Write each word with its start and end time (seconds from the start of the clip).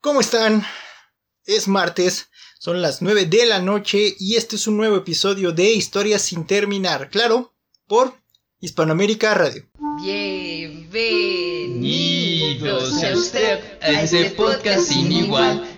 ¿Cómo 0.00 0.20
están? 0.20 0.64
Es 1.44 1.66
martes, 1.66 2.28
son 2.60 2.80
las 2.80 3.02
9 3.02 3.26
de 3.26 3.46
la 3.46 3.58
noche 3.58 4.14
y 4.20 4.36
este 4.36 4.54
es 4.54 4.68
un 4.68 4.76
nuevo 4.76 4.96
episodio 4.96 5.50
de 5.50 5.72
Historias 5.72 6.22
sin 6.22 6.46
terminar, 6.46 7.10
claro, 7.10 7.56
por 7.88 8.14
Hispanoamérica 8.60 9.34
Radio. 9.34 9.68
Bienvenidos 10.00 11.82
a 13.02 13.12
usted 13.12 13.58
a 13.82 14.02
este 14.02 14.30
podcast 14.30 14.86
sin 14.88 15.10
igual. 15.10 15.77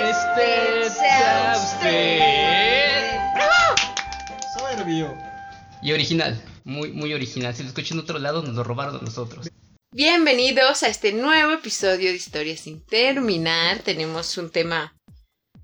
huésped 0.35 0.91
sea 0.91 1.53
usted. 1.57 3.19
Soberbio. 4.57 5.17
Y 5.81 5.91
original, 5.93 6.41
muy, 6.63 6.91
muy 6.91 7.13
original. 7.13 7.55
Si 7.55 7.63
lo 7.63 7.69
escuchan 7.69 7.97
en 7.97 8.03
otro 8.03 8.19
lado, 8.19 8.41
nos 8.43 8.55
lo 8.55 8.63
robaron 8.63 8.95
a 8.95 8.99
nosotros. 8.99 9.49
Bienvenidos 9.93 10.83
a 10.83 10.87
este 10.87 11.11
nuevo 11.11 11.53
episodio 11.53 12.09
de 12.09 12.15
Historias 12.15 12.61
sin 12.61 12.81
terminar. 12.85 13.79
Tenemos 13.79 14.37
un 14.37 14.49
tema 14.49 14.95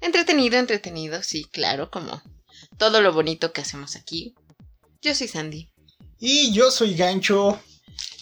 entretenido, 0.02 0.58
entretenido, 0.58 1.24
sí, 1.24 1.46
claro, 1.46 1.90
como 1.90 2.22
todo 2.78 3.02
lo 3.02 3.14
bonito 3.14 3.54
que 3.54 3.62
hacemos 3.62 3.96
aquí. 3.96 4.36
Yo 5.02 5.16
soy 5.16 5.28
Sandy. 5.28 5.70
Y 6.20 6.52
yo 6.52 6.72
soy 6.72 6.96
Gancho. 6.96 7.60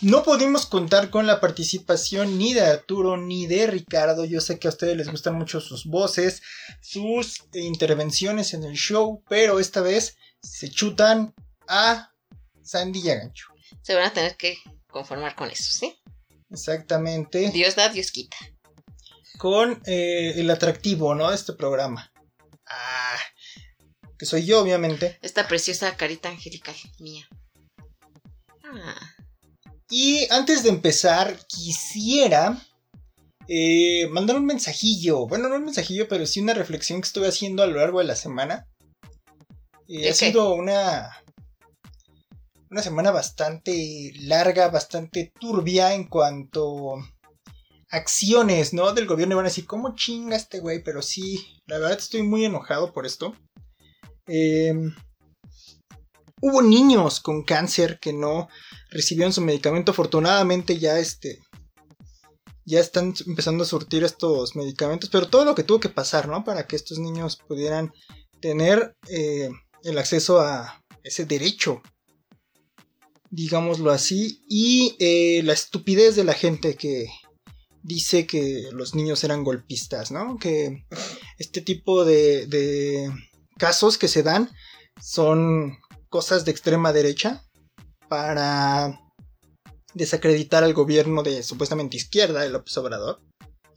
No 0.05 0.21
pudimos 0.21 0.67
contar 0.67 1.09
con 1.09 1.25
la 1.25 1.41
participación 1.41 2.37
ni 2.37 2.53
de 2.53 2.61
Arturo 2.61 3.17
ni 3.17 3.47
de 3.47 3.65
Ricardo. 3.65 4.23
Yo 4.23 4.39
sé 4.39 4.59
que 4.59 4.67
a 4.67 4.69
ustedes 4.69 4.95
les 4.95 5.09
gustan 5.09 5.33
mucho 5.33 5.59
sus 5.59 5.85
voces, 5.85 6.43
sus 6.79 7.43
intervenciones 7.53 8.53
en 8.53 8.65
el 8.65 8.75
show, 8.75 9.23
pero 9.27 9.59
esta 9.59 9.81
vez 9.81 10.15
se 10.43 10.69
chutan 10.69 11.33
a 11.67 12.13
Sandy 12.61 12.99
y 12.99 13.09
a 13.09 13.15
Gancho. 13.15 13.47
Se 13.81 13.95
van 13.95 14.05
a 14.05 14.13
tener 14.13 14.37
que 14.37 14.59
conformar 14.85 15.33
con 15.33 15.49
eso, 15.49 15.71
¿sí? 15.71 15.95
Exactamente. 16.51 17.49
Dios 17.49 17.75
da, 17.75 17.89
Dios 17.89 18.11
quita. 18.11 18.37
Con 19.39 19.81
eh, 19.87 20.33
el 20.35 20.51
atractivo, 20.51 21.15
¿no? 21.15 21.31
De 21.31 21.35
este 21.35 21.53
programa. 21.53 22.13
Ah, 22.67 23.17
que 24.19 24.27
soy 24.27 24.45
yo, 24.45 24.61
obviamente. 24.61 25.17
Esta 25.23 25.47
preciosa 25.47 25.97
carita 25.97 26.29
angelical 26.29 26.75
mía. 26.99 27.27
Ah, 28.63 29.14
Y 29.89 30.27
antes 30.31 30.63
de 30.63 30.69
empezar, 30.69 31.37
quisiera 31.47 32.59
eh, 33.47 34.07
mandar 34.09 34.37
un 34.37 34.45
mensajillo. 34.45 35.27
Bueno, 35.27 35.49
no 35.49 35.55
un 35.55 35.65
mensajillo, 35.65 36.07
pero 36.07 36.25
sí 36.25 36.39
una 36.39 36.53
reflexión 36.53 37.01
que 37.01 37.07
estuve 37.07 37.27
haciendo 37.27 37.63
a 37.63 37.67
lo 37.67 37.77
largo 37.77 37.99
de 37.99 38.05
la 38.05 38.15
semana. 38.15 38.67
Eh, 39.87 40.01
¿De 40.01 40.09
ha 40.09 40.13
sido 40.13 40.53
una, 40.53 41.11
una 42.71 42.81
semana 42.81 43.11
bastante 43.11 44.11
larga, 44.21 44.69
bastante 44.69 45.31
turbia 45.39 45.93
en 45.93 46.07
cuanto 46.07 46.95
a 46.95 47.97
acciones, 47.97 48.73
¿no? 48.73 48.91
Del 48.93 49.05
gobierno. 49.05 49.35
Y 49.35 49.37
van 49.37 49.45
a 49.45 49.49
decir, 49.49 49.67
¿cómo 49.67 49.95
chinga 49.95 50.35
este 50.35 50.59
güey? 50.59 50.83
Pero 50.83 51.03
sí, 51.03 51.61
la 51.67 51.77
verdad 51.77 51.99
estoy 51.99 52.23
muy 52.23 52.45
enojado 52.45 52.91
por 52.91 53.05
esto. 53.05 53.35
Eh, 54.25 54.73
hubo 56.45 56.61
niños 56.61 57.19
con 57.19 57.41
cáncer 57.41 57.97
que 57.99 58.13
no 58.13 58.47
recibieron 58.91 59.33
su 59.33 59.41
medicamento. 59.41 59.91
Afortunadamente 59.91 60.77
ya 60.77 60.99
este. 60.99 61.39
Ya 62.65 62.79
están 62.79 63.15
empezando 63.25 63.63
a 63.63 63.67
surtir 63.67 64.03
estos 64.03 64.55
medicamentos. 64.55 65.09
Pero 65.09 65.27
todo 65.27 65.43
lo 65.43 65.55
que 65.55 65.63
tuvo 65.63 65.79
que 65.79 65.89
pasar, 65.89 66.27
¿no? 66.27 66.43
Para 66.43 66.67
que 66.67 66.75
estos 66.75 66.99
niños 66.99 67.37
pudieran 67.47 67.91
tener 68.41 68.95
eh, 69.09 69.49
el 69.83 69.97
acceso 69.97 70.39
a 70.39 70.83
ese 71.03 71.25
derecho. 71.25 71.81
Digámoslo 73.31 73.89
así. 73.89 74.43
Y 74.47 74.95
eh, 74.99 75.41
la 75.43 75.53
estupidez 75.53 76.15
de 76.15 76.25
la 76.25 76.33
gente 76.33 76.75
que 76.75 77.07
dice 77.81 78.27
que 78.27 78.69
los 78.71 78.93
niños 78.93 79.23
eran 79.23 79.43
golpistas, 79.43 80.11
¿no? 80.11 80.37
Que 80.37 80.85
este 81.39 81.61
tipo 81.61 82.05
de, 82.05 82.45
de 82.45 83.11
casos 83.57 83.97
que 83.97 84.07
se 84.07 84.21
dan 84.21 84.51
son 85.01 85.77
cosas 86.15 86.45
de 86.45 86.51
extrema 86.51 86.93
derecha 86.93 87.43
para 88.07 89.01
desacreditar 89.93 90.63
al 90.63 90.73
gobierno 90.73 91.23
de 91.23 91.43
supuestamente 91.43 91.97
izquierda 91.97 92.39
de 92.39 92.49
López 92.49 92.77
Obrador, 92.77 93.19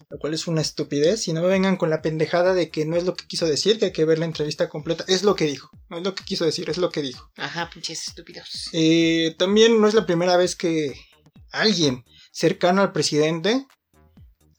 lo 0.08 0.18
cual 0.20 0.34
es 0.34 0.46
una 0.46 0.60
estupidez 0.60 1.26
y 1.26 1.32
no 1.32 1.42
me 1.42 1.48
vengan 1.48 1.76
con 1.76 1.90
la 1.90 2.00
pendejada 2.00 2.54
de 2.54 2.70
que 2.70 2.86
no 2.86 2.94
es 2.94 3.02
lo 3.02 3.16
que 3.16 3.26
quiso 3.26 3.44
decir, 3.44 3.80
que 3.80 3.86
hay 3.86 3.92
que 3.92 4.04
ver 4.04 4.20
la 4.20 4.24
entrevista 4.24 4.68
completa, 4.68 5.04
es 5.08 5.24
lo 5.24 5.34
que 5.34 5.46
dijo, 5.46 5.68
no 5.88 5.98
es 5.98 6.04
lo 6.04 6.14
que 6.14 6.22
quiso 6.22 6.44
decir, 6.44 6.70
es 6.70 6.78
lo 6.78 6.90
que 6.90 7.02
dijo. 7.02 7.28
ajá, 7.34 7.70
pinches 7.74 8.06
estúpidos. 8.06 8.68
Eh, 8.72 9.34
también 9.36 9.80
no 9.80 9.88
es 9.88 9.94
la 9.94 10.06
primera 10.06 10.36
vez 10.36 10.54
que 10.54 10.94
alguien 11.50 12.04
cercano 12.30 12.82
al 12.82 12.92
presidente 12.92 13.66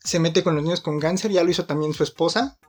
se 0.03 0.19
mete 0.19 0.44
con 0.44 0.56
los 0.56 0.66
niños 0.66 0.81
con 0.81 1.00
cáncer, 1.00 1.31
ya 1.31 1.46
lo 1.46 1.50
hizo 1.50 1.66
también 1.66 1.94
su 1.94 2.03
esposa, 2.03 2.59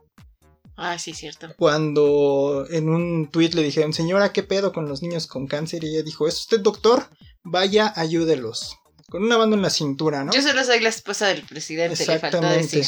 Ah, 0.83 0.97
sí, 0.97 1.13
cierto. 1.13 1.53
cuando 1.57 2.65
en 2.71 2.89
un 2.89 3.29
tuit 3.29 3.53
le 3.53 3.61
dijeron, 3.61 3.93
señora, 3.93 4.33
¿qué 4.33 4.41
pedo 4.41 4.73
con 4.73 4.89
los 4.89 5.03
niños 5.03 5.27
con 5.27 5.45
cáncer? 5.45 5.83
Y 5.83 5.89
ella 5.89 6.01
dijo, 6.01 6.27
¿es 6.27 6.39
usted 6.39 6.59
doctor? 6.59 7.07
Vaya, 7.43 7.93
ayúdelos. 7.95 8.77
Con 9.07 9.23
una 9.23 9.37
banda 9.37 9.55
en 9.55 9.61
la 9.61 9.69
cintura, 9.69 10.23
¿no? 10.23 10.33
Yo 10.33 10.41
solo 10.41 10.63
soy 10.63 10.79
la 10.79 10.89
esposa 10.89 11.27
del 11.27 11.43
presidente, 11.43 11.99
le 11.99 12.05
faltó 12.17 12.37
Exactamente. 12.37 12.77
decir. 12.77 12.85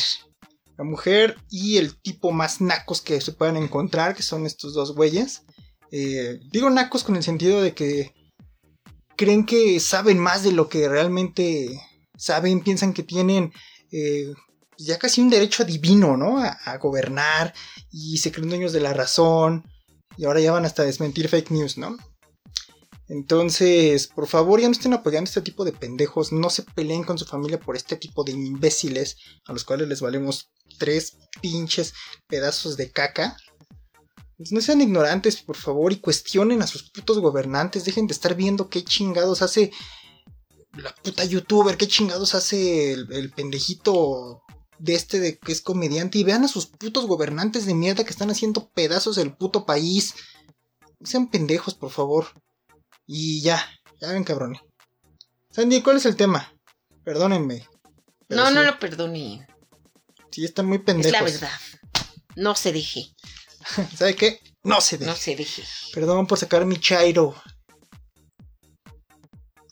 La 0.76 0.84
mujer 0.84 1.38
y 1.52 1.78
el 1.78 1.96
tipo 2.02 2.32
más 2.32 2.62
nacos 2.62 3.00
que 3.02 3.22
se 3.22 3.32
puedan 3.32 3.58
encontrar, 3.58 4.16
que 4.16 4.24
son 4.24 4.48
estos 4.48 4.74
dos 4.74 4.96
güeyes. 4.96 5.44
Eh, 5.92 6.40
digo 6.52 6.72
nacos 6.72 7.04
con 7.04 7.16
el 7.16 7.24
sentido 7.24 7.62
de 7.62 7.76
que 7.76 8.12
creen 9.16 9.46
que 9.46 9.80
saben 9.80 10.18
más 10.18 10.42
de 10.42 10.52
lo 10.52 10.68
que 10.68 10.90
realmente 10.90 11.80
saben, 12.18 12.62
piensan 12.62 12.94
que 12.94 13.04
tienen 13.04 13.54
eh, 13.92 14.34
ya 14.78 14.98
casi 14.98 15.22
un 15.22 15.30
derecho 15.30 15.64
divino, 15.64 16.18
¿no? 16.18 16.40
A, 16.40 16.78
gobernar 16.78 17.54
y 17.92 18.18
se 18.18 18.32
creen 18.32 18.50
dueños 18.50 18.74
de 18.74 18.80
la 18.80 18.94
razón 18.94 19.64
y 20.18 20.26
ahora 20.26 20.40
ya 20.40 20.52
van 20.52 20.66
hasta 20.66 20.84
desmentir 20.84 21.30
fake 21.30 21.52
news, 21.52 21.78
¿no? 21.78 21.98
Entonces, 23.10 24.08
por 24.08 24.28
favor, 24.28 24.60
ya 24.60 24.68
no 24.68 24.72
estén 24.72 24.94
apoyando 24.94 25.28
este 25.28 25.42
tipo 25.42 25.66
de 25.66 25.74
pendejos, 25.74 26.32
no 26.32 26.50
se 26.50 26.64
peleen 26.64 27.04
con 27.04 27.18
su 27.18 27.26
familia 27.26 27.60
por 27.60 27.76
este 27.76 27.96
tipo 27.98 28.24
de 28.24 28.32
imbéciles 28.32 29.18
a 29.46 29.54
los 29.54 29.64
cuales 29.64 29.88
les 29.88 30.02
valemos 30.02 30.50
tres 30.80 31.18
pinches 31.42 31.94
pedazos 32.28 32.78
de 32.78 32.92
caca. 32.92 33.38
Pues 34.38 34.52
no 34.52 34.62
sean 34.62 34.82
ignorantes, 34.82 35.42
por 35.42 35.58
favor, 35.58 35.92
y 35.92 36.00
cuestionen 36.00 36.62
a 36.62 36.68
sus 36.68 36.90
putos 36.90 37.20
gobernantes. 37.20 37.86
Dejen 37.86 38.08
de 38.08 38.14
estar 38.14 38.36
viendo 38.36 38.70
qué 38.70 38.84
chingados 38.84 39.42
hace 39.42 39.72
la 40.76 40.96
puta 40.96 41.24
youtuber, 41.24 41.78
qué 41.78 41.88
chingados 41.88 42.34
hace 42.34 42.94
el 42.94 43.32
pendejito 43.36 44.43
de 44.84 44.96
este 44.96 45.22
de 45.22 45.38
que 45.38 45.54
es 45.54 45.62
comediante. 45.62 46.18
Y 46.18 46.26
vean 46.26 46.44
a 46.44 46.50
sus 46.50 46.66
putos 46.68 47.08
gobernantes 47.08 47.66
de 47.66 47.74
mierda 47.74 48.04
que 48.04 48.10
están 48.10 48.30
haciendo 48.30 48.70
pedazos 48.72 49.16
del 49.16 49.34
puto 49.34 49.66
país. 49.66 50.14
Sean 51.02 51.30
pendejos, 51.30 51.74
por 51.74 51.90
favor. 51.90 52.28
Y 53.08 53.42
ya, 53.42 53.66
ya 54.02 54.12
ven, 54.12 54.26
cabrón. 54.26 54.58
Sandy, 55.52 55.82
¿cuál 55.82 55.98
es 55.98 56.06
el 56.06 56.18
tema? 56.18 56.54
Perdónenme. 57.06 57.66
No, 58.28 58.48
sí, 58.50 58.54
no 58.54 58.64
lo 58.64 58.78
perdone. 58.78 59.48
Sí, 60.32 60.44
están 60.44 60.66
muy 60.66 60.78
Es 60.78 60.84
pendejos. 60.84 61.14
la 61.14 61.22
verdad. 61.24 61.52
No 62.36 62.54
se 62.56 62.74
deje. 62.74 63.16
¿Sabe 63.96 64.16
qué? 64.16 64.42
No 64.64 64.82
se 64.82 64.98
deje. 64.98 65.10
No 65.10 65.16
se 65.16 65.36
deje. 65.38 65.64
Perdón 65.94 66.28
por 66.28 66.38
sacar 66.38 66.66
mi 66.66 66.78
chairo. 66.78 67.42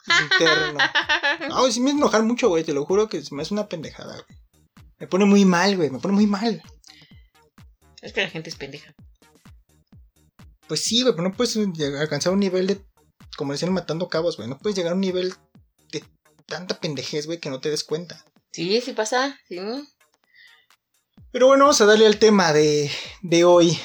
Interno. 0.31 0.79
No, 1.49 1.69
sí 1.69 1.81
me 1.81 1.91
enojar 1.91 2.23
mucho, 2.23 2.47
güey. 2.47 2.63
Te 2.63 2.73
lo 2.73 2.85
juro 2.85 3.09
que 3.09 3.21
se 3.21 3.35
me 3.35 3.41
hace 3.41 3.53
una 3.53 3.67
pendejada, 3.67 4.13
güey. 4.13 4.41
Me 5.01 5.07
pone 5.07 5.25
muy 5.25 5.45
mal, 5.45 5.75
güey. 5.75 5.89
Me 5.89 5.97
pone 5.97 6.13
muy 6.13 6.27
mal. 6.27 6.61
Es 8.03 8.13
que 8.13 8.21
la 8.21 8.29
gente 8.29 8.51
es 8.51 8.55
pendeja. 8.55 8.93
Pues 10.67 10.83
sí, 10.83 11.01
güey, 11.01 11.15
pero 11.15 11.27
no 11.27 11.35
puedes 11.35 11.57
alcanzar 11.99 12.31
un 12.31 12.39
nivel 12.39 12.67
de. 12.67 12.85
Como 13.35 13.51
decían, 13.51 13.73
matando 13.73 14.09
cabos, 14.09 14.37
güey. 14.37 14.47
No 14.47 14.59
puedes 14.59 14.77
llegar 14.77 14.91
a 14.91 14.95
un 14.95 15.01
nivel 15.01 15.33
de 15.91 16.03
tanta 16.45 16.79
pendejez, 16.79 17.25
güey, 17.25 17.39
que 17.39 17.49
no 17.49 17.59
te 17.59 17.71
des 17.71 17.83
cuenta. 17.83 18.23
Sí, 18.51 18.79
sí 18.79 18.93
pasa. 18.93 19.39
Sí. 19.47 19.57
Pero 21.31 21.47
bueno, 21.47 21.63
vamos 21.63 21.81
a 21.81 21.85
darle 21.87 22.05
al 22.05 22.19
tema 22.19 22.53
de, 22.53 22.91
de 23.23 23.43
hoy. 23.43 23.79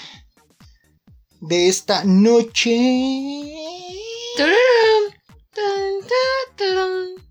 De 1.41 1.69
esta 1.69 2.05
noche. 2.05 2.77
Tun, 4.37 6.07
turun. 6.57 7.26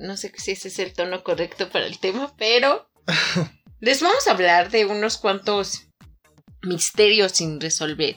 No 0.00 0.16
sé 0.16 0.32
si 0.36 0.52
ese 0.52 0.68
es 0.68 0.78
el 0.78 0.94
tono 0.94 1.22
correcto 1.22 1.68
para 1.68 1.86
el 1.86 1.98
tema, 1.98 2.34
pero 2.38 2.88
les 3.80 4.00
vamos 4.00 4.26
a 4.26 4.30
hablar 4.30 4.70
de 4.70 4.86
unos 4.86 5.18
cuantos 5.18 5.88
misterios 6.62 7.32
sin 7.32 7.60
resolver 7.60 8.16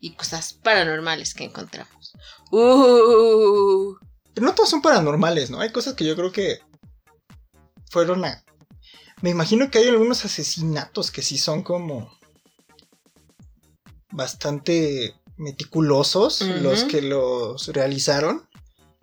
y 0.00 0.14
cosas 0.14 0.54
paranormales 0.54 1.34
que 1.34 1.44
encontramos. 1.44 2.12
Uh, 2.50 3.94
Pero 4.34 4.46
no 4.46 4.54
todos 4.54 4.70
son 4.70 4.82
paranormales, 4.82 5.50
¿no? 5.50 5.60
Hay 5.60 5.70
cosas 5.70 5.94
que 5.94 6.04
yo 6.04 6.16
creo 6.16 6.32
que 6.32 6.58
fueron 7.90 8.24
a... 8.24 8.44
Me 9.22 9.30
imagino 9.30 9.70
que 9.70 9.78
hay 9.78 9.88
algunos 9.88 10.24
asesinatos 10.24 11.12
que 11.12 11.22
sí 11.22 11.38
son 11.38 11.62
como 11.62 12.12
bastante 14.10 15.14
meticulosos 15.36 16.40
los 16.40 16.84
que 16.84 17.02
los 17.02 17.68
realizaron 17.68 18.47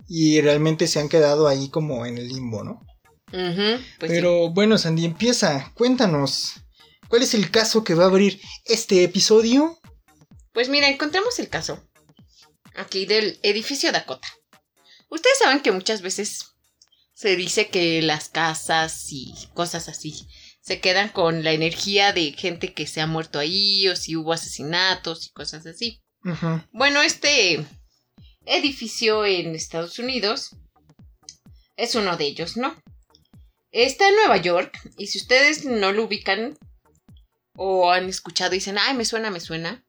y 0.08 0.40
realmente 0.40 0.86
se 0.86 1.00
han 1.00 1.08
quedado 1.08 1.48
ahí 1.48 1.68
como 1.68 2.06
en 2.06 2.18
el 2.18 2.28
limbo, 2.28 2.64
¿no? 2.64 2.80
pues 3.30 3.80
sí. 4.00 4.06
Pero 4.08 4.50
bueno, 4.50 4.78
Sandy, 4.78 5.04
empieza, 5.04 5.72
cuéntanos, 5.74 6.54
¿cuál 7.08 7.22
es 7.22 7.34
el 7.34 7.50
caso 7.50 7.82
que 7.84 7.94
va 7.94 8.04
a 8.04 8.08
abrir 8.08 8.40
este 8.64 9.02
episodio? 9.02 9.78
Pues 10.52 10.68
mira, 10.68 10.88
encontramos 10.88 11.38
el 11.38 11.48
caso 11.48 11.82
aquí 12.76 13.06
del 13.06 13.38
edificio 13.42 13.92
Dakota. 13.92 14.28
Ustedes 15.08 15.38
saben 15.38 15.60
que 15.60 15.72
muchas 15.72 16.02
veces 16.02 16.52
se 17.14 17.36
dice 17.36 17.68
que 17.68 18.02
las 18.02 18.28
casas 18.28 19.06
y 19.10 19.34
cosas 19.54 19.88
así 19.88 20.28
se 20.60 20.80
quedan 20.80 21.10
con 21.10 21.44
la 21.44 21.52
energía 21.52 22.12
de 22.12 22.32
gente 22.32 22.74
que 22.74 22.88
se 22.88 23.00
ha 23.00 23.06
muerto 23.06 23.38
ahí 23.38 23.86
o 23.88 23.94
si 23.94 24.16
hubo 24.16 24.32
asesinatos 24.32 25.26
y 25.26 25.30
cosas 25.30 25.64
así. 25.64 26.02
Bueno, 26.72 27.02
este 27.02 27.64
edificio 28.46 29.26
en 29.26 29.54
Estados 29.54 29.98
Unidos 29.98 30.56
es 31.76 31.94
uno 31.94 32.16
de 32.16 32.24
ellos, 32.24 32.56
¿no? 32.56 32.74
Está 33.70 34.08
en 34.08 34.14
Nueva 34.16 34.38
York 34.38 34.78
y 34.96 35.08
si 35.08 35.18
ustedes 35.18 35.64
no 35.64 35.92
lo 35.92 36.04
ubican 36.04 36.56
o 37.56 37.90
han 37.90 38.08
escuchado 38.08 38.54
y 38.54 38.58
dicen, 38.58 38.78
ay, 38.78 38.94
me 38.94 39.04
suena, 39.04 39.30
me 39.30 39.40
suena, 39.40 39.84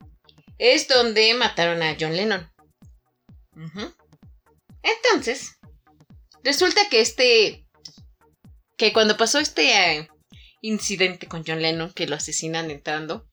es 0.58 0.88
donde 0.88 1.34
mataron 1.36 1.82
a 1.84 1.96
John 2.00 2.16
Lennon. 2.16 2.50
Entonces, 4.84 5.58
resulta 6.44 6.82
que 6.90 7.02
este, 7.02 7.66
que 8.78 8.94
cuando 8.94 9.18
pasó 9.18 9.40
este 9.40 9.98
eh, 9.98 10.10
incidente 10.62 11.28
con 11.28 11.44
John 11.46 11.62
Lennon, 11.62 11.92
que 11.94 12.08
lo 12.08 12.16
asesinan 12.16 12.72
entrando, 12.72 13.27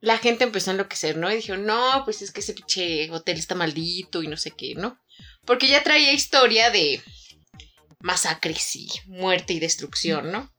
la 0.00 0.18
gente 0.18 0.44
empezó 0.44 0.70
a 0.70 0.74
enloquecer, 0.74 1.16
¿no? 1.16 1.30
Y 1.30 1.36
dijo, 1.36 1.56
no, 1.56 2.02
pues 2.04 2.22
es 2.22 2.30
que 2.30 2.40
ese 2.40 2.54
pinche 2.54 3.10
hotel 3.10 3.38
está 3.38 3.54
maldito 3.54 4.22
y 4.22 4.28
no 4.28 4.36
sé 4.36 4.52
qué, 4.52 4.74
¿no? 4.74 4.98
Porque 5.44 5.68
ya 5.68 5.82
traía 5.82 6.12
historia 6.12 6.70
de 6.70 7.02
masacres 8.00 8.74
y 8.76 8.88
muerte 9.06 9.52
y 9.52 9.60
destrucción, 9.60 10.32
¿no? 10.32 10.50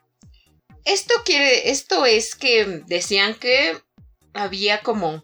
Esto 0.86 1.14
quiere, 1.26 1.70
esto 1.70 2.06
es 2.06 2.36
que 2.36 2.84
decían 2.88 3.36
que 3.36 3.78
había 4.34 4.82
como 4.82 5.24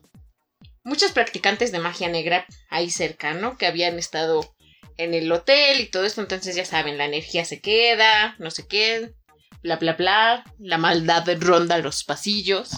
muchos 0.83 1.11
practicantes 1.11 1.71
de 1.71 1.79
magia 1.79 2.09
negra 2.09 2.45
ahí 2.69 2.89
cerca, 2.89 3.33
¿no? 3.33 3.57
Que 3.57 3.67
habían 3.67 3.99
estado 3.99 4.55
en 4.97 5.13
el 5.13 5.31
hotel 5.31 5.79
y 5.79 5.87
todo 5.87 6.05
esto, 6.05 6.21
entonces 6.21 6.55
ya 6.55 6.65
saben, 6.65 6.97
la 6.97 7.05
energía 7.05 7.45
se 7.45 7.61
queda, 7.61 8.35
no 8.39 8.49
sé 8.49 8.67
qué, 8.67 9.13
bla, 9.61 9.75
bla, 9.75 9.93
bla, 9.93 10.43
la 10.57 10.77
maldad 10.77 11.25
ronda 11.39 11.77
los 11.77 12.03
pasillos. 12.03 12.71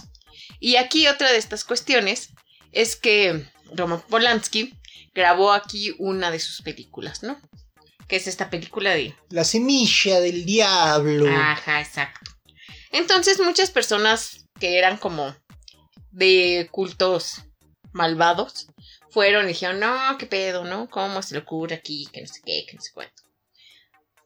Y 0.60 0.76
aquí 0.76 1.08
otra 1.08 1.32
de 1.32 1.38
estas 1.38 1.64
cuestiones 1.64 2.30
es 2.70 2.94
que 2.94 3.48
Roman 3.74 4.00
Polanski 4.02 4.74
grabó 5.14 5.52
aquí 5.52 5.94
una 5.98 6.30
de 6.30 6.38
sus 6.38 6.62
películas, 6.62 7.22
¿no? 7.22 7.40
Que 8.06 8.16
es 8.16 8.26
esta 8.26 8.50
película 8.50 8.90
de... 8.90 9.14
La 9.30 9.44
semilla 9.44 10.20
del 10.20 10.44
diablo. 10.44 11.28
Ajá, 11.28 11.80
exacto. 11.80 12.30
Entonces 12.92 13.40
muchas 13.40 13.70
personas 13.70 14.46
que 14.58 14.78
eran 14.78 14.98
como 14.98 15.34
de 16.10 16.68
cultos 16.70 17.42
malvados 17.92 18.66
fueron 19.10 19.46
y 19.46 19.48
dijeron, 19.48 19.80
no, 19.80 20.16
qué 20.18 20.26
pedo, 20.26 20.64
¿no? 20.64 20.88
¿Cómo 20.88 21.22
se 21.22 21.34
le 21.34 21.40
ocurre 21.40 21.76
aquí? 21.76 22.06
Que 22.12 22.20
no 22.20 22.26
sé 22.26 22.40
qué, 22.44 22.64
que 22.68 22.76
no 22.76 22.82
sé 22.82 22.90
cuánto. 22.92 23.22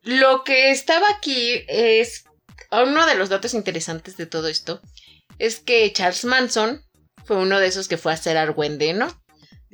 Lo 0.03 0.45
que 0.45 0.71
estaba 0.71 1.09
aquí 1.09 1.65
es, 1.67 2.25
uno 2.71 3.07
de 3.07 3.15
los 3.15 3.31
datos 3.31 3.55
interesantes 3.55 4.17
de 4.17 4.27
todo 4.27 4.49
esto, 4.49 4.83
es 5.39 5.61
que 5.61 5.93
Charles 5.93 6.25
Manson 6.25 6.85
fue 7.25 7.37
uno 7.37 7.59
de 7.59 7.67
esos 7.67 7.89
que 7.89 7.99
fue 7.99 8.13
a 8.13 8.17
hacer 8.17 8.37
argüende, 8.37 8.93
¿no? 8.93 9.09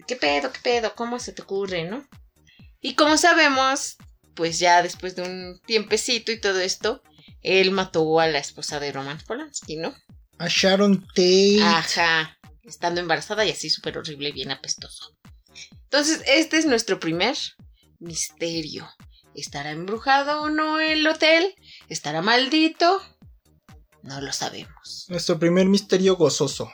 ¿Qué 0.07 0.17
pedo, 0.17 0.53
qué 0.53 0.61
pedo? 0.62 0.95
¿Cómo 0.95 1.19
se 1.19 1.33
te 1.33 1.43
ocurre, 1.43 1.85
no? 1.85 2.07
Y 2.81 2.95
como 2.95 3.17
sabemos, 3.17 3.97
pues 4.35 4.59
ya 4.59 4.83
después 4.83 5.17
de 5.17 5.23
un 5.23 5.61
tiempecito 5.67 6.33
y 6.33 6.41
todo 6.41 6.61
esto, 6.61 7.03
él 7.43 7.71
mató 7.73 8.21
a 8.21 8.27
la 8.27 8.39
esposa 8.39 8.81
de 8.81 8.93
Roman 8.93 9.19
Polanski, 9.27 9.77
¿no? 9.77 9.95
A 10.39 10.49
Sharon 10.49 11.07
Tate. 11.09 11.63
Ajá, 11.63 12.39
estando 12.65 13.01
embarazada 13.01 13.45
y 13.45 13.51
así 13.51 13.69
súper 13.69 13.99
horrible, 13.99 14.33
bien 14.33 14.51
apestoso. 14.51 15.15
Entonces, 15.73 16.23
este 16.27 16.56
es 16.56 16.67
nuestro 16.67 16.99
primer 17.01 17.37
misterio. 17.99 18.89
¿Estará 19.35 19.71
embrujado 19.71 20.43
o 20.43 20.49
no 20.49 20.81
el 20.81 21.06
hotel? 21.06 21.55
¿Estará 21.89 22.23
maldito? 22.23 23.03
No 24.02 24.20
lo 24.20 24.32
sabemos. 24.32 25.06
Nuestro 25.08 25.38
primer 25.38 25.67
misterio 25.67 26.17
gozoso. 26.17 26.70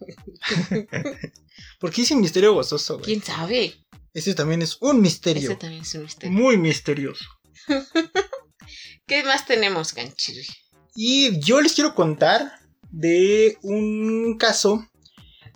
¿Por 1.80 1.90
qué 1.90 2.02
dice 2.02 2.16
misterio 2.16 2.54
gozoso, 2.54 2.94
güey? 2.94 3.06
¿Quién 3.06 3.22
sabe? 3.22 3.74
Ese 4.12 4.34
también 4.34 4.62
es 4.62 4.76
un 4.80 5.00
misterio. 5.00 5.42
Ese 5.42 5.56
también 5.56 5.82
es 5.82 5.94
un 5.94 6.02
misterio. 6.02 6.32
Muy 6.32 6.56
misterioso. 6.56 7.24
¿Qué 9.06 9.22
más 9.24 9.46
tenemos, 9.46 9.94
Ganchirri? 9.94 10.46
Y 10.94 11.40
yo 11.40 11.60
les 11.60 11.74
quiero 11.74 11.94
contar 11.94 12.52
de 12.90 13.58
un 13.62 14.36
caso 14.38 14.88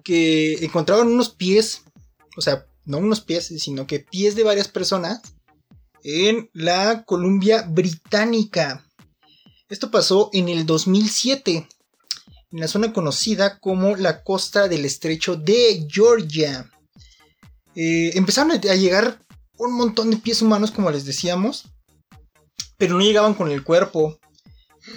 que 0.03 0.55
encontraron 0.65 1.09
unos 1.09 1.31
pies, 1.31 1.85
o 2.37 2.41
sea, 2.41 2.67
no 2.85 2.99
unos 2.99 3.21
pies, 3.21 3.47
sino 3.59 3.87
que 3.87 4.01
pies 4.01 4.35
de 4.35 4.43
varias 4.43 4.69
personas 4.69 5.21
en 6.03 6.51
la 6.53 7.05
Columbia 7.05 7.67
Británica. 7.69 8.88
Esto 9.69 9.91
pasó 9.91 10.31
en 10.33 10.49
el 10.49 10.65
2007, 10.65 11.69
en 12.53 12.61
la 12.61 12.69
zona 12.69 12.95
conocida 12.95 13.59
como 13.59 13.97
la 13.97 14.23
costa 14.25 14.67
del 14.67 14.87
estrecho 14.87 15.37
de 15.37 15.87
Georgia. 15.91 16.71
Eh, 17.75 18.13
empezaron 18.15 18.53
a 18.53 18.57
llegar 18.57 19.21
un 19.59 19.75
montón 19.75 20.11
de 20.11 20.17
pies 20.17 20.41
humanos, 20.41 20.71
como 20.71 20.91
les 20.91 21.05
decíamos, 21.05 21.67
pero 22.79 22.95
no 22.95 23.05
llegaban 23.05 23.35
con 23.35 23.51
el 23.51 23.63
cuerpo. 23.63 24.19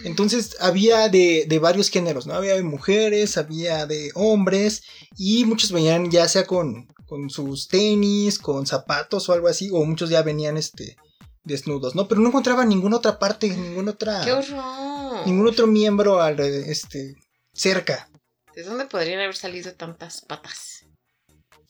Entonces 0.06 0.56
había 0.62 1.10
de, 1.10 1.46
de, 1.50 1.60
varios 1.60 1.90
géneros, 1.90 2.26
¿no? 2.26 2.34
Había 2.34 2.56
de 2.56 2.64
mujeres, 2.64 3.38
había 3.38 3.86
de 3.86 4.12
hombres, 4.16 4.84
y 5.18 5.44
muchos 5.44 5.74
venían 5.74 6.10
ya 6.10 6.30
sea 6.30 6.46
con, 6.46 6.88
con 7.08 7.30
sus 7.30 7.68
tenis, 7.68 8.40
con 8.40 8.66
zapatos 8.66 9.28
o 9.28 9.34
algo 9.34 9.50
así, 9.50 9.70
o 9.70 9.84
muchos 9.84 10.10
ya 10.10 10.22
venían 10.22 10.56
este 10.56 10.96
desnudos, 11.44 11.96
¿no? 11.96 12.08
Pero 12.08 12.22
no 12.22 12.30
encontraban 12.30 12.70
ninguna 12.70 12.98
otra 12.98 13.20
parte, 13.20 13.50
ninguna 13.50 13.92
otra. 13.92 14.24
¡Qué 14.24 14.32
horror! 14.32 15.26
Ningún 15.26 15.48
otro 15.48 15.68
miembro 15.68 16.22
al, 16.22 16.40
este, 16.40 17.16
cerca. 17.54 18.10
¿De 18.56 18.64
dónde 18.64 18.86
podrían 18.86 19.22
haber 19.22 19.36
salido 19.36 19.74
tantas 19.74 20.22
patas? 20.22 20.86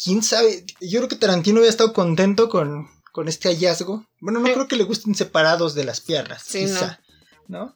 ¿Quién 0.03 0.23
sabe? 0.23 0.65
Yo 0.79 0.99
creo 0.99 1.09
que 1.09 1.15
Tarantino 1.15 1.59
había 1.59 1.69
estado 1.69 1.93
contento 1.93 2.49
con, 2.49 2.87
con 3.11 3.27
este 3.27 3.49
hallazgo. 3.49 4.05
Bueno, 4.19 4.39
no 4.39 4.51
creo 4.51 4.67
que 4.67 4.75
le 4.75 4.83
gusten 4.83 5.13
separados 5.15 5.75
de 5.75 5.83
las 5.83 6.01
piernas, 6.01 6.43
Sí, 6.43 6.61
quizá, 6.61 6.99
¿no? 7.47 7.75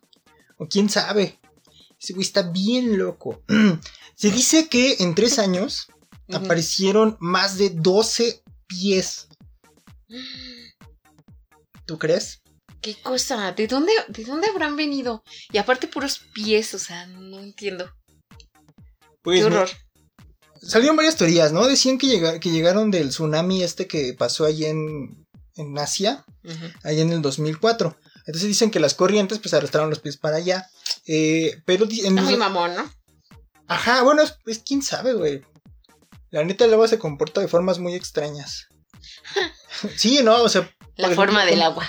O 0.57 0.67
quién 0.67 0.89
sabe. 0.89 1.39
Ese 1.99 2.13
güey 2.13 2.25
está 2.25 2.43
bien 2.43 2.97
loco. 2.97 3.43
Se 4.15 4.31
dice 4.31 4.69
que 4.69 4.97
en 4.99 5.13
tres 5.13 5.39
años 5.39 5.87
aparecieron 6.33 7.17
más 7.19 7.57
de 7.57 7.69
12 7.69 8.43
pies. 8.67 9.27
¿Tú 11.85 11.97
crees? 11.99 12.41
¿Qué 12.81 12.95
cosa? 13.01 13.51
¿De 13.51 13.67
dónde, 13.67 13.91
¿De 14.09 14.23
dónde 14.25 14.47
habrán 14.47 14.75
venido? 14.75 15.23
Y 15.51 15.57
aparte 15.57 15.87
puros 15.87 16.19
pies, 16.33 16.73
o 16.73 16.79
sea, 16.79 17.05
no 17.07 17.39
entiendo. 17.39 17.91
Pues 19.21 19.43
Qué 19.43 19.49
me- 19.49 19.55
horror. 19.55 19.69
salieron 20.61 20.95
varias 20.95 21.15
teorías, 21.15 21.51
¿no? 21.51 21.65
Decían 21.67 21.97
que, 21.97 22.07
llega- 22.07 22.39
que 22.39 22.51
llegaron 22.51 22.91
del 22.91 23.09
tsunami 23.09 23.63
este 23.63 23.87
que 23.87 24.13
pasó 24.13 24.45
allí 24.45 24.65
en, 24.65 25.25
en 25.55 25.77
Asia, 25.79 26.25
Ujú. 26.43 26.65
allá 26.83 27.01
en 27.01 27.11
el 27.11 27.21
2004. 27.21 27.97
Entonces 28.27 28.47
dicen 28.47 28.71
que 28.71 28.79
las 28.79 28.93
corrientes 28.95 29.39
pues 29.39 29.53
arrastraron 29.53 29.89
los 29.89 29.99
pies 29.99 30.17
para 30.17 30.37
allá. 30.37 30.67
Eh, 31.07 31.61
pero 31.65 31.85
en 31.89 32.15
muy 32.15 32.35
mamón, 32.37 32.75
¿no? 32.75 32.91
Ajá, 33.67 34.01
bueno, 34.03 34.21
es, 34.21 34.35
es 34.45 34.59
quién 34.59 34.81
sabe, 34.83 35.13
güey. 35.13 35.43
La 36.29 36.43
neta 36.43 36.65
el 36.65 36.73
agua 36.73 36.87
se 36.87 36.99
comporta 36.99 37.41
de 37.41 37.47
formas 37.47 37.79
muy 37.79 37.93
extrañas. 37.95 38.67
sí, 39.95 40.19
¿no? 40.23 40.41
O 40.43 40.49
sea, 40.49 40.69
La 40.97 41.09
forma 41.11 41.45
del 41.45 41.55
¿cómo- 41.55 41.65
agua. 41.65 41.87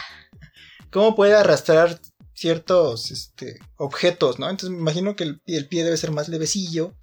¿cómo 0.90 1.14
puede 1.16 1.34
arrastrar 1.34 2.00
ciertos 2.34 3.10
este, 3.10 3.58
objetos, 3.76 4.38
¿no? 4.38 4.48
Entonces 4.50 4.70
me 4.70 4.80
imagino 4.80 5.16
que 5.16 5.24
el, 5.24 5.42
pie- 5.42 5.56
el 5.56 5.68
pie 5.68 5.84
debe 5.84 5.96
ser 5.96 6.10
más 6.10 6.28
levecillo. 6.28 6.94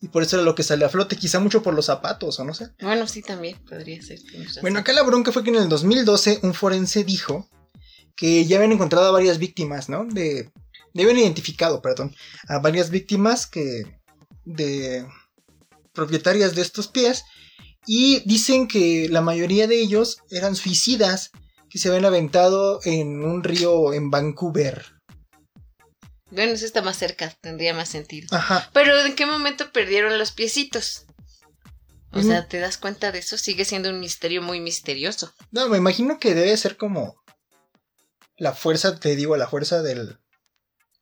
Y 0.00 0.08
por 0.08 0.22
eso 0.22 0.36
era 0.36 0.44
lo 0.44 0.54
que 0.54 0.62
sale 0.62 0.84
a 0.84 0.88
flote, 0.88 1.16
quizá 1.16 1.40
mucho 1.40 1.60
por 1.60 1.74
los 1.74 1.86
zapatos, 1.86 2.38
o 2.38 2.44
no 2.44 2.54
sé. 2.54 2.68
Bueno, 2.80 3.08
sí, 3.08 3.20
también 3.20 3.58
podría 3.68 4.00
ser. 4.00 4.20
Bueno, 4.60 4.78
acá 4.78 4.92
la 4.92 5.02
bronca 5.02 5.32
fue 5.32 5.42
que 5.42 5.50
en 5.50 5.56
el 5.56 5.68
2012 5.68 6.38
un 6.42 6.54
forense 6.54 7.02
dijo 7.02 7.48
que 8.14 8.46
ya 8.46 8.58
habían 8.58 8.70
encontrado 8.72 9.06
a 9.08 9.10
varias 9.10 9.38
víctimas, 9.38 9.88
¿no? 9.88 10.04
De, 10.04 10.52
ya 10.94 11.02
habían 11.02 11.18
identificado, 11.18 11.82
perdón, 11.82 12.14
a 12.46 12.60
varias 12.60 12.90
víctimas 12.90 13.48
que 13.48 13.98
de 14.44 15.04
propietarias 15.92 16.54
de 16.54 16.62
estos 16.62 16.86
pies 16.86 17.24
y 17.86 18.20
dicen 18.26 18.68
que 18.68 19.08
la 19.08 19.20
mayoría 19.20 19.66
de 19.66 19.80
ellos 19.80 20.18
eran 20.30 20.56
suicidas 20.56 21.30
que 21.70 21.78
se 21.78 21.88
habían 21.88 22.04
aventado 22.04 22.80
en 22.84 23.24
un 23.24 23.44
río 23.44 23.92
en 23.92 24.10
Vancouver. 24.10 24.84
Bueno, 26.30 26.52
eso 26.52 26.66
está 26.66 26.82
más 26.82 26.98
cerca, 26.98 27.34
tendría 27.40 27.74
más 27.74 27.88
sentido. 27.88 28.28
Ajá. 28.32 28.70
Pero 28.72 28.98
¿en 28.98 29.14
qué 29.14 29.26
momento 29.26 29.72
perdieron 29.72 30.18
los 30.18 30.32
piecitos? 30.32 31.06
O 32.12 32.22
sea, 32.22 32.48
¿te 32.48 32.58
das 32.58 32.78
cuenta 32.78 33.12
de 33.12 33.18
eso? 33.18 33.36
Sigue 33.36 33.64
siendo 33.64 33.90
un 33.90 34.00
misterio 34.00 34.40
muy 34.42 34.60
misterioso. 34.60 35.32
No, 35.50 35.68
me 35.68 35.76
imagino 35.76 36.18
que 36.18 36.34
debe 36.34 36.56
ser 36.56 36.76
como 36.76 37.22
la 38.36 38.54
fuerza, 38.54 38.98
te 38.98 39.14
digo, 39.14 39.36
la 39.36 39.48
fuerza 39.48 39.82
del... 39.82 40.18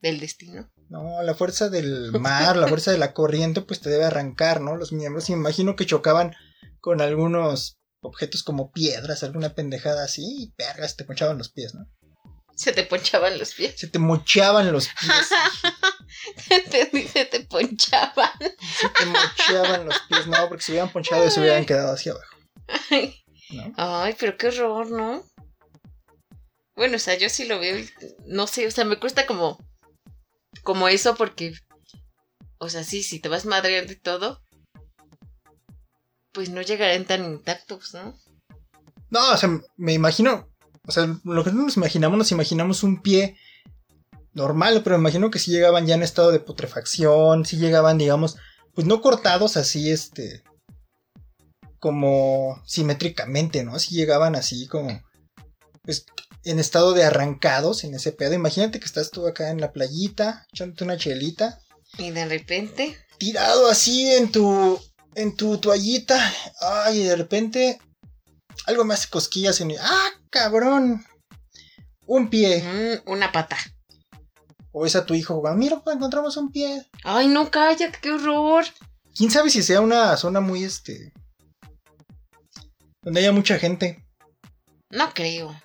Del 0.01 0.21
destino. 0.21 0.71
No, 0.89 1.23
la 1.23 1.35
fuerza 1.35 1.69
del 1.69 2.13
mar, 2.13 2.57
la 2.57 2.67
fuerza 2.67 2.91
de 2.91 2.99
la 2.99 3.13
corriente, 3.15 3.61
pues 3.61 3.81
te 3.81 3.91
debe 3.91 4.05
arrancar, 4.05 4.61
¿no? 4.61 4.77
Los 4.77 4.93
miembros, 4.93 5.29
y 5.29 5.33
me 5.33 5.39
imagino 5.39 5.77
que 5.77 5.87
chocaban 5.87 6.35
con 6.87 7.01
algunos 7.01 7.81
objetos 8.01 8.45
como 8.45 8.71
piedras, 8.71 9.25
alguna 9.25 9.57
pendejada 9.57 10.05
así, 10.05 10.23
y 10.23 10.55
vergas, 10.57 10.95
te 10.95 11.03
ponchaban 11.03 11.37
los 11.37 11.51
pies, 11.51 11.75
¿no? 11.75 11.85
Se 12.55 12.73
te 12.73 12.85
ponchaban 12.85 13.41
los 13.41 13.55
pies. 13.55 13.75
Se 13.77 13.89
te 13.89 13.99
mochaban 13.99 14.71
los 14.71 14.87
pies, 14.87 15.31
Entendí, 16.49 17.09
se 17.09 17.25
te 17.25 17.41
ponchaban. 17.41 18.31
se 18.39 18.89
te 18.89 19.05
mochaban 19.05 19.87
los 19.87 19.99
pies, 20.09 20.29
no, 20.29 20.49
porque 20.49 20.63
si 20.63 20.71
hubieran 20.71 20.93
ponchado 20.93 21.29
se 21.29 21.41
hubieran 21.41 21.67
quedado 21.67 21.93
hacia 21.93 22.13
abajo, 22.13 22.37
Ay, 22.89 23.25
¿no? 23.51 23.73
Ay, 23.77 24.15
pero 24.17 24.37
qué 24.37 24.47
horror, 24.47 24.89
¿no? 24.89 25.25
Bueno, 26.77 26.99
o 26.99 27.01
sea, 27.01 27.19
yo 27.19 27.29
sí 27.29 27.47
lo 27.47 27.59
veo 27.59 27.81
y 27.81 27.91
no 28.27 28.47
sé, 28.47 28.65
o 28.65 28.71
sea, 28.71 28.85
me 28.85 29.01
cuesta 29.01 29.27
como 29.27 29.59
como 30.63 30.87
eso 30.87 31.17
porque 31.17 31.53
o 32.59 32.69
sea, 32.69 32.85
sí, 32.85 33.03
si 33.03 33.19
te 33.19 33.29
vas 33.29 33.45
madreando 33.45 33.93
y 33.93 33.97
todo, 33.97 34.41
pues 36.37 36.51
no 36.51 36.61
llegarán 36.61 37.07
tan 37.07 37.25
intactos, 37.25 37.95
¿no? 37.95 38.15
No, 39.09 39.33
o 39.33 39.37
sea, 39.39 39.59
me 39.79 39.95
imagino, 39.95 40.51
o 40.87 40.93
sea, 40.93 41.19
lo 41.25 41.43
que 41.43 41.51
nos 41.51 41.79
imaginamos, 41.79 42.19
nos 42.19 42.31
imaginamos 42.31 42.83
un 42.83 43.01
pie 43.01 43.39
normal, 44.35 44.83
pero 44.85 44.99
me 44.99 45.01
imagino 45.01 45.31
que 45.31 45.39
si 45.39 45.51
llegaban 45.51 45.87
ya 45.87 45.95
en 45.95 46.03
estado 46.03 46.33
de 46.33 46.41
putrefacción, 46.41 47.47
si 47.47 47.57
llegaban, 47.57 47.97
digamos, 47.97 48.37
pues 48.75 48.87
no 48.87 49.01
cortados 49.01 49.57
así, 49.57 49.91
este, 49.91 50.43
como 51.79 52.63
simétricamente, 52.67 53.65
¿no? 53.65 53.79
Si 53.79 53.95
llegaban 53.95 54.37
así 54.37 54.67
como, 54.67 55.01
pues, 55.85 56.05
en 56.45 56.59
estado 56.59 56.93
de 56.93 57.05
arrancados 57.05 57.83
en 57.83 57.95
ese 57.95 58.13
pedo. 58.13 58.35
Imagínate 58.35 58.79
que 58.79 58.85
estás 58.85 59.11
tú 59.11 59.27
acá 59.27 59.49
en 59.49 59.63
la 59.63 59.73
playita, 59.73 60.47
echándote 60.53 60.85
una 60.85 60.99
chelita, 60.99 61.61
Y 61.97 62.11
de 62.11 62.27
repente, 62.27 62.99
tirado 63.17 63.71
así 63.71 64.13
en 64.13 64.31
tu, 64.31 64.79
en 65.17 65.35
tu 65.35 65.59
toallita, 65.59 66.21
ay, 66.61 67.03
de 67.03 67.17
repente 67.17 67.81
algo 68.67 68.85
me 68.85 68.95
hace 68.95 69.09
cosquillas 69.09 69.61
en 69.61 69.69
mi, 69.69 69.77
ah, 69.81 70.11
cabrón, 70.31 71.05
un 72.07 72.29
pie. 72.29 72.63
mm, 72.63 73.11
una 73.11 73.33
pata. 73.33 73.57
O 74.73 74.85
es 74.85 74.95
a 74.95 75.07
tu 75.07 75.15
hijo 75.15 75.35
jugando, 75.35 75.59
mira, 75.59 75.83
pa, 75.83 75.95
encontramos 75.95 76.37
un 76.37 76.53
pie. 76.53 76.87
Ay, 77.03 77.29
no, 77.29 77.51
cállate, 77.51 77.99
qué 78.01 78.13
horror. 78.13 78.67
Quién 79.17 79.31
sabe 79.31 79.49
si 79.49 79.63
sea 79.63 79.81
una 79.81 80.15
zona 80.19 80.41
muy, 80.41 80.65
este, 80.65 81.15
donde 83.01 83.21
haya 83.21 83.33
mucha 83.33 83.59
gente. 83.59 84.05
No 84.91 85.15
creo. 85.15 85.59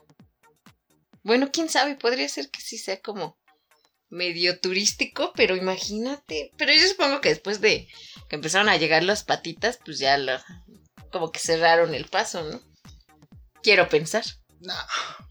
Bueno, 1.24 1.50
quién 1.52 1.68
sabe, 1.68 1.96
podría 1.96 2.30
ser 2.30 2.50
que 2.50 2.62
sí 2.62 2.78
sea 2.78 3.02
como 3.02 3.38
medio 4.10 4.60
turístico, 4.62 5.34
pero 5.36 5.58
imagínate. 5.58 6.52
Pero 6.58 6.74
yo 6.74 6.88
supongo 6.88 7.20
que 7.20 7.30
después 7.30 7.60
de 7.60 7.90
que 8.32 8.38
empezaron 8.38 8.70
a 8.70 8.78
llegar 8.78 9.04
las 9.04 9.26
patitas, 9.26 9.78
pues 9.84 10.00
ya 10.00 10.18
lo, 10.18 10.32
como 11.12 11.34
que 11.34 11.40
cerraron 11.42 11.94
el 11.94 12.06
paso, 12.06 12.42
¿no? 12.44 12.62
Quiero 13.62 13.90
pensar. 13.90 14.24
Nah, 14.62 14.74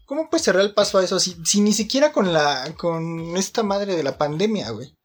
¿Cómo 0.05 0.29
puedes 0.29 0.45
cerrar 0.45 0.61
el 0.61 0.75
paso 0.75 0.99
a 0.99 1.03
eso 1.03 1.19
si, 1.19 1.35
si 1.43 1.61
ni 1.61 1.73
siquiera 1.73 2.11
con 2.11 2.31
la, 2.31 2.75
con 2.77 3.35
esta 3.37 3.63
madre 3.63 3.95
de 3.95 4.03
la 4.03 4.19
pandemia, 4.19 4.69
güey? 4.69 4.95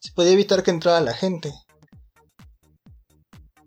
Se 0.00 0.10
podía 0.10 0.32
evitar 0.32 0.64
que 0.64 0.72
entrara 0.72 1.00
la 1.00 1.14
gente. 1.14 1.54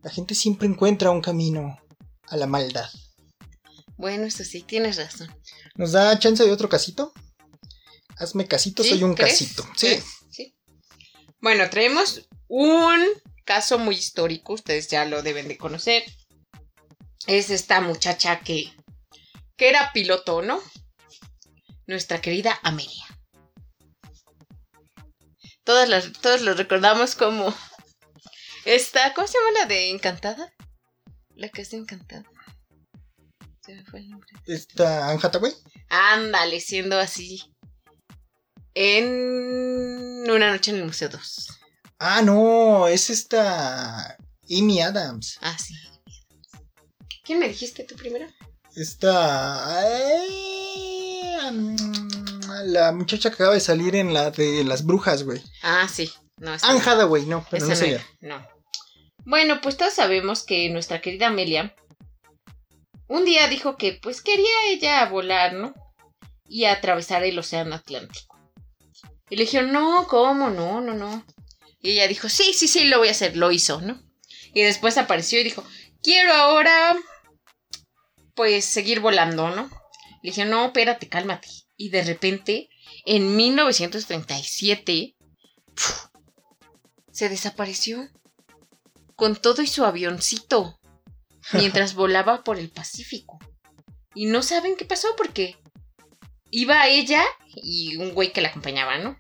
La 0.04 0.10
gente 0.12 0.36
siempre 0.36 0.68
encuentra 0.68 1.12
un 1.12 1.22
camino 1.22 1.80
a 2.28 2.36
la 2.36 2.46
maldad. 2.46 2.90
Bueno, 3.96 4.26
eso 4.26 4.44
sí, 4.44 4.64
tienes 4.64 4.98
razón. 4.98 5.34
¿Nos 5.76 5.94
da 5.94 6.20
chance 6.20 6.44
de 6.44 6.52
otro 6.52 6.68
casito? 6.68 7.14
Hazme 8.18 8.50
casito, 8.50 8.84
¿Sí? 8.84 8.90
soy 8.90 9.04
un 9.04 9.14
¿Crees? 9.14 9.32
casito. 9.32 9.64
Sí. 9.78 9.88
¿Crees? 9.88 10.04
Sí. 10.30 10.58
Bueno, 11.40 11.70
traemos 11.70 12.28
un 12.50 13.00
caso 13.48 13.80
muy 13.80 13.96
histórico, 13.96 14.54
ustedes 14.54 14.90
ya 14.90 15.06
lo 15.06 15.24
deben 15.24 15.48
de 15.48 15.58
conocer. 15.58 16.04
Es 17.26 17.50
esta 17.50 17.82
muchacha 17.82 18.42
que, 18.42 18.72
que 19.56 19.70
era 19.70 19.92
piloto, 19.94 20.42
¿no? 20.42 20.62
Nuestra 21.88 22.22
querida 22.22 22.60
Amelia. 22.62 23.06
Todas 25.64 25.90
las, 25.90 26.12
todos 26.12 26.42
lo 26.42 26.54
recordamos 26.54 27.16
como 27.16 27.54
esta, 28.66 29.14
¿cómo 29.14 29.28
se 29.28 29.38
llama 29.38 29.60
la 29.62 29.66
de 29.66 29.90
Encantada? 29.90 30.54
La 31.36 31.50
que 31.50 31.62
es 31.62 31.72
de 31.72 31.78
Encantada. 31.78 32.30
Se 33.66 33.76
me 33.76 33.86
fue 33.86 34.02
el 34.02 34.10
nombre. 34.10 34.30
Esta 34.46 35.10
Anne 35.10 35.20
Hathaway. 35.24 35.54
Ándale, 35.90 36.60
siendo 36.60 37.00
así. 37.00 37.42
En 38.74 40.30
una 40.30 40.52
noche 40.52 40.72
en 40.72 40.78
el 40.78 40.86
Museo 40.86 41.10
2. 41.10 41.57
Ah, 42.00 42.22
no, 42.22 42.88
es 42.88 43.10
esta 43.10 44.18
Amy 44.50 44.82
Adams. 44.82 45.38
Ah, 45.42 45.58
sí. 45.58 45.74
¿Quién 47.24 47.40
me 47.40 47.48
dijiste 47.48 47.84
tú 47.84 47.96
primero? 47.96 48.28
Esta... 48.76 49.82
eh, 49.84 51.38
la 52.66 52.92
muchacha 52.92 53.30
que 53.30 53.36
acaba 53.36 53.54
de 53.54 53.60
salir 53.60 53.96
en 53.96 54.14
la 54.14 54.32
de 54.32 54.64
las 54.64 54.86
brujas, 54.86 55.24
güey. 55.24 55.42
Ah, 55.64 55.88
sí. 55.92 56.12
No, 56.38 56.52
Anne 56.52 56.80
no. 56.80 56.92
Hathaway, 56.92 57.26
no, 57.26 57.46
pero 57.50 57.68
Esa 57.68 57.86
no 57.88 57.98
no 58.22 58.38
no. 58.38 58.48
Bueno, 59.26 59.60
pues 59.62 59.76
todos 59.76 59.94
sabemos 59.94 60.44
que 60.44 60.70
nuestra 60.70 61.02
querida 61.02 61.28
Amelia 61.28 61.76
un 63.08 63.24
día 63.24 63.48
dijo 63.48 63.78
que 63.78 63.94
pues 63.94 64.22
quería 64.22 64.70
ella 64.70 65.06
volar, 65.06 65.54
¿no? 65.54 65.74
Y 66.48 66.66
atravesar 66.66 67.24
el 67.24 67.40
océano 67.40 67.76
Atlántico. 67.76 68.38
Y 69.30 69.36
le 69.36 69.44
dijeron, 69.44 69.72
no, 69.72 70.08
¿cómo? 70.08 70.50
No, 70.50 70.82
no, 70.82 70.94
no. 70.94 71.26
Y 71.82 71.92
ella 71.92 72.08
dijo, 72.08 72.30
sí, 72.30 72.54
sí, 72.54 72.68
sí, 72.68 72.86
lo 72.86 73.00
voy 73.00 73.10
a 73.10 73.12
hacer. 73.12 73.38
Lo 73.38 73.52
hizo, 73.52 73.82
¿no? 73.82 74.02
Y 74.54 74.62
después 74.64 74.98
apareció 74.98 75.40
y 75.40 75.44
dijo, 75.44 75.64
quiero 76.02 76.34
ahora, 76.34 76.96
pues, 78.36 78.66
seguir 78.66 79.00
volando, 79.00 79.50
¿no? 79.50 79.70
Le 80.24 80.32
dije, 80.32 80.46
no, 80.46 80.66
espérate, 80.66 81.08
cálmate. 81.08 81.48
Y 81.76 81.90
de 81.90 82.04
repente, 82.04 82.70
en 83.06 83.36
1937, 83.36 85.16
se 87.12 87.30
desapareció. 87.30 88.10
Con 89.16 89.36
todo 89.36 89.62
y 89.62 89.68
su 89.68 89.84
avioncito. 89.86 90.80
Mientras 91.54 91.94
volaba 91.94 92.44
por 92.44 92.60
el 92.60 92.70
Pacífico. 92.70 93.40
Y 94.14 94.26
no 94.26 94.42
saben 94.42 94.76
qué 94.76 94.86
pasó 94.86 95.10
porque 95.16 95.58
iba 96.50 96.88
ella 96.88 97.24
y 97.56 97.98
un 97.98 98.14
güey 98.14 98.32
que 98.32 98.42
la 98.42 98.50
acompañaba, 98.50 98.98
¿no? 98.98 99.18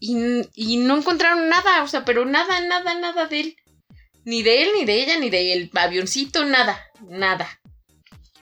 Y, 0.00 0.76
no 0.78 0.96
encontraron 0.96 1.48
nada, 1.48 1.82
o 1.82 1.88
sea, 1.88 2.04
pero 2.04 2.24
nada, 2.24 2.60
nada, 2.60 2.94
nada 2.94 3.26
de 3.26 3.40
él. 3.40 3.56
Ni 4.24 4.42
de 4.42 4.62
él, 4.62 4.70
ni 4.78 4.84
de 4.84 5.02
ella, 5.02 5.18
ni 5.18 5.30
del 5.30 5.70
avioncito, 5.74 6.44
nada, 6.44 6.80
nada. 7.08 7.60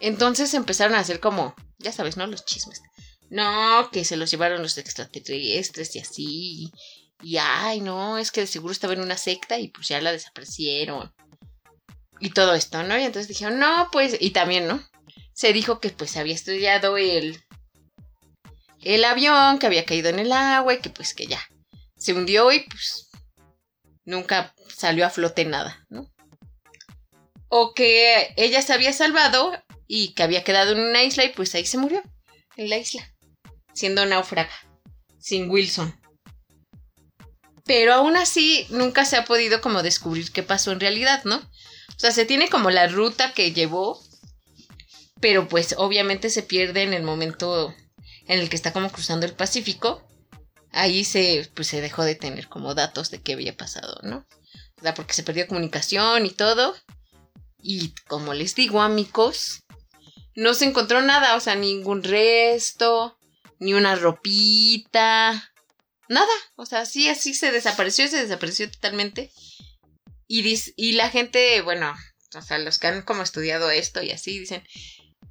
Entonces 0.00 0.52
empezaron 0.54 0.94
a 0.96 1.00
hacer 1.00 1.20
como, 1.20 1.54
ya 1.78 1.92
sabes, 1.92 2.16
¿no? 2.16 2.26
Los 2.26 2.44
chismes. 2.44 2.82
No, 3.30 3.88
que 3.90 4.04
se 4.04 4.16
los 4.16 4.30
llevaron 4.30 4.62
los 4.62 4.78
extraterrestres 4.78 5.96
y 5.96 5.98
así. 5.98 6.72
Y 7.22 7.38
ay, 7.38 7.80
no, 7.80 8.18
es 8.18 8.30
que 8.30 8.42
de 8.42 8.46
seguro 8.46 8.72
estaba 8.72 8.92
en 8.92 9.00
una 9.00 9.16
secta 9.16 9.58
y 9.58 9.68
pues 9.68 9.88
ya 9.88 10.00
la 10.00 10.12
desaparecieron. 10.12 11.12
Y 12.20 12.30
todo 12.30 12.54
esto, 12.54 12.82
¿no? 12.82 12.98
Y 12.98 13.04
entonces 13.04 13.28
dijeron, 13.28 13.58
no, 13.58 13.88
pues, 13.92 14.16
y 14.20 14.30
también, 14.30 14.66
¿no? 14.66 14.82
Se 15.32 15.52
dijo 15.52 15.80
que 15.80 15.90
pues 15.90 16.16
había 16.16 16.34
estrellado 16.34 16.96
el, 16.96 17.42
el 18.95 19.05
avión, 19.05 19.59
que 19.59 19.66
había 19.66 19.85
caído 19.85 20.09
en 20.09 20.19
el 20.19 20.33
agua 20.33 20.75
y 20.75 20.81
que 20.81 20.90
pues 20.90 21.14
que 21.14 21.26
ya 21.26 21.40
se 21.97 22.12
hundió 22.12 22.52
y 22.52 22.61
pues 22.61 23.09
nunca 24.05 24.55
salió 24.69 25.07
a 25.07 25.11
flote 25.11 25.45
nada, 25.45 25.85
¿no? 25.88 26.11
O 27.49 27.75
que 27.75 28.33
ella 28.37 28.62
se 28.62 28.73
había 28.73 28.93
salvado 28.93 29.52
y 29.87 30.14
que 30.14 30.23
había 30.23 30.45
quedado 30.45 30.73
en 30.73 30.81
una 30.81 31.02
isla 31.02 31.25
y 31.25 31.31
pues 31.31 31.55
ahí 31.55 31.64
se 31.64 31.78
murió, 31.78 32.02
en 32.57 32.71
la 32.71 32.76
isla, 32.76 33.12
siendo 33.73 34.05
náufraga, 34.07 34.52
sin 35.19 35.50
Wilson. 35.50 35.99
Pero 37.64 37.95
aún 37.95 38.16
así 38.16 38.66
nunca 38.71 39.05
se 39.05 39.16
ha 39.16 39.25
podido 39.25 39.61
como 39.61 39.83
descubrir 39.83 40.31
qué 40.33 40.43
pasó 40.43 40.73
en 40.73 40.81
realidad, 40.81 41.25
¿no? 41.25 41.37
O 41.37 41.99
sea, 41.99 42.12
se 42.12 42.26
tiene 42.26 42.49
como 42.49 42.71
la 42.71 42.87
ruta 42.88 43.33
que 43.33 43.52
llevó, 43.52 44.00
pero 45.21 45.49
pues 45.49 45.75
obviamente 45.78 46.31
se 46.31 46.43
pierde 46.43 46.83
en 46.83 46.93
el 46.93 47.02
momento 47.02 47.75
en 48.28 48.40
el 48.40 48.49
que 48.49 48.56
está 48.56 48.73
como 48.73 48.90
cruzando 48.90 49.26
el 49.26 49.35
Pacífico 49.35 50.06
ahí 50.76 51.04
se, 51.04 51.50
pues, 51.54 51.68
se 51.68 51.80
dejó 51.80 52.04
de 52.04 52.14
tener 52.14 52.49
como 52.49 52.75
datos 52.75 53.11
de 53.11 53.21
qué 53.21 53.33
había 53.33 53.56
pasado, 53.56 53.99
¿no? 54.02 54.26
O 54.78 54.83
sea, 54.83 54.95
porque 54.95 55.14
se 55.14 55.23
perdió 55.23 55.47
comunicación 55.49 56.26
y 56.26 56.30
todo. 56.30 56.76
Y 57.59 57.95
como 58.06 58.35
les 58.35 58.54
digo, 58.54 58.83
amigos, 58.83 59.64
no 60.35 60.54
se 60.54 60.66
encontró 60.66 61.00
nada, 61.00 61.35
o 61.35 61.40
sea, 61.40 61.54
ningún 61.54 62.02
resto, 62.02 63.18
ni 63.59 63.73
una 63.73 63.97
ropita, 63.97 65.50
nada. 66.09 66.33
O 66.56 66.66
sea, 66.66 66.80
así, 66.80 67.09
así 67.09 67.33
se 67.33 67.50
desapareció, 67.50 68.06
se 68.06 68.23
desapareció 68.23 68.71
totalmente. 68.71 69.33
Y, 70.28 70.45
y 70.76 70.92
la 70.92 71.09
gente, 71.09 71.62
bueno, 71.62 71.95
o 72.35 72.42
sea, 72.42 72.59
los 72.59 72.78
que 72.78 72.88
han 72.88 73.02
como 73.02 73.23
estudiado 73.23 73.71
esto 73.71 74.02
y 74.02 74.11
así, 74.11 74.38
dicen 74.38 74.62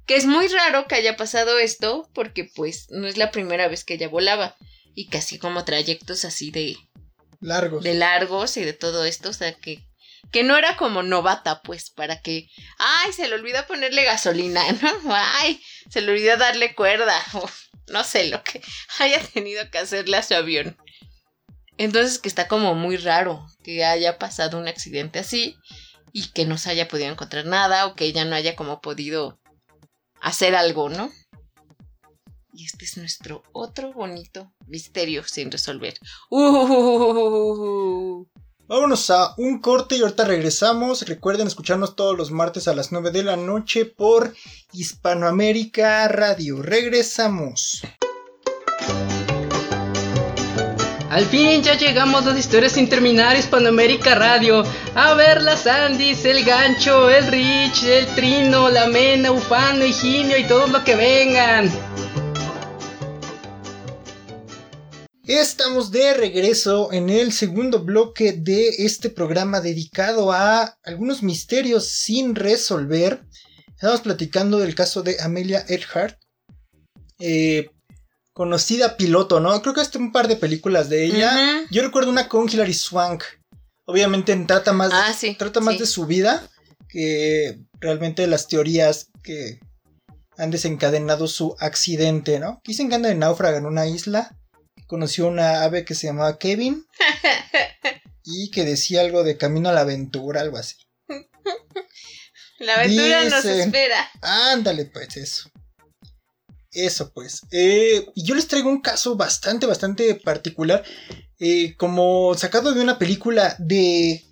que 0.06 0.16
es 0.16 0.26
muy 0.26 0.46
raro 0.48 0.86
que 0.86 0.94
haya 0.94 1.16
pasado 1.16 1.58
esto, 1.58 2.08
porque 2.14 2.44
pues 2.44 2.86
no 2.90 3.06
es 3.06 3.16
la 3.16 3.30
primera 3.30 3.68
vez 3.68 3.84
que 3.84 3.94
ella 3.94 4.08
volaba. 4.08 4.56
Y 4.94 5.08
que 5.08 5.18
así 5.18 5.38
como 5.38 5.64
trayectos 5.64 6.24
así 6.24 6.50
de, 6.50 6.76
Largos. 7.40 7.82
de 7.82 7.94
largos 7.94 8.56
y 8.56 8.64
de 8.64 8.72
todo 8.72 9.04
esto, 9.04 9.28
o 9.28 9.32
sea, 9.34 9.52
que, 9.52 9.86
que 10.32 10.42
no 10.42 10.56
era 10.56 10.76
como 10.76 11.02
novata, 11.02 11.60
pues, 11.60 11.90
para 11.90 12.22
que, 12.22 12.48
ay, 12.78 13.12
se 13.12 13.28
le 13.28 13.34
olvidó 13.34 13.66
ponerle 13.66 14.04
gasolina, 14.04 14.62
¿no? 14.82 15.14
Ay, 15.14 15.60
se 15.90 16.00
le 16.00 16.12
olvidó 16.12 16.38
darle 16.38 16.74
cuerda, 16.74 17.14
o 17.34 17.46
no 17.88 18.04
sé 18.04 18.28
lo 18.28 18.42
que 18.42 18.62
haya 19.00 19.20
tenido 19.20 19.70
que 19.70 19.78
hacerle 19.78 20.16
a 20.16 20.22
su 20.22 20.34
avión. 20.34 20.78
Entonces, 21.78 22.18
que 22.18 22.28
está 22.28 22.48
como 22.48 22.74
muy 22.74 22.96
raro 22.96 23.46
que 23.62 23.84
haya 23.84 24.18
pasado 24.18 24.56
un 24.56 24.66
accidente 24.66 25.18
así 25.18 25.58
y 26.12 26.28
que 26.28 26.46
no 26.46 26.56
se 26.56 26.70
haya 26.70 26.88
podido 26.88 27.10
encontrar 27.10 27.44
nada 27.44 27.86
o 27.86 27.94
que 27.94 28.06
ella 28.06 28.24
no 28.24 28.34
haya 28.34 28.56
como 28.56 28.80
podido 28.80 29.38
hacer 30.26 30.54
algo, 30.56 30.88
¿no? 30.88 31.10
Y 32.52 32.64
este 32.64 32.84
es 32.84 32.96
nuestro 32.96 33.42
otro 33.52 33.92
bonito 33.92 34.52
misterio 34.66 35.22
sin 35.24 35.52
resolver. 35.52 35.94
Uh, 36.30 38.24
Vámonos 38.66 39.08
a 39.10 39.34
un 39.36 39.60
corte 39.60 39.96
y 39.96 40.00
ahorita 40.00 40.24
regresamos. 40.24 41.02
Recuerden 41.02 41.46
escucharnos 41.46 41.94
todos 41.94 42.18
los 42.18 42.32
martes 42.32 42.66
a 42.66 42.74
las 42.74 42.90
9 42.90 43.12
de 43.12 43.22
la 43.22 43.36
noche 43.36 43.84
por 43.84 44.34
Hispanoamérica 44.72 46.08
Radio. 46.08 46.60
Regresamos. 46.60 47.82
Al 51.10 51.24
fin 51.24 51.62
ya 51.62 51.78
llegamos 51.78 52.26
a 52.26 52.30
las 52.30 52.38
historias 52.40 52.72
sin 52.72 52.88
terminar 52.88 53.36
Hispanoamérica 53.36 54.16
Radio. 54.16 54.64
A 54.96 55.14
ver 55.14 55.40
las 55.40 55.64
Andis, 55.66 56.24
el 56.24 56.44
gancho, 56.44 57.08
el 57.08 57.28
Rich, 57.28 57.84
el 57.84 58.06
Trino, 58.16 58.68
la 58.68 58.88
Mena, 58.88 59.30
Ufano, 59.30 59.84
Higinio 59.84 60.36
y 60.36 60.44
todo 60.48 60.66
lo 60.66 60.82
que 60.82 60.96
vengan. 60.96 61.70
Estamos 65.22 65.92
de 65.92 66.14
regreso 66.14 66.92
en 66.92 67.08
el 67.08 67.32
segundo 67.32 67.84
bloque 67.84 68.32
de 68.32 68.68
este 68.78 69.08
programa 69.08 69.60
dedicado 69.60 70.32
a 70.32 70.76
algunos 70.82 71.22
misterios 71.22 71.86
sin 71.86 72.34
resolver. 72.34 73.22
Estamos 73.74 74.00
platicando 74.00 74.58
del 74.58 74.74
caso 74.74 75.04
de 75.04 75.20
Amelia 75.20 75.64
Earhart, 75.68 76.18
eh, 77.20 77.70
conocida 78.36 78.98
piloto, 78.98 79.40
¿no? 79.40 79.62
Creo 79.62 79.72
que 79.72 79.80
hasta 79.80 79.98
un 79.98 80.12
par 80.12 80.28
de 80.28 80.36
películas 80.36 80.90
de 80.90 81.06
ella. 81.06 81.64
Yo 81.70 81.80
recuerdo 81.80 82.10
una 82.10 82.28
con 82.28 82.46
Hilary 82.46 82.74
Swank. 82.74 83.24
Obviamente 83.86 84.36
trata 84.46 84.74
más, 84.74 84.90
Ah, 84.92 85.14
sí, 85.14 85.36
trata 85.38 85.60
más 85.60 85.74
sí. 85.76 85.80
de 85.80 85.86
su 85.86 86.04
vida 86.04 86.46
que 86.86 87.58
realmente 87.80 88.20
de 88.20 88.28
las 88.28 88.46
teorías 88.46 89.08
que 89.22 89.58
han 90.36 90.50
desencadenado 90.50 91.28
su 91.28 91.56
accidente, 91.60 92.38
¿no? 92.38 92.60
Dicen 92.62 92.90
que 92.90 92.96
anda 92.96 93.08
de 93.08 93.14
náufraga 93.14 93.56
en 93.56 93.64
una 93.64 93.86
isla. 93.86 94.36
Conoció 94.86 95.28
una 95.28 95.62
ave 95.62 95.86
que 95.86 95.94
se 95.94 96.08
llamaba 96.08 96.38
Kevin. 96.38 96.84
y 98.22 98.50
que 98.50 98.64
decía 98.64 99.00
algo 99.00 99.24
de 99.24 99.38
camino 99.38 99.70
a 99.70 99.72
la 99.72 99.80
aventura, 99.80 100.42
algo 100.42 100.58
así. 100.58 100.76
La 102.58 102.74
aventura 102.74 103.24
nos 103.24 103.46
espera. 103.46 104.10
Ándale, 104.20 104.84
pues 104.84 105.16
eso. 105.16 105.50
Eso, 106.76 107.10
pues. 107.14 107.40
Eh, 107.52 108.06
yo 108.14 108.34
les 108.34 108.48
traigo 108.48 108.68
un 108.68 108.82
caso 108.82 109.16
bastante, 109.16 109.64
bastante 109.64 110.14
particular. 110.14 110.84
eh, 111.38 111.74
como 111.76 112.34
sacado 112.34 112.72
de 112.74 112.80
una 112.82 112.98
película 112.98 113.56
de 113.58 114.22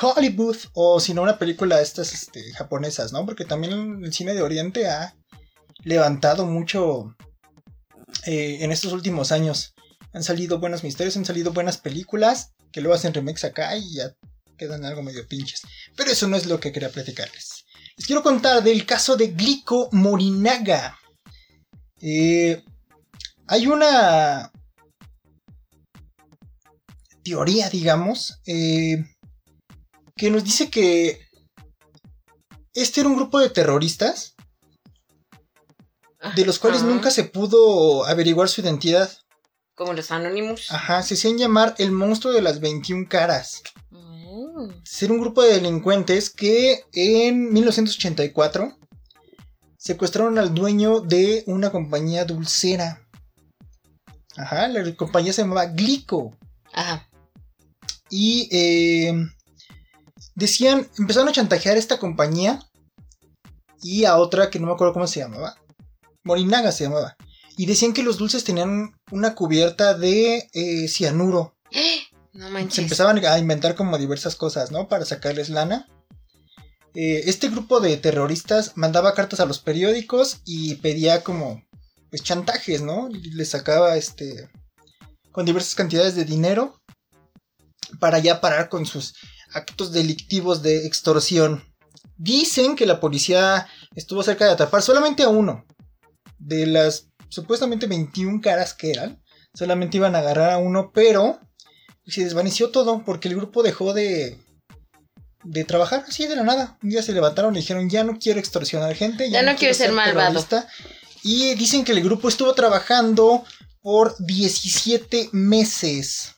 Hollywood. 0.00 0.56
O 0.72 0.98
si 0.98 1.12
no, 1.12 1.22
una 1.22 1.38
película 1.38 1.76
de 1.76 1.82
estas 1.82 2.14
este, 2.14 2.52
japonesas, 2.54 3.12
¿no? 3.12 3.26
Porque 3.26 3.44
también 3.44 4.02
el 4.02 4.12
cine 4.14 4.32
de 4.34 4.40
Oriente 4.40 4.88
ha 4.88 5.14
levantado 5.84 6.46
mucho 6.46 7.14
eh, 8.24 8.58
en 8.62 8.72
estos 8.72 8.94
últimos 8.94 9.30
años. 9.30 9.74
Han 10.14 10.22
salido 10.22 10.58
buenos 10.58 10.82
misterios, 10.82 11.18
han 11.18 11.26
salido 11.26 11.52
buenas 11.52 11.76
películas. 11.76 12.52
Que 12.72 12.80
luego 12.80 12.94
hacen 12.94 13.12
remakes 13.12 13.44
acá 13.44 13.76
y 13.76 13.96
ya 13.96 14.14
quedan 14.56 14.86
algo 14.86 15.02
medio 15.02 15.28
pinches. 15.28 15.62
Pero 15.96 16.10
eso 16.10 16.28
no 16.28 16.36
es 16.38 16.46
lo 16.46 16.60
que 16.60 16.72
quería 16.72 16.88
platicarles. 16.88 17.66
Les 17.98 18.06
quiero 18.06 18.22
contar 18.22 18.62
del 18.62 18.86
caso 18.86 19.18
de 19.18 19.28
Glico 19.28 19.90
Morinaga. 19.92 20.96
Eh, 22.00 22.62
hay 23.46 23.66
una 23.66 24.50
teoría, 27.22 27.68
digamos, 27.68 28.40
eh, 28.46 29.04
que 30.16 30.30
nos 30.30 30.44
dice 30.44 30.70
que 30.70 31.20
este 32.74 33.00
era 33.00 33.08
un 33.08 33.16
grupo 33.16 33.38
de 33.38 33.50
terroristas 33.50 34.34
de 36.36 36.44
los 36.44 36.58
cuales 36.58 36.82
Ajá. 36.82 36.90
nunca 36.90 37.10
se 37.10 37.24
pudo 37.24 38.04
averiguar 38.04 38.48
su 38.48 38.60
identidad. 38.60 39.10
Como 39.74 39.94
los 39.94 40.10
Anonymous. 40.10 40.70
Ajá, 40.70 41.02
se 41.02 41.14
hacían 41.14 41.38
llamar 41.38 41.74
el 41.78 41.92
monstruo 41.92 42.32
de 42.32 42.42
las 42.42 42.60
21 42.60 43.08
caras. 43.08 43.62
Mm. 43.90 44.82
ser 44.84 45.10
un 45.10 45.20
grupo 45.20 45.42
de 45.42 45.54
delincuentes 45.54 46.28
que 46.30 46.84
en 46.92 47.52
1984 47.52 48.76
secuestraron 49.80 50.38
al 50.38 50.54
dueño 50.54 51.00
de 51.00 51.42
una 51.46 51.70
compañía 51.70 52.26
dulcera. 52.26 53.02
Ajá, 54.36 54.68
la 54.68 54.94
compañía 54.94 55.32
se 55.32 55.42
llamaba 55.42 55.66
Glico. 55.66 56.36
Ajá. 56.72 57.08
Y 58.10 58.48
eh, 58.52 59.12
decían, 60.34 60.86
empezaron 60.98 61.28
a 61.28 61.32
chantajear 61.32 61.76
a 61.76 61.78
esta 61.78 61.98
compañía 61.98 62.60
y 63.82 64.04
a 64.04 64.16
otra 64.16 64.50
que 64.50 64.60
no 64.60 64.66
me 64.66 64.72
acuerdo 64.74 64.92
cómo 64.92 65.06
se 65.06 65.20
llamaba. 65.20 65.56
Morinaga 66.24 66.72
se 66.72 66.84
llamaba. 66.84 67.16
Y 67.56 67.66
decían 67.66 67.94
que 67.94 68.02
los 68.02 68.18
dulces 68.18 68.44
tenían 68.44 68.94
una 69.10 69.34
cubierta 69.34 69.94
de 69.94 70.48
eh, 70.52 70.88
cianuro. 70.88 71.56
No 72.32 72.46
se 72.46 72.52
manches. 72.52 72.78
empezaban 72.78 73.18
a 73.24 73.38
inventar 73.40 73.74
como 73.74 73.98
diversas 73.98 74.36
cosas, 74.36 74.70
¿no? 74.70 74.86
Para 74.86 75.04
sacarles 75.04 75.48
lana. 75.48 75.88
Eh, 76.94 77.22
este 77.26 77.48
grupo 77.48 77.80
de 77.80 77.96
terroristas 77.96 78.76
mandaba 78.76 79.14
cartas 79.14 79.40
a 79.40 79.46
los 79.46 79.60
periódicos 79.60 80.40
y 80.44 80.76
pedía 80.76 81.22
como 81.22 81.62
pues 82.10 82.22
chantajes, 82.22 82.82
¿no? 82.82 83.08
Les 83.08 83.50
sacaba 83.50 83.96
este 83.96 84.50
con 85.30 85.46
diversas 85.46 85.76
cantidades 85.76 86.16
de 86.16 86.24
dinero 86.24 86.80
para 88.00 88.18
ya 88.18 88.40
parar 88.40 88.68
con 88.68 88.86
sus 88.86 89.14
actos 89.52 89.92
delictivos 89.92 90.62
de 90.62 90.86
extorsión. 90.86 91.64
Dicen 92.16 92.74
que 92.74 92.86
la 92.86 93.00
policía 93.00 93.68
estuvo 93.94 94.22
cerca 94.22 94.44
de 94.46 94.52
atrapar 94.52 94.82
solamente 94.82 95.22
a 95.22 95.28
uno 95.28 95.64
de 96.38 96.66
las 96.66 97.08
supuestamente 97.28 97.86
21 97.86 98.40
caras 98.40 98.74
que 98.74 98.90
eran. 98.90 99.22
Solamente 99.54 99.96
iban 99.96 100.14
a 100.14 100.18
agarrar 100.18 100.50
a 100.50 100.58
uno, 100.58 100.90
pero 100.92 101.40
se 102.06 102.24
desvaneció 102.24 102.70
todo 102.70 103.04
porque 103.04 103.28
el 103.28 103.36
grupo 103.36 103.62
dejó 103.62 103.94
de 103.94 104.38
de 105.42 105.64
trabajar 105.64 106.04
así 106.08 106.26
de 106.26 106.36
la 106.36 106.42
nada. 106.42 106.78
Un 106.82 106.90
día 106.90 107.02
se 107.02 107.12
levantaron 107.12 107.54
y 107.56 107.60
dijeron, 107.60 107.88
ya 107.90 108.04
no 108.04 108.18
quiero 108.18 108.38
extorsionar 108.40 108.94
gente. 108.94 109.30
Ya 109.30 109.42
no 109.42 109.56
quiero 109.56 109.74
ser 109.74 109.92
malvado". 109.92 110.28
terrorista". 110.44 110.66
Y 111.22 111.54
dicen 111.54 111.84
que 111.84 111.92
el 111.92 112.02
grupo 112.02 112.28
estuvo 112.28 112.54
trabajando 112.54 113.44
por 113.82 114.14
17 114.18 115.30
meses. 115.32 116.34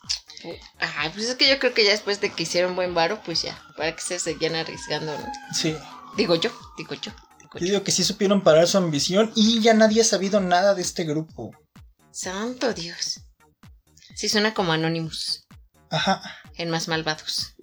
Ay, 0.78 1.10
pues 1.14 1.28
es 1.28 1.36
que 1.36 1.48
yo 1.48 1.58
creo 1.60 1.72
que 1.72 1.84
ya 1.84 1.90
después 1.92 2.20
de 2.20 2.30
que 2.32 2.42
hicieron 2.42 2.74
buen 2.74 2.94
varo, 2.94 3.22
pues 3.24 3.42
ya, 3.42 3.60
para 3.76 3.94
que 3.94 4.02
se 4.02 4.18
seguían 4.18 4.56
arriesgando, 4.56 5.16
¿no? 5.16 5.26
Sí. 5.54 5.76
Digo 6.16 6.34
yo, 6.34 6.50
digo 6.76 6.94
yo, 6.94 7.12
digo 7.38 7.50
Yo 7.54 7.58
yo. 7.60 7.64
digo 7.66 7.84
que 7.84 7.92
sí 7.92 8.02
supieron 8.02 8.42
parar 8.42 8.66
su 8.66 8.76
ambición 8.78 9.32
y 9.36 9.60
ya 9.60 9.72
nadie 9.74 10.00
ha 10.00 10.04
sabido 10.04 10.40
nada 10.40 10.74
de 10.74 10.82
este 10.82 11.04
grupo. 11.04 11.52
Santo 12.10 12.72
Dios. 12.74 13.20
Sí 14.16 14.28
suena 14.28 14.52
como 14.52 14.72
Anonymous, 14.72 15.46
Ajá. 15.90 16.20
en 16.56 16.70
más 16.70 16.88
malvados. 16.88 17.54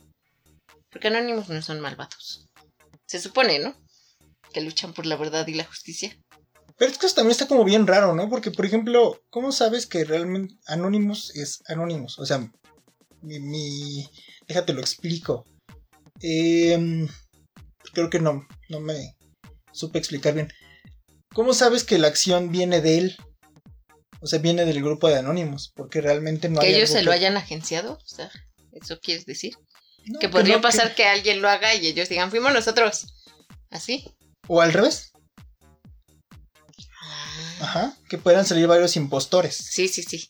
Porque 0.92 1.08
Anonymous 1.10 1.50
no 1.50 1.62
son 1.62 1.80
malvados. 1.80 2.48
Se 3.06 3.20
supone, 3.20 3.60
¿no? 3.60 3.76
Que 4.54 4.62
luchan 4.62 4.94
por 4.94 5.06
la 5.06 5.16
verdad 5.16 5.48
y 5.48 5.54
la 5.54 5.64
justicia. 5.66 6.18
Pero 6.78 6.92
es 6.92 6.98
que 6.98 7.06
eso 7.06 7.16
también 7.16 7.32
está 7.32 7.48
como 7.48 7.64
bien 7.66 7.86
raro, 7.88 8.16
¿no? 8.16 8.30
Porque, 8.30 8.52
por 8.52 8.66
ejemplo, 8.66 9.22
¿cómo 9.30 9.52
sabes 9.52 9.86
que 9.86 10.06
realmente 10.06 10.56
Anonymous 10.68 11.36
es 11.36 11.60
Anonymous? 11.68 12.18
O 12.20 12.26
sea, 12.26 12.40
mi... 13.22 13.40
mi- 13.40 14.10
déjate 14.48 14.74
lo 14.74 14.80
explico. 14.82 15.46
Em, 16.22 17.08
creo 17.94 18.10
que 18.10 18.20
no, 18.20 18.48
no 18.70 18.80
me 18.80 19.16
supe 19.72 20.00
explicar 20.00 20.34
bien. 20.34 20.52
¿Cómo 21.34 21.54
sabes 21.54 21.84
que 21.84 21.98
la 22.00 22.08
acción 22.08 22.52
viene 22.52 22.82
de 22.82 22.98
él? 22.98 23.18
o 24.22 24.28
sea, 24.28 24.40
viene 24.40 24.66
del 24.66 24.84
grupo 24.84 25.08
de 25.08 25.16
anónimos, 25.16 25.72
porque 25.74 26.02
realmente 26.02 26.50
no 26.50 26.60
que 26.60 26.68
hay 26.68 26.76
ellos 26.76 26.90
algo 26.90 27.00
se 27.00 27.04
lo 27.06 27.12
que- 27.12 27.16
hayan 27.18 27.38
agenciado, 27.38 27.94
o 27.94 28.06
sea, 28.06 28.30
¿eso 28.74 29.00
quieres 29.00 29.26
decir? 29.26 29.56
No, 30.06 30.20
que 30.20 30.30
podría 30.30 30.56
no, 30.58 30.62
pasar 30.62 30.96
que 30.96 31.06
alguien 31.06 31.42
lo 31.42 31.50
haga 31.50 31.76
y 31.76 31.88
ellos 31.88 32.10
digan, 32.10 32.30
fuimos 32.30 32.54
nosotros. 32.54 33.14
¿Así? 33.70 34.04
O 34.48 34.62
al 34.62 34.74
revés, 34.74 35.12
ajá, 37.62 37.96
que 38.10 38.18
puedan 38.18 38.46
salir 38.46 38.68
varios 38.68 38.96
impostores. 38.96 39.56
Sí, 39.56 39.88
sí, 39.88 40.04
sí. 40.04 40.28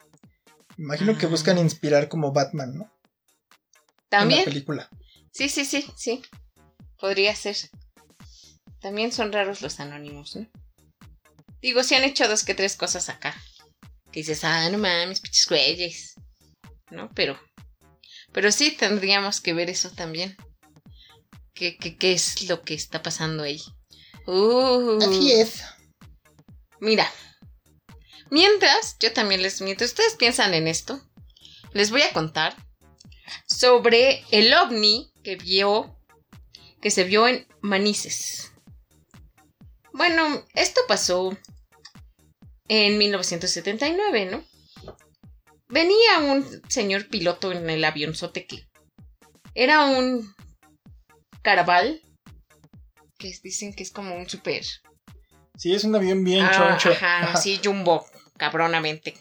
Imagino 0.77 1.17
que 1.17 1.25
Ah. 1.25 1.29
buscan 1.29 1.57
inspirar 1.57 2.07
como 2.09 2.31
Batman, 2.31 2.77
¿no? 2.77 2.83
En 2.83 2.89
la 2.91 4.09
También. 4.09 4.45
película. 4.45 4.89
Sí, 5.31 5.49
sí, 5.49 5.65
sí, 5.65 5.85
sí. 5.95 6.21
Podría 6.97 7.35
ser. 7.35 7.55
También 8.81 9.11
son 9.11 9.31
raros 9.31 9.61
los 9.61 9.79
anónimos, 9.79 10.35
¿no? 10.35 10.47
Digo, 11.61 11.83
si 11.83 11.95
han 11.95 12.03
hecho 12.03 12.27
dos 12.27 12.43
que 12.43 12.55
tres 12.55 12.75
cosas 12.75 13.09
acá. 13.09 13.35
Que 14.11 14.21
dices, 14.21 14.43
ah, 14.43 14.69
no 14.69 14.77
mames, 14.77 15.19
pinches 15.19 15.45
güeyes. 15.47 16.15
¿No? 16.89 17.09
Pero. 17.13 17.39
Pero 18.39 18.53
sí 18.53 18.71
tendríamos 18.71 19.41
que 19.41 19.53
ver 19.53 19.69
eso 19.69 19.91
también. 19.91 20.37
¿Qué, 21.53 21.75
qué, 21.75 21.97
qué 21.97 22.13
es 22.13 22.47
lo 22.47 22.61
que 22.61 22.73
está 22.73 23.03
pasando 23.03 23.43
ahí? 23.43 23.61
Uh, 24.27 24.97
Así 25.01 25.33
es. 25.33 25.61
Mira. 26.79 27.11
Mientras, 28.29 28.95
yo 28.97 29.11
también 29.11 29.41
les. 29.41 29.59
Mientras 29.59 29.89
ustedes 29.89 30.15
piensan 30.15 30.53
en 30.53 30.69
esto, 30.69 31.01
les 31.73 31.91
voy 31.91 32.01
a 32.01 32.13
contar 32.13 32.55
sobre 33.45 34.23
el 34.31 34.53
ovni 34.53 35.11
que 35.21 35.35
vio. 35.35 35.99
que 36.81 36.91
se 36.91 37.03
vio 37.03 37.27
en 37.27 37.45
Manises. 37.59 38.53
Bueno, 39.91 40.47
esto 40.53 40.79
pasó 40.87 41.37
en 42.69 42.97
1979, 42.97 44.27
¿no? 44.27 44.45
Venía 45.69 46.19
un 46.19 46.43
señor 46.67 47.07
piloto 47.09 47.51
en 47.51 47.69
el 47.69 47.83
avionzote 47.85 48.45
que 48.45 48.67
era 49.53 49.85
un 49.85 50.33
Caraval, 51.41 52.01
que 53.17 53.31
dicen 53.43 53.73
que 53.73 53.83
es 53.83 53.91
como 53.91 54.15
un 54.15 54.27
super 54.29 54.63
Sí, 55.57 55.73
es 55.73 55.83
un 55.83 55.95
avión 55.95 56.23
bien 56.23 56.43
Ah, 56.45 56.51
choncho. 56.55 56.89
Ajá, 56.91 57.23
Ajá. 57.23 57.37
sí, 57.37 57.59
jumbo, 57.63 58.05
cabronamente, 58.37 59.13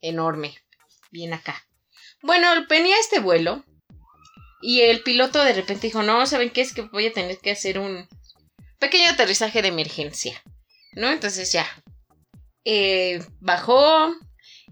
enorme, 0.00 0.56
bien 1.10 1.34
acá. 1.34 1.66
Bueno, 2.22 2.48
venía 2.68 2.98
este 2.98 3.20
vuelo 3.20 3.64
y 4.60 4.80
el 4.82 5.02
piloto 5.02 5.42
de 5.44 5.52
repente 5.52 5.86
dijo, 5.88 6.02
no, 6.02 6.26
¿saben 6.26 6.50
qué? 6.50 6.62
Es 6.62 6.72
que 6.72 6.82
voy 6.82 7.06
a 7.06 7.12
tener 7.12 7.38
que 7.38 7.50
hacer 7.50 7.78
un 7.78 8.08
pequeño 8.78 9.10
aterrizaje 9.10 9.60
de 9.62 9.68
emergencia, 9.68 10.42
¿no? 10.94 11.10
Entonces 11.10 11.52
ya, 11.52 11.66
eh, 12.64 13.22
bajó 13.40 14.14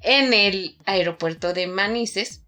en 0.02 0.32
el 0.32 0.76
aeropuerto 0.86 1.52
de 1.52 1.66
Manises 1.66 2.42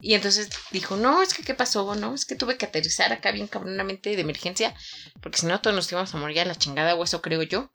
y 0.00 0.14
entonces 0.14 0.50
dijo, 0.72 0.96
no, 0.96 1.22
es 1.22 1.32
que 1.32 1.42
¿qué 1.42 1.54
pasó? 1.54 1.94
No, 1.94 2.14
es 2.14 2.26
que 2.26 2.34
tuve 2.34 2.58
que 2.58 2.66
aterrizar 2.66 3.12
acá 3.12 3.32
bien 3.32 3.48
cabronamente 3.48 4.14
de 4.14 4.20
emergencia 4.20 4.74
porque 5.20 5.38
si 5.38 5.46
no 5.46 5.60
todos 5.60 5.74
nos 5.74 5.90
íbamos 5.90 6.14
a 6.14 6.18
morir 6.18 6.40
a 6.40 6.44
la 6.44 6.54
chingada 6.54 6.94
o 6.94 7.04
eso 7.04 7.22
creo 7.22 7.42
yo. 7.42 7.70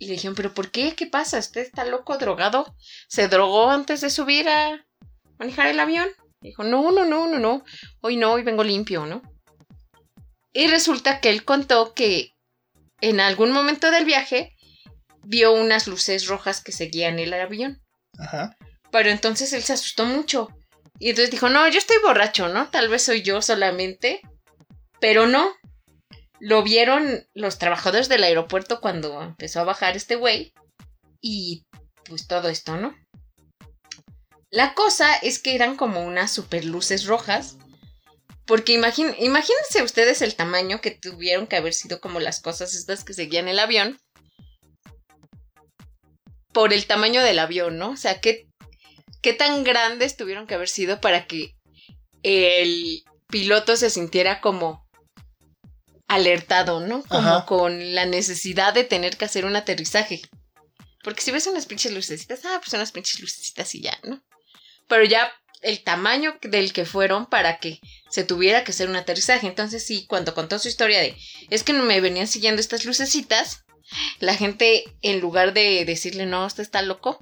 Y 0.00 0.06
le 0.06 0.12
dijeron, 0.12 0.36
¿pero 0.36 0.54
por 0.54 0.70
qué? 0.70 0.94
¿Qué 0.94 1.06
pasa? 1.06 1.38
¿Usted 1.38 1.62
está 1.62 1.84
loco, 1.84 2.18
drogado? 2.18 2.74
¿Se 3.08 3.26
drogó 3.26 3.70
antes 3.70 4.00
de 4.00 4.10
subir 4.10 4.48
a 4.48 4.86
manejar 5.38 5.66
el 5.66 5.80
avión? 5.80 6.08
Dijo, 6.40 6.62
no, 6.62 6.92
no, 6.92 7.04
no, 7.04 7.26
no, 7.26 7.38
no. 7.38 7.64
Hoy 8.00 8.16
no, 8.16 8.32
hoy 8.32 8.44
vengo 8.44 8.62
limpio, 8.62 9.06
¿no? 9.06 9.22
Y 10.52 10.68
resulta 10.68 11.20
que 11.20 11.30
él 11.30 11.44
contó 11.44 11.94
que 11.94 12.36
en 13.00 13.20
algún 13.20 13.50
momento 13.50 13.90
del 13.90 14.04
viaje 14.04 14.56
vio 15.24 15.52
unas 15.52 15.86
luces 15.86 16.26
rojas 16.26 16.62
que 16.62 16.72
seguían 16.72 17.18
el 17.18 17.34
avión. 17.34 17.82
Ajá. 18.18 18.56
Pero 18.90 19.10
entonces 19.10 19.52
él 19.52 19.62
se 19.62 19.72
asustó 19.74 20.04
mucho. 20.04 20.48
Y 20.98 21.10
entonces 21.10 21.30
dijo, 21.30 21.48
no, 21.48 21.68
yo 21.68 21.78
estoy 21.78 21.96
borracho, 22.02 22.48
¿no? 22.48 22.70
Tal 22.70 22.88
vez 22.88 23.02
soy 23.02 23.22
yo 23.22 23.40
solamente. 23.42 24.20
Pero 25.00 25.26
no. 25.26 25.52
Lo 26.40 26.62
vieron 26.62 27.26
los 27.34 27.58
trabajadores 27.58 28.08
del 28.08 28.24
aeropuerto 28.24 28.80
cuando 28.80 29.22
empezó 29.22 29.60
a 29.60 29.64
bajar 29.64 29.96
este 29.96 30.16
güey. 30.16 30.52
Y 31.20 31.64
pues 32.04 32.26
todo 32.26 32.48
esto, 32.48 32.76
¿no? 32.76 32.94
La 34.50 34.74
cosa 34.74 35.14
es 35.16 35.38
que 35.40 35.54
eran 35.54 35.76
como 35.76 36.00
unas 36.02 36.30
super 36.32 36.64
luces 36.64 37.06
rojas. 37.06 37.56
Porque 38.46 38.72
imagín- 38.72 39.14
imagínense 39.18 39.82
ustedes 39.82 40.22
el 40.22 40.34
tamaño 40.34 40.80
que 40.80 40.90
tuvieron 40.92 41.46
que 41.46 41.56
haber 41.56 41.74
sido 41.74 42.00
como 42.00 42.18
las 42.18 42.40
cosas 42.40 42.74
estas 42.74 43.04
que 43.04 43.12
seguían 43.12 43.46
el 43.46 43.58
avión. 43.58 44.00
Por 46.52 46.72
el 46.72 46.86
tamaño 46.86 47.22
del 47.22 47.38
avión, 47.38 47.78
¿no? 47.78 47.90
O 47.90 47.96
sea, 47.96 48.20
¿qué, 48.20 48.48
qué 49.22 49.32
tan 49.32 49.64
grandes 49.64 50.16
tuvieron 50.16 50.46
que 50.46 50.54
haber 50.54 50.68
sido 50.68 51.00
para 51.00 51.26
que 51.26 51.54
el 52.22 53.04
piloto 53.28 53.76
se 53.76 53.90
sintiera 53.90 54.40
como 54.40 54.86
alertado, 56.08 56.80
¿no? 56.80 57.02
Como 57.02 57.28
Ajá. 57.28 57.46
con 57.46 57.94
la 57.94 58.06
necesidad 58.06 58.72
de 58.72 58.84
tener 58.84 59.16
que 59.16 59.26
hacer 59.26 59.44
un 59.44 59.56
aterrizaje. 59.56 60.22
Porque 61.04 61.20
si 61.20 61.30
ves 61.30 61.46
unas 61.46 61.66
pinches 61.66 61.92
lucecitas, 61.92 62.40
ah, 62.44 62.58
pues 62.60 62.72
unas 62.72 62.92
pinches 62.92 63.20
lucecitas 63.20 63.74
y 63.74 63.82
ya, 63.82 63.98
¿no? 64.02 64.22
Pero 64.88 65.04
ya 65.04 65.30
el 65.60 65.82
tamaño 65.82 66.38
del 66.42 66.72
que 66.72 66.84
fueron 66.84 67.26
para 67.26 67.58
que 67.58 67.80
se 68.10 68.24
tuviera 68.24 68.64
que 68.64 68.72
hacer 68.72 68.88
un 68.88 68.96
aterrizaje. 68.96 69.46
Entonces 69.46 69.86
sí, 69.86 70.06
cuando 70.06 70.34
contó 70.34 70.58
su 70.58 70.68
historia 70.68 71.00
de, 71.00 71.16
es 71.50 71.62
que 71.62 71.72
no 71.72 71.84
me 71.84 72.00
venían 72.00 72.26
siguiendo 72.26 72.60
estas 72.60 72.84
lucecitas, 72.84 73.64
la 74.18 74.34
gente 74.34 74.84
en 75.02 75.20
lugar 75.20 75.52
de 75.54 75.84
decirle, 75.84 76.26
no, 76.26 76.46
usted 76.46 76.62
está 76.62 76.82
loco, 76.82 77.18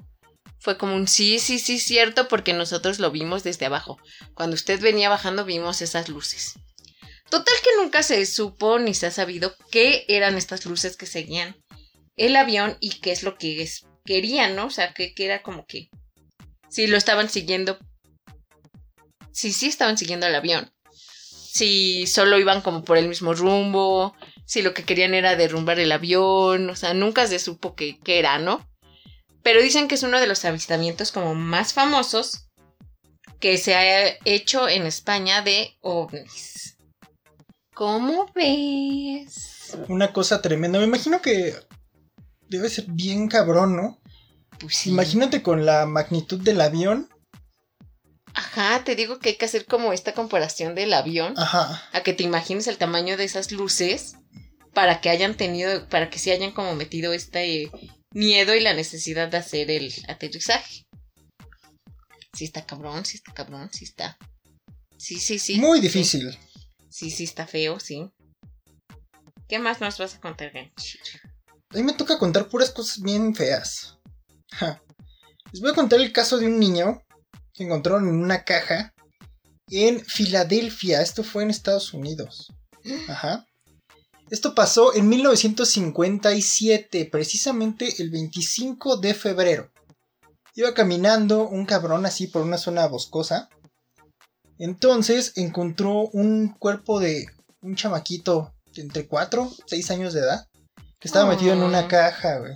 fue 0.59 0.77
como 0.77 0.95
un 0.95 1.07
sí, 1.07 1.39
sí, 1.39 1.59
sí, 1.59 1.79
cierto, 1.79 2.27
porque 2.27 2.53
nosotros 2.53 2.99
lo 2.99 3.11
vimos 3.11 3.43
desde 3.43 3.65
abajo. 3.65 3.97
Cuando 4.33 4.55
usted 4.55 4.81
venía 4.81 5.09
bajando 5.09 5.45
vimos 5.45 5.81
esas 5.81 6.09
luces. 6.09 6.55
Total 7.29 7.55
que 7.63 7.81
nunca 7.81 8.03
se 8.03 8.25
supo 8.25 8.79
ni 8.79 8.93
se 8.93 9.07
ha 9.07 9.11
sabido 9.11 9.55
qué 9.71 10.05
eran 10.07 10.37
estas 10.37 10.65
luces 10.65 10.95
que 10.95 11.05
seguían 11.05 11.55
el 12.15 12.35
avión 12.35 12.77
y 12.79 12.99
qué 12.99 13.11
es 13.11 13.23
lo 13.23 13.37
que 13.37 13.69
querían, 14.05 14.55
¿no? 14.55 14.67
O 14.67 14.69
sea, 14.69 14.93
que, 14.93 15.13
era 15.17 15.43
como 15.43 15.65
que 15.65 15.89
si 16.69 16.87
lo 16.87 16.97
estaban 16.97 17.29
siguiendo, 17.29 17.77
si 19.31 19.51
sí 19.53 19.67
estaban 19.67 19.97
siguiendo 19.97 20.25
al 20.25 20.35
avión, 20.35 20.71
si 20.91 22.07
solo 22.07 22.39
iban 22.39 22.61
como 22.61 22.83
por 22.83 22.97
el 22.97 23.07
mismo 23.07 23.33
rumbo, 23.33 24.15
si 24.47 24.61
lo 24.61 24.73
que 24.73 24.83
querían 24.83 25.13
era 25.13 25.35
derrumbar 25.35 25.79
el 25.79 25.91
avión, 25.91 26.69
o 26.69 26.75
sea, 26.75 26.93
nunca 26.93 27.27
se 27.27 27.37
supo 27.37 27.75
qué 27.75 27.99
era, 28.05 28.39
¿no? 28.39 28.65
Pero 29.43 29.61
dicen 29.61 29.87
que 29.87 29.95
es 29.95 30.03
uno 30.03 30.19
de 30.19 30.27
los 30.27 30.43
avistamientos 30.45 31.11
como 31.11 31.35
más 31.35 31.73
famosos 31.73 32.47
que 33.39 33.57
se 33.57 33.75
ha 33.75 34.17
hecho 34.25 34.67
en 34.67 34.85
España 34.85 35.41
de 35.41 35.77
ovnis. 35.81 36.77
¿Cómo 37.73 38.31
ves? 38.33 39.77
Una 39.87 40.11
cosa 40.11 40.41
tremenda. 40.41 40.79
Me 40.79 40.85
imagino 40.85 41.21
que 41.21 41.53
debe 42.49 42.69
ser 42.69 42.85
bien 42.87 43.27
cabrón, 43.27 43.75
¿no? 43.75 43.99
Pues 44.59 44.77
sí. 44.77 44.89
Imagínate 44.89 45.43
con 45.43 45.65
la 45.65 45.85
magnitud 45.85 46.41
del 46.41 46.61
avión. 46.61 47.09
Ajá, 48.37 48.83
te 48.83 48.95
digo 48.95 49.17
que 49.17 49.29
hay 49.29 49.35
que 49.35 49.45
hacer 49.45 49.65
como 49.65 49.93
esta 49.93 50.13
comparación 50.13 50.75
del 50.75 50.93
avión 50.93 51.33
Ajá. 51.37 51.89
a 51.91 52.03
que 52.03 52.13
te 52.13 52.21
imagines 52.21 52.67
el 52.67 52.77
tamaño 52.77 53.17
de 53.17 53.23
esas 53.23 53.51
luces 53.51 54.15
para 54.75 55.01
que 55.01 55.09
hayan 55.09 55.35
tenido, 55.35 55.89
para 55.89 56.11
que 56.11 56.19
sí 56.19 56.29
hayan 56.29 56.51
como 56.51 56.75
metido 56.75 57.13
este 57.13 57.71
miedo 58.13 58.53
y 58.53 58.59
la 58.59 58.75
necesidad 58.75 59.27
de 59.27 59.37
hacer 59.37 59.71
el 59.71 59.91
aterrizaje. 60.07 60.85
Sí 62.31 62.45
está 62.45 62.63
cabrón, 62.63 63.05
sí 63.05 63.17
está 63.17 63.33
cabrón, 63.33 63.71
sí 63.73 63.85
está. 63.85 64.19
Sí, 64.97 65.19
sí, 65.19 65.39
sí. 65.39 65.59
Muy 65.59 65.79
difícil. 65.79 66.37
Sí, 66.89 67.09
sí 67.09 67.23
está 67.23 67.47
feo, 67.47 67.79
sí. 67.79 68.07
¿Qué 69.47 69.57
más 69.57 69.81
nos 69.81 69.97
vas 69.97 70.13
a 70.13 70.19
contar, 70.19 70.51
Gancho? 70.51 70.99
A 71.71 71.77
mí 71.77 71.81
me 71.81 71.93
toca 71.93 72.19
contar 72.19 72.49
puras 72.49 72.69
cosas 72.69 73.01
bien 73.01 73.33
feas. 73.33 73.97
Ja. 74.51 74.79
Les 75.51 75.59
voy 75.59 75.71
a 75.71 75.75
contar 75.75 75.99
el 75.99 76.13
caso 76.13 76.37
de 76.37 76.45
un 76.45 76.59
niño 76.59 77.01
que 77.57 77.63
encontraron 77.63 78.07
en 78.07 78.15
una 78.15 78.43
caja 78.43 78.93
en 79.69 79.99
Filadelfia. 80.05 81.01
Esto 81.01 81.23
fue 81.23 81.43
en 81.43 81.49
Estados 81.49 81.93
Unidos. 81.93 82.53
Ajá. 83.09 83.45
Esto 84.29 84.53
pasó 84.53 84.93
en 84.93 85.09
1957, 85.09 87.05
precisamente 87.11 88.01
el 88.01 88.11
25 88.11 88.97
de 88.97 89.13
febrero. 89.13 89.71
Iba 90.53 90.73
caminando 90.73 91.47
un 91.47 91.65
cabrón 91.65 92.05
así 92.05 92.27
por 92.27 92.41
una 92.43 92.57
zona 92.57 92.85
boscosa. 92.87 93.49
Entonces 94.59 95.33
encontró 95.35 96.09
un 96.13 96.49
cuerpo 96.49 96.99
de 96.99 97.27
un 97.61 97.75
chamaquito 97.75 98.53
de 98.73 98.81
entre 98.83 99.07
4 99.07 99.51
6 99.65 99.91
años 99.91 100.13
de 100.13 100.21
edad 100.21 100.47
que 100.99 101.07
estaba 101.07 101.29
metido 101.29 101.53
en 101.53 101.61
una 101.63 101.79
Ah. 101.79 101.87
caja, 101.87 102.39
güey. 102.39 102.53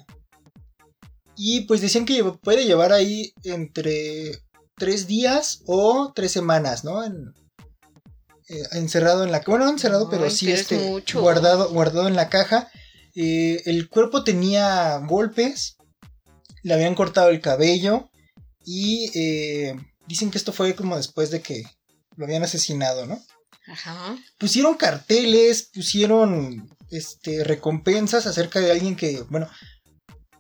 Y 1.36 1.62
pues 1.62 1.82
decían 1.82 2.06
que 2.06 2.24
puede 2.24 2.66
llevar 2.66 2.92
ahí 2.92 3.34
entre 3.44 4.32
tres 4.82 5.06
días 5.06 5.62
o 5.68 6.12
tres 6.16 6.32
semanas, 6.32 6.84
¿no? 6.84 7.04
En- 7.04 7.36
eh, 8.50 8.64
encerrado 8.72 9.24
en 9.24 9.32
la 9.32 9.44
bueno, 9.46 9.66
no 9.66 9.72
encerrado, 9.72 10.10
pero 10.10 10.28
sí 10.32 10.52
este, 10.52 10.76
mucho. 10.90 11.22
guardado, 11.22 11.70
guardado 11.70 12.08
en 12.08 12.16
la 12.16 12.30
caja. 12.30 12.68
Eh, 13.14 13.62
el 13.66 13.88
cuerpo 13.90 14.24
tenía 14.24 14.98
golpes, 15.08 15.78
le 16.64 16.74
habían 16.74 16.96
cortado 16.96 17.30
el 17.30 17.42
cabello 17.42 18.10
y 18.66 19.12
eh, 19.14 19.76
dicen 20.08 20.32
que 20.32 20.40
esto 20.40 20.52
fue 20.52 20.74
como 20.76 20.98
después 20.98 21.30
de 21.30 21.42
que 21.44 21.62
lo 22.16 22.26
habían 22.26 22.42
asesinado, 22.44 23.06
¿no? 23.06 23.22
Ajá. 23.68 24.18
Pusieron 24.40 24.74
carteles, 24.74 25.70
pusieron 25.72 26.68
este, 26.90 27.44
recompensas 27.44 28.26
acerca 28.26 28.60
de 28.60 28.72
alguien 28.72 28.96
que, 28.96 29.22
bueno, 29.30 29.48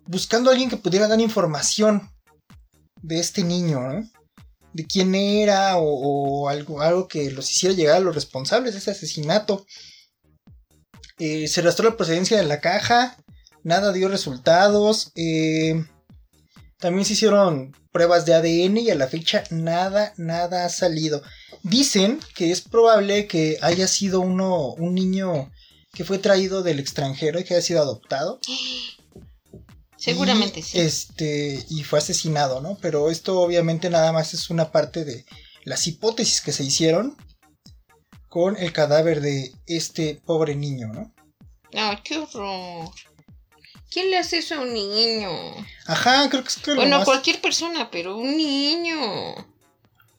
buscando 0.07 0.49
a 0.49 0.53
alguien 0.53 0.71
que 0.71 0.77
pudiera 0.77 1.07
dar 1.07 1.19
información 1.21 2.09
de 3.03 3.19
este 3.19 3.43
niño, 3.43 3.79
¿no? 3.81 4.09
De 4.73 4.85
quién 4.85 5.13
era 5.15 5.77
o, 5.77 6.47
algo, 6.49 6.81
algo 6.81 7.07
que 7.07 7.31
los 7.31 7.49
hiciera 7.51 7.75
llegar 7.75 7.97
a 7.97 8.01
los 8.01 8.15
responsables 8.15 8.73
de 8.73 8.79
ese 8.79 8.91
asesinato. 8.91 9.65
Eh, 11.17 11.47
se 11.47 11.61
rastreó 11.61 11.89
la 11.91 11.97
procedencia 11.97 12.37
de 12.37 12.45
la 12.45 12.61
caja, 12.61 13.17
nada 13.63 13.91
dio 13.91 14.07
resultados. 14.07 15.11
eh, 15.15 15.83
también 16.81 17.05
se 17.05 17.13
hicieron 17.13 17.75
pruebas 17.91 18.25
de 18.25 18.33
ADN 18.33 18.77
y 18.77 18.89
a 18.89 18.95
la 18.95 19.07
fecha 19.07 19.43
nada, 19.51 20.13
nada 20.17 20.65
ha 20.65 20.69
salido. 20.69 21.21
Dicen 21.61 22.19
que 22.35 22.51
es 22.51 22.61
probable 22.61 23.27
que 23.27 23.59
haya 23.61 23.87
sido 23.87 24.19
uno, 24.19 24.73
un 24.73 24.95
niño 24.95 25.51
que 25.93 26.03
fue 26.03 26.17
traído 26.17 26.63
del 26.63 26.79
extranjero 26.79 27.39
y 27.39 27.43
que 27.43 27.53
haya 27.53 27.61
sido 27.61 27.81
adoptado. 27.81 28.39
Seguramente 30.01 30.61
y, 30.61 30.63
sí. 30.63 30.79
Este, 30.79 31.63
y 31.69 31.83
fue 31.83 31.99
asesinado, 31.99 32.59
¿no? 32.59 32.75
Pero 32.81 33.11
esto 33.11 33.39
obviamente 33.39 33.89
nada 33.89 34.11
más 34.11 34.33
es 34.33 34.49
una 34.49 34.71
parte 34.71 35.05
de 35.05 35.25
las 35.63 35.85
hipótesis 35.85 36.41
que 36.41 36.51
se 36.51 36.63
hicieron 36.63 37.15
con 38.27 38.57
el 38.57 38.73
cadáver 38.73 39.21
de 39.21 39.53
este 39.67 40.15
pobre 40.25 40.55
niño, 40.55 40.87
¿no? 40.87 41.13
Ay, 41.73 41.97
qué 42.03 42.17
horror. 42.17 42.89
¿Quién 43.91 44.09
le 44.09 44.17
hace 44.17 44.39
eso 44.39 44.55
a 44.55 44.61
un 44.61 44.73
niño? 44.73 45.29
Ajá, 45.85 46.27
creo 46.29 46.41
que 46.43 46.49
es 46.49 46.55
que 46.57 46.71
lo 46.71 46.77
Bueno, 46.77 46.97
más- 46.97 47.05
cualquier 47.05 47.39
persona, 47.39 47.91
pero 47.91 48.17
un 48.17 48.35
niño. 48.37 48.97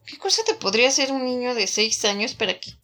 ¿Qué 0.07 0.16
cosa 0.18 0.42
te 0.45 0.55
podría 0.55 0.88
hacer 0.88 1.11
un 1.11 1.25
niño 1.25 1.55
de 1.55 1.66
seis 1.66 2.05
años 2.05 2.35
para 2.35 2.61
que 2.61 2.75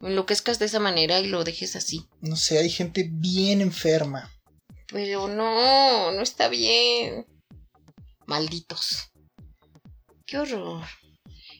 enloquezcas 0.00 0.58
de 0.58 0.66
esa 0.66 0.78
manera 0.80 1.18
y 1.18 1.26
lo 1.26 1.42
dejes 1.44 1.74
así? 1.76 2.06
No 2.20 2.36
sé, 2.36 2.58
hay 2.58 2.70
gente 2.70 3.08
bien 3.10 3.60
enferma. 3.60 4.30
Pero 4.92 5.28
no, 5.28 6.12
no 6.12 6.22
está 6.22 6.48
bien. 6.48 7.26
Malditos. 8.26 9.10
Qué 10.26 10.38
horror. 10.38 10.84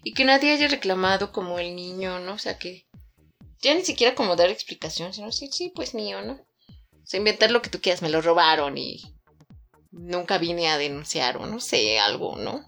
Y 0.03 0.15
que 0.15 0.25
nadie 0.25 0.53
haya 0.53 0.69
reclamado 0.69 1.33
como 1.33 1.59
el 1.59 1.77
niño, 1.77 2.21
¿no? 2.21 2.35
O 2.35 2.39
sea 2.39 2.59
que 2.59 2.87
ya 3.61 3.75
ni 3.75 3.85
siquiera 3.85 4.15
como 4.15 4.37
dar 4.37 4.49
explicación, 4.49 5.13
sino 5.13 5.31
sí, 5.33 5.51
sí, 5.53 5.73
pues 5.75 5.95
mío, 5.95 6.23
¿no? 6.23 6.35
O 6.35 7.07
sea, 7.07 7.19
inventar 7.19 7.51
lo 7.51 7.61
que 7.61 7.71
tú 7.71 7.81
quieras, 7.81 8.03
me 8.03 8.09
lo 8.09 8.23
robaron 8.23 8.79
y 8.79 9.03
nunca 9.91 10.39
vine 10.39 10.69
a 10.69 10.79
denunciar 10.79 11.37
o 11.37 11.47
no 11.47 11.61
sé, 11.61 11.99
algo, 11.99 12.37
¿no? 12.37 12.65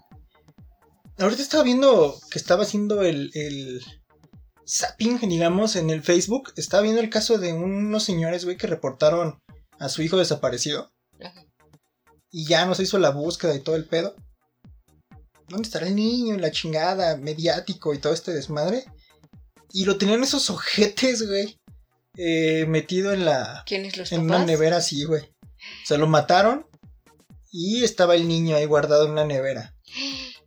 Ahorita 1.17 1.41
estaba 1.41 1.63
viendo 1.63 2.19
que 2.29 2.37
estaba 2.39 2.63
haciendo 2.63 3.03
el, 3.03 3.31
el 3.33 3.81
zapping, 4.67 5.19
digamos, 5.19 5.75
en 5.75 5.89
el 5.89 6.03
Facebook. 6.03 6.53
Estaba 6.57 6.83
viendo 6.83 7.01
el 7.01 7.09
caso 7.09 7.37
de 7.37 7.53
unos 7.53 8.03
señores, 8.03 8.45
güey, 8.45 8.57
que 8.57 8.67
reportaron 8.67 9.42
a 9.83 9.89
su 9.89 10.01
hijo 10.01 10.17
desaparecido. 10.17 10.91
Ajá. 11.23 11.45
Y 12.31 12.45
ya 12.45 12.65
no 12.65 12.73
se 12.73 12.83
hizo 12.83 12.97
la 12.97 13.11
búsqueda 13.11 13.53
y 13.53 13.59
todo 13.59 13.75
el 13.75 13.85
pedo. 13.85 14.15
¿Dónde 15.49 15.67
estará 15.67 15.87
el 15.87 15.95
niño? 15.95 16.37
La 16.37 16.51
chingada, 16.51 17.17
mediático 17.17 17.93
y 17.93 17.99
todo 17.99 18.13
este 18.13 18.33
desmadre. 18.33 18.85
Y 19.71 19.85
lo 19.85 19.97
tenían 19.97 20.23
esos 20.23 20.49
ojetes, 20.49 21.27
güey. 21.27 21.59
eh, 22.17 22.65
metido 22.67 23.13
en 23.13 23.25
la. 23.25 23.63
¿Quiénes 23.65 23.97
los 23.97 24.11
En 24.11 24.21
una 24.21 24.45
nevera 24.45 24.77
así, 24.77 25.03
güey. 25.03 25.21
O 25.23 25.85
sea, 25.85 25.97
lo 25.97 26.07
mataron. 26.07 26.65
Y 27.51 27.83
estaba 27.83 28.15
el 28.15 28.27
niño 28.27 28.55
ahí 28.55 28.65
guardado 28.65 29.05
en 29.07 29.15
la 29.15 29.25
nevera. 29.25 29.75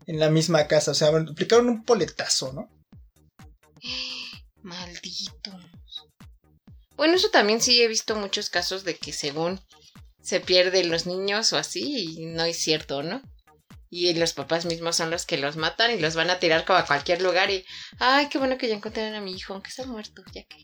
En 0.06 0.18
la 0.18 0.30
misma 0.30 0.66
casa. 0.66 0.90
O 0.90 0.94
sea, 0.94 1.08
aplicaron 1.08 1.68
un 1.68 1.84
poletazo, 1.84 2.52
¿no? 2.52 2.68
Malditos. 4.62 5.65
Bueno, 6.96 7.14
eso 7.14 7.30
también 7.30 7.60
sí 7.60 7.80
he 7.82 7.88
visto 7.88 8.16
muchos 8.16 8.50
casos 8.50 8.84
de 8.84 8.96
que 8.96 9.12
según 9.12 9.60
se 10.22 10.40
pierden 10.40 10.90
los 10.90 11.06
niños 11.06 11.52
o 11.52 11.56
así, 11.56 12.16
y 12.18 12.26
no 12.26 12.44
es 12.44 12.58
cierto, 12.58 13.02
¿no? 13.02 13.22
Y 13.88 14.12
los 14.14 14.32
papás 14.32 14.66
mismos 14.66 14.96
son 14.96 15.10
los 15.10 15.24
que 15.24 15.36
los 15.36 15.56
matan 15.56 15.92
y 15.92 16.00
los 16.00 16.16
van 16.16 16.30
a 16.30 16.40
tirar 16.40 16.64
como 16.64 16.78
a 16.78 16.86
cualquier 16.86 17.22
lugar 17.22 17.50
y, 17.50 17.64
ay, 17.98 18.28
qué 18.28 18.38
bueno 18.38 18.58
que 18.58 18.68
ya 18.68 18.74
encontraron 18.74 19.14
a 19.14 19.20
mi 19.20 19.32
hijo, 19.32 19.52
aunque 19.52 19.68
está 19.68 19.86
muerto, 19.86 20.22
ya 20.34 20.42
que... 20.44 20.56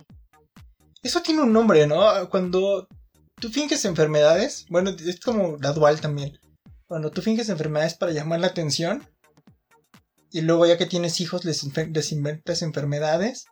Eso 1.02 1.22
tiene 1.22 1.42
un 1.42 1.52
nombre, 1.52 1.86
¿no? 1.86 2.28
Cuando 2.30 2.88
tú 3.36 3.50
finges 3.50 3.84
enfermedades. 3.84 4.66
Bueno, 4.68 4.90
es 4.90 5.20
como 5.20 5.56
la 5.60 5.72
dual 5.72 6.00
también. 6.00 6.38
Cuando 6.86 7.10
tú 7.10 7.22
finges 7.22 7.48
enfermedades 7.48 7.94
para 7.94 8.12
llamar 8.12 8.40
la 8.40 8.46
atención. 8.46 9.08
Y 10.30 10.42
luego 10.42 10.64
ya 10.64 10.78
que 10.78 10.86
tienes 10.86 11.20
hijos 11.20 11.44
les, 11.44 11.64
les 11.64 12.12
inventas 12.12 12.62
enfermedades. 12.62 13.46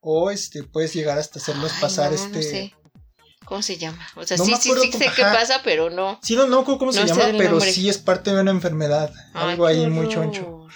O 0.00 0.30
este 0.30 0.62
puedes 0.64 0.94
llegar 0.94 1.18
hasta 1.18 1.38
hacerlos 1.38 1.72
Ay, 1.74 1.80
pasar 1.80 2.10
no, 2.10 2.16
este. 2.16 2.36
no 2.36 2.42
sé. 2.42 2.74
¿Cómo 3.44 3.62
se 3.62 3.76
llama? 3.78 4.06
O 4.16 4.24
sea, 4.24 4.36
No 4.36 4.44
sí, 4.44 4.54
sí, 4.56 4.62
sí 4.62 4.68
cómo- 4.70 4.82
sé 5.04 5.10
qué 5.16 5.22
pasa, 5.22 5.60
pero 5.64 5.90
no. 5.90 6.18
Sí, 6.22 6.36
no, 6.36 6.46
no 6.46 6.56
me 6.56 6.62
acuerdo 6.62 6.78
cómo 6.78 6.92
se 6.92 7.04
llama, 7.04 7.24
pero 7.36 7.50
nombre. 7.52 7.72
sí 7.72 7.88
es 7.88 7.98
parte 7.98 8.32
de 8.32 8.40
una 8.40 8.50
enfermedad. 8.52 9.12
Ay, 9.34 9.50
algo 9.52 9.66
ahí 9.66 9.86
muy 9.88 10.06
horror. 10.06 10.12
choncho. 10.32 10.66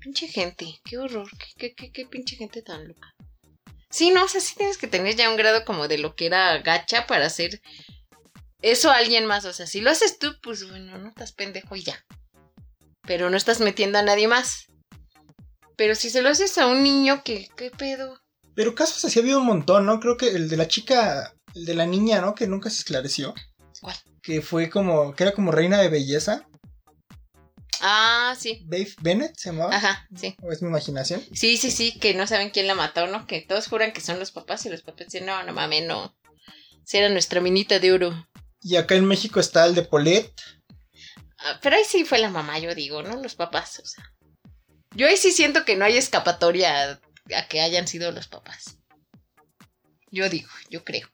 Pinche 0.00 0.28
gente, 0.28 0.66
qué 0.84 0.98
horror, 0.98 1.28
qué, 1.38 1.48
qué, 1.56 1.74
qué, 1.74 1.90
qué 1.92 2.06
pinche 2.06 2.36
gente 2.36 2.62
tan 2.62 2.86
loca. 2.86 3.12
Sí, 3.90 4.10
no, 4.10 4.24
o 4.24 4.28
sea, 4.28 4.40
sí 4.40 4.54
tienes 4.56 4.76
que 4.78 4.86
tener 4.86 5.16
ya 5.16 5.30
un 5.30 5.36
grado 5.36 5.64
como 5.64 5.88
de 5.88 5.98
lo 5.98 6.14
que 6.14 6.26
era 6.26 6.58
gacha 6.58 7.06
para 7.06 7.26
hacer 7.26 7.60
eso 8.62 8.90
a 8.90 8.96
alguien 8.96 9.26
más. 9.26 9.44
O 9.46 9.52
sea, 9.52 9.66
si 9.66 9.80
lo 9.80 9.90
haces 9.90 10.18
tú, 10.18 10.36
pues 10.42 10.68
bueno, 10.68 10.98
no 10.98 11.08
estás 11.08 11.32
pendejo 11.32 11.74
y 11.74 11.82
ya. 11.84 12.04
Pero 13.02 13.30
no 13.30 13.36
estás 13.36 13.60
metiendo 13.60 13.98
a 13.98 14.02
nadie 14.02 14.28
más. 14.28 14.66
Pero 15.76 15.94
si 15.94 16.10
se 16.10 16.22
lo 16.22 16.30
haces 16.30 16.56
a 16.58 16.66
un 16.66 16.82
niño, 16.82 17.22
¿qué, 17.24 17.48
qué 17.56 17.70
pedo? 17.70 18.20
Pero 18.54 18.74
casos 18.74 19.04
así 19.04 19.18
ha 19.18 19.22
habido 19.22 19.38
un 19.40 19.46
montón, 19.46 19.84
¿no? 19.84 20.00
Creo 20.00 20.16
que 20.16 20.28
el 20.30 20.48
de 20.48 20.56
la 20.56 20.66
chica, 20.66 21.34
el 21.54 21.66
de 21.66 21.74
la 21.74 21.86
niña, 21.86 22.20
¿no? 22.22 22.34
Que 22.34 22.46
nunca 22.46 22.70
se 22.70 22.78
esclareció. 22.78 23.34
¿Cuál? 23.80 23.96
Que 24.22 24.40
fue 24.40 24.70
como, 24.70 25.14
que 25.14 25.24
era 25.24 25.32
como 25.32 25.52
reina 25.52 25.78
de 25.78 25.88
belleza. 25.90 26.48
Ah, 27.80 28.34
sí. 28.38 28.62
Dave 28.66 28.94
Bennett 29.02 29.36
se 29.36 29.50
llamaba. 29.50 29.76
Ajá, 29.76 30.08
sí. 30.16 30.34
¿O 30.42 30.50
es 30.50 30.62
mi 30.62 30.68
imaginación? 30.68 31.22
Sí, 31.34 31.58
sí, 31.58 31.70
sí, 31.70 31.98
que 31.98 32.14
no 32.14 32.26
saben 32.26 32.48
quién 32.48 32.66
la 32.66 32.74
mató, 32.74 33.06
¿no? 33.06 33.26
Que 33.26 33.42
todos 33.42 33.68
juran 33.68 33.92
que 33.92 34.00
son 34.00 34.18
los 34.18 34.32
papás 34.32 34.64
y 34.64 34.70
los 34.70 34.80
papás 34.80 35.08
dicen, 35.08 35.26
no, 35.26 35.42
no 35.42 35.52
mames, 35.52 35.86
no. 35.86 36.16
Si 36.84 36.96
era 36.96 37.10
nuestra 37.10 37.42
minita 37.42 37.78
de 37.78 37.92
oro. 37.92 38.28
Y 38.62 38.76
acá 38.76 38.94
en 38.94 39.04
México 39.04 39.38
está 39.38 39.66
el 39.66 39.74
de 39.74 39.82
Paulette. 39.82 40.40
Ah, 41.38 41.58
Pero 41.62 41.76
ahí 41.76 41.84
sí 41.86 42.04
fue 42.04 42.18
la 42.18 42.30
mamá, 42.30 42.58
yo 42.58 42.74
digo, 42.74 43.02
¿no? 43.02 43.22
Los 43.22 43.34
papás, 43.34 43.80
o 43.80 43.86
sea. 43.86 44.04
Yo 44.94 45.06
ahí 45.06 45.16
sí 45.16 45.32
siento 45.32 45.64
que 45.64 45.76
no 45.76 45.84
hay 45.84 45.96
escapatoria 45.96 47.00
a, 47.34 47.48
que 47.48 47.60
hayan 47.60 47.86
sido 47.88 48.12
los 48.12 48.28
papás. 48.28 48.78
Yo 50.10 50.28
digo, 50.28 50.48
yo 50.70 50.84
creo. 50.84 51.08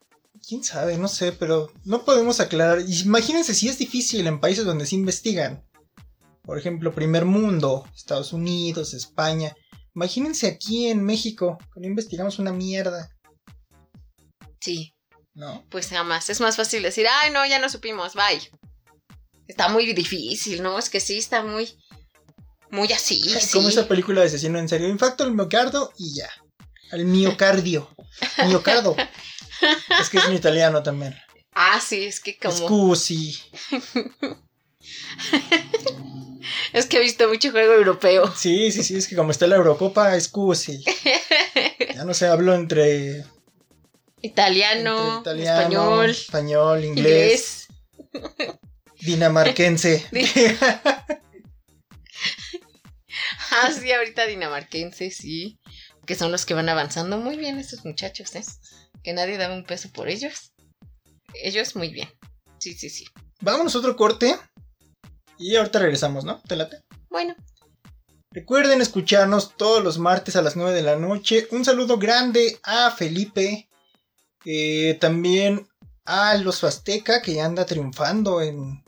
Quién 0.47 0.63
sabe, 0.63 0.97
no 0.97 1.07
sé, 1.07 1.31
pero 1.31 1.71
no 1.83 2.05
podemos 2.05 2.39
aclarar. 2.39 2.79
Imagínense 2.87 3.53
si 3.53 3.69
es 3.69 3.77
difícil 3.77 4.27
en 4.27 4.39
países 4.39 4.65
donde 4.65 4.85
se 4.85 4.95
investigan. 4.95 5.65
Por 6.43 6.57
ejemplo, 6.57 6.93
primer 6.93 7.25
mundo, 7.25 7.87
Estados 7.95 8.33
Unidos, 8.33 8.93
España. 8.93 9.55
Imagínense 9.95 10.47
aquí 10.47 10.87
en 10.87 11.03
México, 11.03 11.57
que 11.73 11.79
no 11.79 11.87
investigamos 11.87 12.39
una 12.39 12.51
mierda, 12.51 13.09
Sí, 14.63 14.93
¿no? 15.33 15.65
pues 15.69 15.89
jamás. 15.89 16.29
Es 16.29 16.39
más 16.39 16.55
fácil 16.55 16.83
decir, 16.83 17.05
ay, 17.09 17.31
no, 17.31 17.45
ya 17.45 17.59
no 17.59 17.67
supimos, 17.67 18.13
bye. 18.13 18.49
Está 19.45 19.67
muy 19.67 19.91
difícil, 19.91 20.63
¿no? 20.63 20.79
Es 20.79 20.89
que 20.89 21.01
sí, 21.01 21.17
está 21.17 21.43
muy. 21.43 21.77
Muy 22.73 22.91
así. 22.91 23.21
Como 23.53 23.69
sí. 23.69 23.73
esa 23.77 23.87
película 23.87 24.21
de 24.21 24.27
asesino 24.27 24.57
en 24.57 24.67
serio. 24.67 24.89
Infarto 24.89 25.23
al 25.23 25.31
miocardio 25.31 25.93
y 25.99 26.15
ya. 26.15 26.29
Al 26.91 27.05
miocardio. 27.05 27.87
Miocardo. 28.47 28.95
es 30.01 30.09
que 30.09 30.17
es 30.17 30.25
en 30.25 30.33
italiano 30.33 30.81
también. 30.81 31.15
Ah, 31.53 31.79
sí, 31.79 32.03
es 32.05 32.19
que 32.19 32.37
como. 32.37 32.57
Scusi. 32.57 33.39
Es 36.73 36.87
que 36.87 36.97
he 36.97 36.99
visto 36.99 37.29
mucho 37.29 37.51
juego 37.51 37.71
europeo. 37.73 38.33
Sí, 38.35 38.69
sí, 38.73 38.83
sí, 38.83 38.97
es 38.97 39.07
que 39.07 39.15
como 39.15 39.31
está 39.31 39.47
la 39.47 39.55
Eurocopa, 39.55 40.19
scusi. 40.19 40.83
Ya 41.95 42.03
no 42.03 42.13
sé, 42.13 42.27
hablo 42.27 42.53
entre 42.53 43.23
Italiano, 44.21 45.17
Entre 45.19 45.33
italiano, 45.43 46.03
español, 46.03 46.09
español, 46.09 46.83
inglés, 46.83 47.67
inglés. 48.13 48.53
dinamarquense. 48.99 50.05
Ah, 53.63 53.71
sí, 53.71 53.91
ahorita 53.91 54.25
dinamarquense, 54.25 55.11
sí. 55.11 55.59
Que 56.05 56.15
son 56.15 56.31
los 56.31 56.45
que 56.45 56.53
van 56.53 56.69
avanzando 56.69 57.17
muy 57.17 57.37
bien 57.37 57.59
estos 57.59 57.85
muchachos, 57.85 58.35
¿eh? 58.35 58.43
Que 59.03 59.13
nadie 59.13 59.37
daba 59.37 59.55
un 59.55 59.63
peso 59.65 59.89
por 59.91 60.09
ellos. 60.09 60.53
Ellos 61.33 61.75
muy 61.75 61.89
bien. 61.89 62.09
Sí, 62.59 62.73
sí, 62.73 62.89
sí. 62.89 63.05
Vámonos 63.41 63.75
a 63.75 63.79
otro 63.79 63.95
corte 63.95 64.37
y 65.37 65.55
ahorita 65.55 65.79
regresamos, 65.79 66.23
¿no? 66.23 66.41
¿Te 66.41 66.55
late? 66.55 66.77
Bueno, 67.09 67.35
Recuerden 68.31 68.81
escucharnos 68.81 69.55
todos 69.57 69.83
los 69.83 69.99
martes 69.99 70.35
a 70.35 70.41
las 70.41 70.55
9 70.55 70.71
de 70.73 70.81
la 70.81 70.95
noche. 70.95 71.47
Un 71.51 71.63
saludo 71.63 71.99
grande 71.99 72.59
a 72.63 72.89
Felipe. 72.89 73.69
eh, 74.45 74.97
también 74.99 75.67
a 76.05 76.35
los 76.37 76.63
Azteca 76.63 77.21
que 77.21 77.39
anda 77.39 77.65
triunfando 77.65 78.41
en 78.41 78.83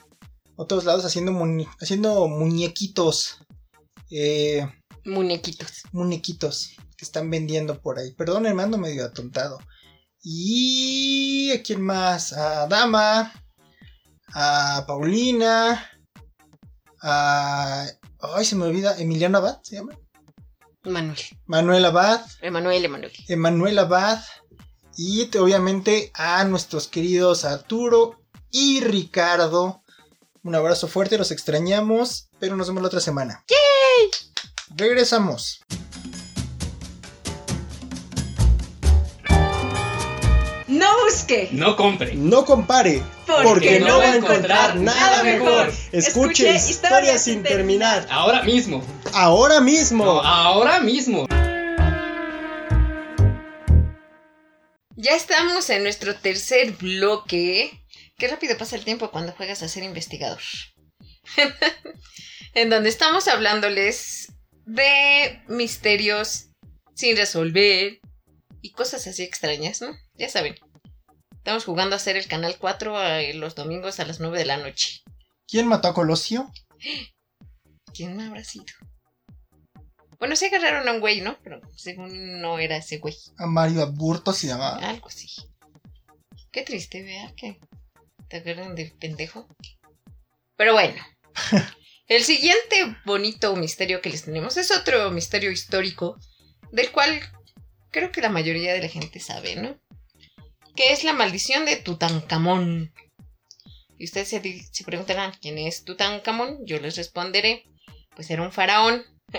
otros 0.55 0.83
lados 0.85 1.05
haciendo, 1.05 1.31
haciendo 1.79 2.27
muñequitos. 2.27 3.44
Eh, 4.11 4.67
Muñequitos. 5.05 5.83
muñequitos 5.91 6.71
que 6.97 7.05
están 7.05 7.29
vendiendo 7.29 7.81
por 7.81 7.99
ahí. 7.99 8.11
Perdón, 8.13 8.45
hermano, 8.45 8.77
medio 8.77 9.05
atontado. 9.05 9.59
Y 10.23 11.51
a 11.51 11.61
quién 11.61 11.81
más? 11.81 12.33
A 12.33 12.67
Dama, 12.67 13.31
a 14.33 14.83
Paulina, 14.87 15.89
a... 17.01 17.85
Ay, 18.19 18.45
se 18.45 18.55
me 18.55 18.65
olvida, 18.65 18.97
Emiliano 18.97 19.37
Abad, 19.37 19.59
¿se 19.61 19.75
llama? 19.75 19.97
Manuel. 20.83 21.17
Manuel 21.45 21.85
Abad, 21.85 22.21
Emanuel, 22.41 22.85
Emanuel. 22.85 23.11
Emanuel 23.27 23.79
Abad 23.79 24.19
y 24.97 25.25
te- 25.25 25.39
obviamente 25.39 26.11
a 26.15 26.43
nuestros 26.45 26.87
queridos 26.87 27.43
Arturo 27.45 28.19
y 28.51 28.79
Ricardo. 28.81 29.83
Un 30.43 30.55
abrazo 30.55 30.87
fuerte, 30.87 31.17
los 31.17 31.31
extrañamos, 31.31 32.29
pero 32.45 32.57
nos 32.57 32.67
vemos 32.67 32.83
la 32.83 32.87
otra 32.89 32.99
semana. 32.99 33.43
¡Yay! 33.49 34.11
Regresamos. 34.75 35.61
No 40.67 41.03
busque, 41.03 41.49
No 41.53 41.75
compre. 41.75 42.13
No 42.13 42.45
compare, 42.45 43.01
Porque 43.25 43.79
no 43.79 43.97
va 43.97 44.11
a 44.11 44.15
encontrar 44.17 44.75
nada 44.75 45.23
mejor. 45.23 45.73
Escuche 45.91 46.53
historias 46.53 47.23
sin 47.23 47.41
terminar. 47.41 48.05
Ahora 48.11 48.43
mismo. 48.43 48.83
Ahora 49.13 49.59
mismo. 49.59 50.05
No, 50.05 50.21
ahora 50.21 50.79
mismo. 50.81 51.25
Ya 54.95 55.15
estamos 55.15 55.67
en 55.71 55.81
nuestro 55.81 56.13
tercer 56.13 56.73
bloque. 56.73 57.71
Qué 58.19 58.27
rápido 58.27 58.55
pasa 58.55 58.75
el 58.75 58.85
tiempo 58.85 59.09
cuando 59.09 59.31
juegas 59.31 59.63
a 59.63 59.67
ser 59.67 59.81
investigador. 59.81 60.41
en 62.55 62.69
donde 62.71 62.89
estamos 62.89 63.27
hablándoles 63.27 64.33
de 64.65 65.43
misterios 65.47 66.47
sin 66.95 67.15
resolver 67.17 67.99
y 68.61 68.71
cosas 68.71 69.05
así 69.05 69.21
extrañas, 69.23 69.81
¿no? 69.81 69.95
Ya 70.15 70.29
saben. 70.29 70.55
Estamos 71.37 71.65
jugando 71.65 71.95
a 71.95 71.97
hacer 71.97 72.17
el 72.17 72.27
canal 72.27 72.57
4 72.57 72.97
a- 72.97 73.21
los 73.35 73.53
domingos 73.53 73.99
a 73.99 74.05
las 74.05 74.19
9 74.19 74.39
de 74.39 74.45
la 74.45 74.57
noche. 74.57 75.03
¿Quién 75.47 75.67
mató 75.67 75.89
a 75.89 75.93
Colosio? 75.93 76.51
¿Quién 77.93 78.19
habrá 78.19 78.43
sido? 78.43 78.65
Bueno, 80.17 80.35
sí 80.35 80.45
agarraron 80.45 80.87
a 80.87 80.93
un 80.93 81.01
güey, 81.01 81.21
¿no? 81.21 81.37
Pero 81.43 81.61
según 81.75 82.41
no 82.41 82.57
era 82.57 82.77
ese 82.77 82.97
güey. 82.97 83.15
A 83.37 83.45
Mario 83.45 83.83
Aburto 83.83 84.33
se 84.33 84.47
llamaba. 84.47 84.77
Algo 84.77 85.07
así. 85.07 85.27
Qué 86.51 86.63
triste, 86.63 87.03
vea 87.03 87.31
que 87.35 87.59
te 88.29 88.37
agarran 88.37 88.73
de 88.75 88.85
pendejo. 88.99 89.47
Pero 90.55 90.73
bueno. 90.73 91.03
El 92.07 92.23
siguiente 92.23 92.97
bonito 93.03 93.55
misterio 93.55 93.99
que 94.01 94.11
les 94.11 94.25
tenemos 94.25 94.57
es 94.57 94.69
otro 94.71 95.09
misterio 95.09 95.49
histórico 95.49 96.19
del 96.71 96.91
cual 96.91 97.19
creo 97.89 98.11
que 98.11 98.21
la 98.21 98.29
mayoría 98.29 98.73
de 98.73 98.81
la 98.81 98.89
gente 98.89 99.19
sabe, 99.19 99.55
¿no? 99.55 99.79
Que 100.75 100.93
es 100.93 101.03
la 101.03 101.13
maldición 101.13 101.65
de 101.65 101.77
Tutankamón. 101.77 102.93
Y 103.97 104.05
ustedes 104.05 104.27
se, 104.27 104.83
preguntarán 104.85 105.33
quién 105.41 105.57
es 105.57 105.83
Tutankamón. 105.83 106.59
Yo 106.65 106.79
les 106.79 106.95
responderé. 106.95 107.63
Pues 108.15 108.29
era 108.29 108.43
un 108.43 108.51
faraón. 108.51 109.03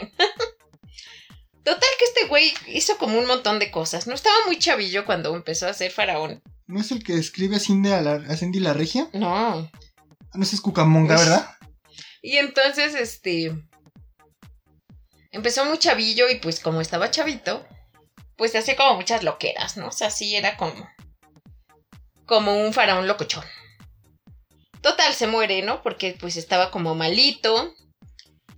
Total 1.64 1.88
que 1.98 2.04
este 2.04 2.26
güey 2.28 2.52
hizo 2.68 2.96
como 2.96 3.18
un 3.18 3.26
montón 3.26 3.58
de 3.58 3.70
cosas. 3.70 4.06
No 4.06 4.14
estaba 4.14 4.36
muy 4.46 4.58
chavillo 4.58 5.04
cuando 5.04 5.36
empezó 5.36 5.68
a 5.68 5.74
ser 5.74 5.92
faraón. 5.92 6.42
¿No 6.66 6.80
es 6.80 6.90
el 6.90 7.04
que 7.04 7.14
escribe 7.14 7.56
a 7.56 7.60
Cindy, 7.60 7.90
a 7.90 8.00
la, 8.00 8.14
a 8.14 8.36
Cindy 8.36 8.58
la 8.58 8.72
Regia? 8.72 9.08
No. 9.12 9.70
No 10.34 10.42
ese 10.42 10.56
es 10.56 10.60
Cucamonga, 10.60 11.16
¿verdad? 11.16 11.55
Y 12.26 12.38
entonces, 12.38 12.96
este. 12.96 13.56
Empezó 15.30 15.64
muy 15.64 15.78
chavillo 15.78 16.28
y 16.28 16.40
pues 16.40 16.58
como 16.58 16.80
estaba 16.80 17.12
chavito, 17.12 17.64
pues 18.34 18.56
hacía 18.56 18.74
como 18.74 18.96
muchas 18.96 19.22
loqueras, 19.22 19.76
¿no? 19.76 19.86
O 19.86 19.92
sea, 19.92 20.10
sí 20.10 20.34
era 20.34 20.56
como. 20.56 20.90
Como 22.24 22.60
un 22.60 22.72
faraón 22.72 23.06
locochón. 23.06 23.44
Total, 24.80 25.14
se 25.14 25.28
muere, 25.28 25.62
¿no? 25.62 25.84
Porque 25.84 26.16
pues 26.18 26.36
estaba 26.36 26.72
como 26.72 26.96
malito. 26.96 27.72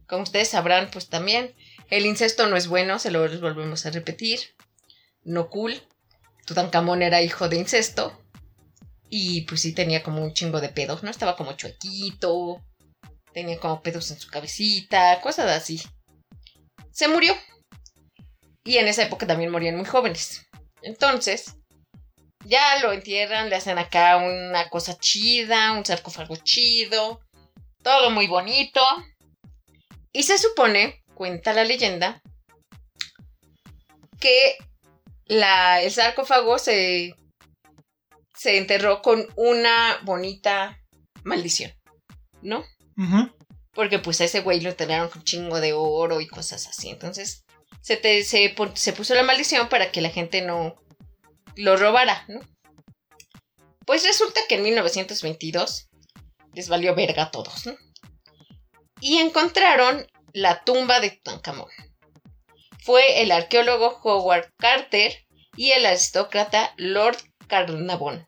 Como 0.07 0.23
ustedes 0.23 0.49
sabrán, 0.49 0.91
pues 0.91 1.11
también. 1.11 1.55
El 1.91 2.07
incesto 2.07 2.47
no 2.47 2.57
es 2.57 2.69
bueno, 2.69 2.99
se 2.99 3.11
lo 3.11 3.21
volvemos 3.21 3.85
a 3.85 3.91
repetir. 3.91 4.41
No 5.25 5.51
cool. 5.51 5.79
Tutankamón 6.47 7.03
era 7.03 7.21
hijo 7.21 7.51
de 7.51 7.57
incesto. 7.57 8.19
Y 9.11 9.43
pues 9.43 9.61
sí 9.61 9.75
tenía 9.75 10.03
como 10.03 10.23
un 10.23 10.33
chingo 10.33 10.63
de 10.63 10.71
pedos, 10.71 11.03
¿no? 11.03 11.11
Estaba 11.11 11.37
como 11.37 11.53
chuequito. 11.53 12.63
Tenía 13.39 13.61
como 13.61 13.81
pedos 13.81 14.11
en 14.11 14.19
su 14.19 14.29
cabecita, 14.29 15.21
cosas 15.21 15.49
así. 15.53 15.81
Se 16.91 17.07
murió. 17.07 17.37
Y 18.65 18.79
en 18.79 18.89
esa 18.89 19.05
época 19.05 19.29
también 19.29 19.53
morían 19.53 19.77
muy 19.77 19.85
jóvenes. 19.85 20.45
Entonces, 20.83 21.55
ya 22.45 22.81
lo 22.83 22.93
entierran, 22.93 23.49
le 23.49 23.55
hacen 23.55 23.79
acá 23.79 24.17
una 24.17 24.69
cosa 24.71 24.99
chida, 24.99 25.71
un 25.71 25.87
sarcófago 25.87 26.35
chido, 26.35 27.21
todo 27.85 28.11
muy 28.11 28.27
bonito. 28.27 28.81
Y 30.13 30.25
se 30.25 30.37
supone, 30.37 31.05
cuenta 31.15 31.53
la 31.53 31.63
leyenda, 31.63 32.21
que 34.19 34.57
la, 35.27 35.81
el 35.81 35.93
sarcófago 35.93 36.59
se, 36.59 37.15
se 38.35 38.59
enterró 38.59 39.01
con 39.01 39.29
una 39.37 40.01
bonita 40.03 40.83
maldición, 41.23 41.73
¿no? 42.43 42.65
Porque 43.73 43.99
pues 43.99 44.21
a 44.21 44.25
ese 44.25 44.41
güey 44.41 44.61
lo 44.61 44.71
enterraron 44.71 45.09
con 45.09 45.23
chingo 45.25 45.61
de 45.61 45.73
oro 45.73 46.21
y 46.21 46.27
cosas 46.27 46.67
así. 46.67 46.89
Entonces 46.91 47.45
se, 47.81 47.97
te- 47.97 48.25
se, 48.25 48.55
se 48.75 48.93
puso 48.93 49.15
la 49.15 49.23
maldición 49.23 49.69
para 49.69 49.93
que 49.93 50.01
la 50.01 50.11
gente 50.11 50.43
no 50.43 50.75
lo 51.57 51.77
robara, 51.77 52.25
¿no? 52.29 52.41
Pues 53.87 54.05
resulta 54.05 54.41
que 54.49 54.57
en 54.57 54.63
1922 54.65 55.89
les 56.55 56.69
valió 56.69 56.95
verga 56.95 57.25
a 57.25 57.31
todos, 57.31 57.67
¿no? 57.67 57.75
Y 59.01 59.19
encontraron 59.19 60.07
la 60.33 60.65
tumba 60.65 61.01
de 61.01 61.11
Tutankamón. 61.11 61.71
Fue 62.83 63.23
el 63.23 63.31
arqueólogo 63.31 64.01
Howard 64.03 64.53
Carter 64.57 65.15
y 65.57 65.71
el 65.71 65.87
aristócrata 65.87 66.75
Lord 66.77 67.17
Carnarvon. 67.47 68.27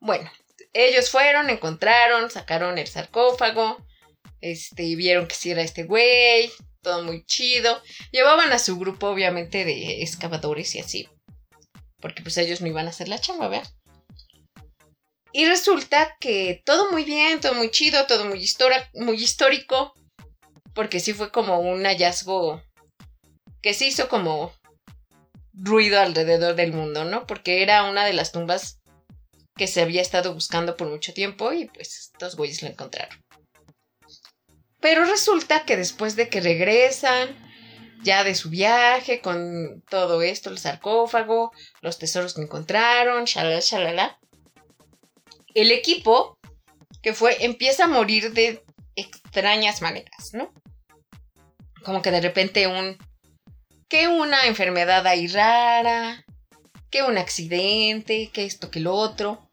Bueno, 0.00 0.30
ellos 0.76 1.10
fueron, 1.10 1.50
encontraron, 1.50 2.30
sacaron 2.30 2.78
el 2.78 2.86
sarcófago, 2.86 3.84
este, 4.40 4.94
vieron 4.96 5.26
que 5.26 5.34
sí 5.34 5.50
era 5.50 5.62
este 5.62 5.84
güey, 5.84 6.50
todo 6.82 7.02
muy 7.02 7.24
chido. 7.24 7.82
Llevaban 8.12 8.52
a 8.52 8.58
su 8.58 8.78
grupo, 8.78 9.08
obviamente, 9.08 9.64
de 9.64 10.02
excavadores 10.02 10.74
y 10.74 10.80
así. 10.80 11.08
Porque 12.00 12.22
pues 12.22 12.36
ellos 12.36 12.60
no 12.60 12.68
iban 12.68 12.86
a 12.86 12.90
hacer 12.90 13.08
la 13.08 13.18
chamba, 13.18 13.48
¿verdad? 13.48 13.68
Y 15.32 15.46
resulta 15.46 16.16
que 16.20 16.62
todo 16.64 16.90
muy 16.90 17.04
bien, 17.04 17.40
todo 17.40 17.54
muy 17.54 17.70
chido, 17.70 18.06
todo 18.06 18.24
muy, 18.24 18.46
muy 18.94 19.16
histórico. 19.16 19.94
Porque 20.74 21.00
sí 21.00 21.12
fue 21.12 21.32
como 21.32 21.58
un 21.58 21.84
hallazgo 21.84 22.62
que 23.62 23.74
se 23.74 23.86
hizo 23.86 24.08
como 24.08 24.52
ruido 25.52 26.00
alrededor 26.00 26.54
del 26.54 26.72
mundo, 26.72 27.04
¿no? 27.04 27.26
Porque 27.26 27.62
era 27.62 27.84
una 27.84 28.04
de 28.04 28.12
las 28.12 28.30
tumbas 28.30 28.78
que 29.56 29.66
se 29.66 29.80
había 29.80 30.02
estado 30.02 30.34
buscando 30.34 30.76
por 30.76 30.88
mucho 30.88 31.14
tiempo 31.14 31.52
y 31.52 31.66
pues 31.66 31.96
estos 31.98 32.36
güeyes 32.36 32.62
lo 32.62 32.68
encontraron. 32.68 33.18
Pero 34.80 35.04
resulta 35.04 35.64
que 35.64 35.76
después 35.76 36.14
de 36.16 36.28
que 36.28 36.40
regresan 36.40 37.34
ya 38.02 38.22
de 38.22 38.34
su 38.34 38.50
viaje 38.50 39.20
con 39.20 39.82
todo 39.88 40.22
esto, 40.22 40.50
el 40.50 40.58
sarcófago, 40.58 41.52
los 41.80 41.98
tesoros 41.98 42.34
que 42.34 42.42
encontraron, 42.42 43.24
shalala, 43.24 43.60
shalala, 43.60 44.18
el 45.54 45.72
equipo 45.72 46.38
que 47.02 47.14
fue 47.14 47.44
empieza 47.44 47.84
a 47.84 47.88
morir 47.88 48.32
de 48.32 48.62
extrañas 48.94 49.80
maneras, 49.80 50.34
¿no? 50.34 50.52
Como 51.84 52.02
que 52.02 52.10
de 52.10 52.20
repente 52.20 52.66
un 52.66 52.98
que 53.88 54.08
una 54.08 54.46
enfermedad 54.46 55.06
ahí 55.06 55.28
rara, 55.28 56.24
que 56.90 57.02
un 57.02 57.18
accidente, 57.18 58.30
que 58.32 58.44
esto, 58.44 58.70
que 58.70 58.80
lo 58.80 58.94
otro. 58.94 59.45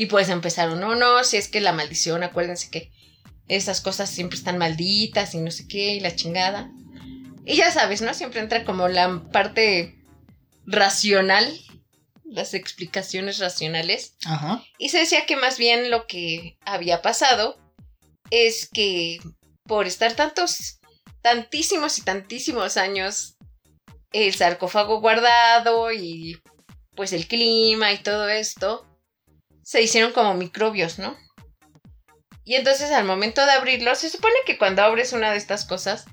Y 0.00 0.06
pues 0.06 0.30
empezaron, 0.30 0.80
no, 0.80 0.94
no, 0.94 1.24
si 1.24 1.36
es 1.36 1.48
que 1.48 1.60
la 1.60 1.74
maldición, 1.74 2.22
acuérdense 2.22 2.70
que 2.70 2.90
esas 3.48 3.82
cosas 3.82 4.08
siempre 4.08 4.38
están 4.38 4.56
malditas 4.56 5.34
y 5.34 5.38
no 5.42 5.50
sé 5.50 5.68
qué, 5.68 5.92
y 5.92 6.00
la 6.00 6.16
chingada. 6.16 6.70
Y 7.44 7.56
ya 7.56 7.70
sabes, 7.70 8.00
¿no? 8.00 8.14
Siempre 8.14 8.40
entra 8.40 8.64
como 8.64 8.88
la 8.88 9.22
parte 9.30 10.02
racional, 10.64 11.54
las 12.24 12.54
explicaciones 12.54 13.40
racionales. 13.40 14.14
Ajá. 14.24 14.64
Y 14.78 14.88
se 14.88 15.00
decía 15.00 15.26
que 15.26 15.36
más 15.36 15.58
bien 15.58 15.90
lo 15.90 16.06
que 16.06 16.56
había 16.64 17.02
pasado 17.02 17.60
es 18.30 18.70
que 18.72 19.18
por 19.64 19.86
estar 19.86 20.14
tantos, 20.14 20.80
tantísimos 21.20 21.98
y 21.98 22.04
tantísimos 22.04 22.78
años 22.78 23.36
el 24.12 24.32
sarcófago 24.34 25.02
guardado 25.02 25.92
y 25.92 26.40
pues 26.96 27.12
el 27.12 27.28
clima 27.28 27.92
y 27.92 27.98
todo 27.98 28.30
esto, 28.30 28.89
se 29.62 29.82
hicieron 29.82 30.12
como 30.12 30.34
microbios, 30.34 30.98
¿no? 30.98 31.16
Y 32.44 32.54
entonces 32.54 32.90
al 32.90 33.04
momento 33.04 33.44
de 33.44 33.52
abrirlo, 33.52 33.94
se 33.94 34.10
supone 34.10 34.34
que 34.46 34.58
cuando 34.58 34.82
abres 34.82 35.12
una 35.12 35.30
de 35.30 35.36
estas 35.36 35.64
cosas, 35.64 36.06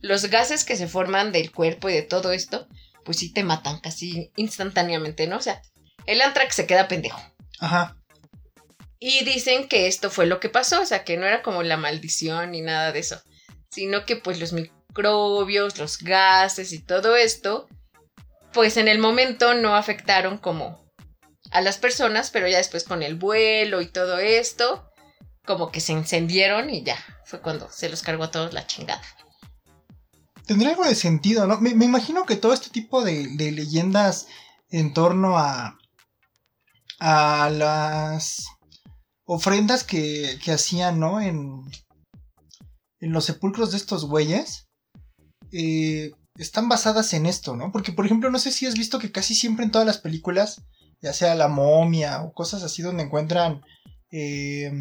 los 0.00 0.26
gases 0.26 0.64
que 0.64 0.76
se 0.76 0.88
forman 0.88 1.32
del 1.32 1.52
cuerpo 1.52 1.88
y 1.88 1.94
de 1.94 2.02
todo 2.02 2.32
esto, 2.32 2.66
pues 3.04 3.18
sí 3.18 3.32
te 3.32 3.44
matan 3.44 3.80
casi 3.80 4.32
instantáneamente, 4.36 5.26
¿no? 5.26 5.36
O 5.36 5.42
sea, 5.42 5.62
el 6.06 6.20
Antrax 6.20 6.54
se 6.54 6.66
queda 6.66 6.88
pendejo. 6.88 7.20
Ajá. 7.60 7.96
Y 8.98 9.24
dicen 9.24 9.68
que 9.68 9.86
esto 9.86 10.10
fue 10.10 10.26
lo 10.26 10.40
que 10.40 10.48
pasó, 10.48 10.80
o 10.80 10.86
sea, 10.86 11.04
que 11.04 11.16
no 11.16 11.26
era 11.26 11.42
como 11.42 11.62
la 11.62 11.76
maldición 11.76 12.50
ni 12.50 12.62
nada 12.62 12.92
de 12.92 13.00
eso, 13.00 13.20
sino 13.70 14.04
que 14.04 14.16
pues 14.16 14.40
los 14.40 14.52
microbios, 14.52 15.78
los 15.78 15.98
gases 15.98 16.72
y 16.72 16.82
todo 16.82 17.14
esto, 17.16 17.68
pues 18.52 18.76
en 18.78 18.88
el 18.88 18.98
momento 18.98 19.54
no 19.54 19.76
afectaron 19.76 20.38
como 20.38 20.85
a 21.56 21.62
las 21.62 21.78
personas, 21.78 22.30
pero 22.30 22.46
ya 22.48 22.58
después 22.58 22.84
con 22.84 23.02
el 23.02 23.14
vuelo 23.14 23.80
y 23.80 23.86
todo 23.86 24.18
esto, 24.18 24.92
como 25.46 25.70
que 25.70 25.80
se 25.80 25.92
encendieron 25.92 26.68
y 26.68 26.82
ya, 26.82 26.98
fue 27.24 27.40
cuando 27.40 27.70
se 27.72 27.88
los 27.88 28.02
cargó 28.02 28.24
a 28.24 28.30
todos 28.30 28.52
la 28.52 28.66
chingada. 28.66 29.00
Tendría 30.44 30.70
algo 30.72 30.84
de 30.84 30.94
sentido, 30.94 31.46
¿no? 31.46 31.58
Me, 31.58 31.70
imagino 31.70 32.26
que 32.26 32.36
todo 32.36 32.52
este 32.52 32.68
tipo 32.68 33.02
de, 33.02 33.28
de 33.36 33.52
leyendas 33.52 34.26
en 34.68 34.92
torno 34.92 35.38
a, 35.38 35.78
a 37.00 37.48
las 37.50 38.44
ofrendas 39.24 39.82
que, 39.82 40.38
que 40.44 40.52
hacían, 40.52 41.00
¿no? 41.00 41.22
En, 41.22 41.62
en 43.00 43.12
los 43.12 43.24
sepulcros 43.24 43.70
de 43.70 43.78
estos 43.78 44.04
güeyes. 44.04 44.66
eh, 45.52 46.12
están 46.36 46.68
basadas 46.68 47.14
en 47.14 47.24
esto, 47.24 47.56
¿no? 47.56 47.72
Porque, 47.72 47.92
por 47.92 48.04
ejemplo, 48.04 48.30
no 48.30 48.38
sé 48.38 48.52
si 48.52 48.66
has 48.66 48.74
visto 48.74 48.98
que 48.98 49.10
casi 49.10 49.34
siempre 49.34 49.64
en 49.64 49.70
todas 49.70 49.86
las 49.86 49.96
películas, 49.96 50.60
ya 51.00 51.12
sea 51.12 51.34
la 51.34 51.48
momia 51.48 52.22
o 52.22 52.32
cosas 52.32 52.62
así 52.62 52.82
donde 52.82 53.04
encuentran, 53.04 53.62
eh, 54.10 54.72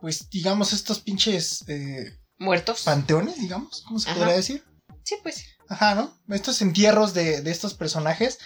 pues, 0.00 0.28
digamos, 0.30 0.72
estos 0.72 1.00
pinches 1.00 1.64
eh, 1.68 2.18
¿Muertos? 2.38 2.82
panteones, 2.82 3.36
digamos, 3.40 3.82
¿cómo 3.86 3.98
se 3.98 4.10
Ajá. 4.10 4.18
podría 4.18 4.36
decir? 4.36 4.64
Sí, 5.02 5.16
pues. 5.22 5.44
Ajá, 5.68 5.94
¿no? 5.94 6.16
Estos 6.34 6.62
entierros 6.62 7.12
de, 7.12 7.42
de 7.42 7.50
estos 7.50 7.74
personajes 7.74 8.38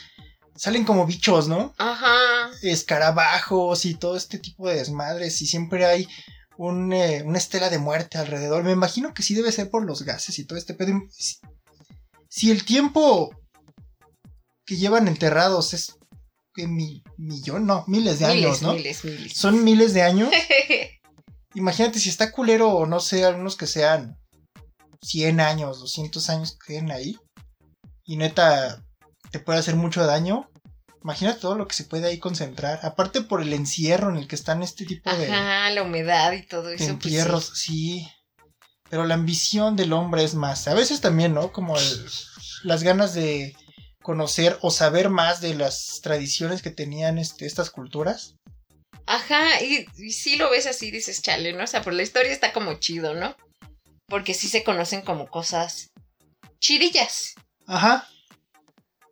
salen 0.56 0.84
como 0.84 1.06
bichos, 1.06 1.48
¿no? 1.48 1.74
Ajá. 1.78 2.50
escarabajos 2.62 3.84
y 3.84 3.94
todo 3.94 4.16
este 4.16 4.38
tipo 4.38 4.68
de 4.68 4.76
desmadres 4.76 5.40
y 5.42 5.46
siempre 5.46 5.86
hay 5.86 6.08
un, 6.56 6.92
eh, 6.92 7.22
una 7.24 7.38
estela 7.38 7.70
de 7.70 7.78
muerte 7.78 8.18
alrededor. 8.18 8.62
Me 8.64 8.72
imagino 8.72 9.14
que 9.14 9.22
sí 9.22 9.34
debe 9.34 9.52
ser 9.52 9.70
por 9.70 9.84
los 9.84 10.02
gases 10.02 10.38
y 10.38 10.44
todo 10.44 10.58
este 10.58 10.74
pedo. 10.74 10.92
Si, 11.10 11.36
si 12.28 12.50
el 12.50 12.64
tiempo 12.64 13.30
que 14.70 14.76
llevan 14.76 15.08
enterrados 15.08 15.74
es 15.74 15.98
mi, 16.54 17.02
millón, 17.16 17.66
no, 17.66 17.82
miles 17.88 18.20
de 18.20 18.26
años, 18.26 18.62
¿no? 18.62 18.74
miles, 18.74 19.04
miles. 19.04 19.32
Son 19.36 19.64
miles 19.64 19.94
de 19.94 20.02
años. 20.02 20.30
Imagínate 21.56 21.98
si 21.98 22.08
está 22.08 22.30
culero 22.30 22.68
o 22.68 22.86
no 22.86 23.00
sé, 23.00 23.24
algunos 23.24 23.56
que 23.56 23.66
sean 23.66 24.16
100 25.02 25.40
años, 25.40 25.80
200 25.80 26.30
años 26.30 26.52
que 26.56 26.74
queden 26.74 26.92
ahí. 26.92 27.18
Y 28.04 28.16
neta, 28.16 28.84
te 29.32 29.40
puede 29.40 29.58
hacer 29.58 29.74
mucho 29.74 30.06
daño. 30.06 30.48
Imagínate 31.02 31.40
todo 31.40 31.56
lo 31.56 31.66
que 31.66 31.74
se 31.74 31.82
puede 31.82 32.06
ahí 32.06 32.18
concentrar. 32.20 32.78
Aparte 32.84 33.22
por 33.22 33.42
el 33.42 33.52
encierro 33.52 34.08
en 34.10 34.18
el 34.18 34.28
que 34.28 34.36
están 34.36 34.62
este 34.62 34.86
tipo 34.86 35.12
de, 35.12 35.32
Ajá, 35.32 35.70
la 35.70 35.82
humedad 35.82 36.30
y 36.32 36.46
todo 36.46 36.68
eso. 36.68 36.76
pues, 36.78 36.88
entierros, 36.90 37.50
sí. 37.56 38.06
Pero 38.88 39.04
la 39.04 39.14
ambición 39.14 39.74
del 39.74 39.92
hombre 39.92 40.22
es 40.22 40.36
más. 40.36 40.68
A 40.68 40.74
veces 40.74 41.00
también, 41.00 41.34
¿no? 41.34 41.50
Como 41.50 41.76
el- 41.76 42.06
las 42.62 42.84
ganas 42.84 43.14
de 43.14 43.56
conocer 44.02 44.58
o 44.62 44.70
saber 44.70 45.10
más 45.10 45.40
de 45.40 45.54
las 45.54 46.00
tradiciones 46.02 46.62
que 46.62 46.70
tenían 46.70 47.18
este, 47.18 47.46
estas 47.46 47.70
culturas. 47.70 48.36
Ajá, 49.06 49.62
y, 49.62 49.86
y 49.98 50.12
sí 50.12 50.36
lo 50.36 50.50
ves 50.50 50.66
así, 50.66 50.90
dices, 50.90 51.22
chale, 51.22 51.52
¿no? 51.52 51.64
O 51.64 51.66
sea, 51.66 51.82
por 51.82 51.92
la 51.92 52.02
historia 52.02 52.32
está 52.32 52.52
como 52.52 52.74
chido, 52.74 53.14
¿no? 53.14 53.36
Porque 54.06 54.34
sí 54.34 54.48
se 54.48 54.64
conocen 54.64 55.02
como 55.02 55.28
cosas 55.28 55.90
chidillas. 56.60 57.34
Ajá. 57.66 58.08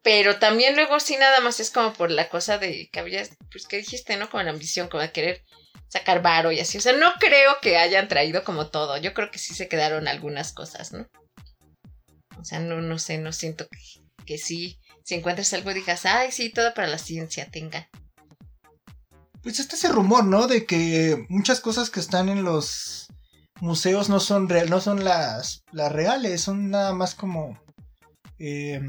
Pero 0.03 0.39
también 0.39 0.77
luego 0.77 1.01
sí 1.01 1.17
nada 1.17 1.41
más 1.41 1.61
es 1.61 1.71
como 1.71 1.93
por 1.93 2.11
la 2.11 2.29
cosa 2.29 2.59
de 2.59 2.89
que 2.91 3.01
habías, 3.01 3.31
pues 3.51 3.67
que 3.67 3.79
dijiste, 3.79 4.17
¿no? 4.17 4.31
Como 4.31 4.43
la 4.43 4.51
ambición, 4.51 4.89
como 4.89 5.03
de 5.03 5.13
querer 5.13 5.45
sacar 5.89 6.23
varo 6.23 6.53
y 6.53 6.61
así. 6.61 6.79
O 6.79 6.81
sea, 6.81 6.93
no 6.93 7.13
creo 7.19 7.57
que 7.61 7.77
hayan 7.77 8.09
traído 8.09 8.45
como 8.45 8.69
todo. 8.69 8.97
Yo 8.99 9.15
creo 9.15 9.31
que 9.31 9.39
sí 9.39 9.55
se 9.55 9.69
quedaron 9.69 10.09
algunas 10.09 10.53
cosas, 10.53 10.93
¿no? 10.93 11.09
O 12.39 12.45
sea, 12.45 12.61
no, 12.61 12.81
no 12.81 12.99
sé, 12.99 13.19
no 13.19 13.33
siento 13.33 13.67
que, 13.69 13.79
que 14.29 14.37
sí. 14.37 14.79
Si 15.05 15.15
encuentras 15.15 15.55
algo 15.55 15.73
digas, 15.73 16.05
ay, 16.05 16.31
sí, 16.31 16.51
todo 16.51 16.75
para 16.75 16.87
la 16.87 16.99
ciencia, 16.99 17.51
tenga. 17.51 17.89
Pues 19.43 19.59
está 19.59 19.75
ese 19.75 19.89
rumor, 19.89 20.25
¿no? 20.25 20.47
De 20.47 20.67
que 20.67 21.25
muchas 21.31 21.61
cosas 21.61 21.89
que 21.89 21.99
están 21.99 22.29
en 22.29 22.45
los 22.45 23.09
museos 23.63 24.11
no 24.11 24.21
son 24.21 24.51
real, 24.51 24.69
no 24.69 24.83
son 24.83 25.03
las, 25.05 25.65
reales, 25.73 26.43
son 26.43 26.71
nada 26.71 26.93
más 26.93 27.15
como 27.15 27.59
eh, 28.39 28.83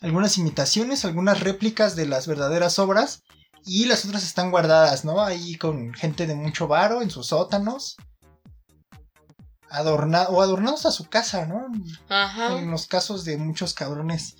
algunas 0.00 0.38
imitaciones, 0.38 1.04
algunas 1.04 1.40
réplicas 1.40 1.94
de 1.94 2.06
las 2.06 2.26
verdaderas 2.26 2.78
obras 2.78 3.22
y 3.66 3.84
las 3.84 4.06
otras 4.06 4.24
están 4.24 4.50
guardadas, 4.50 5.04
¿no? 5.04 5.22
Ahí 5.22 5.56
con 5.56 5.92
gente 5.92 6.26
de 6.26 6.36
mucho 6.36 6.68
varo 6.68 7.02
en 7.02 7.10
sus 7.10 7.26
sótanos. 7.26 7.96
Adorna 9.74 10.28
o 10.28 10.40
adornados 10.40 10.86
a 10.86 10.92
su 10.92 11.08
casa, 11.08 11.46
¿no? 11.46 11.66
Ajá. 12.08 12.58
En 12.58 12.70
los 12.70 12.86
casos 12.86 13.24
de 13.24 13.36
muchos 13.36 13.74
cabrones 13.74 14.36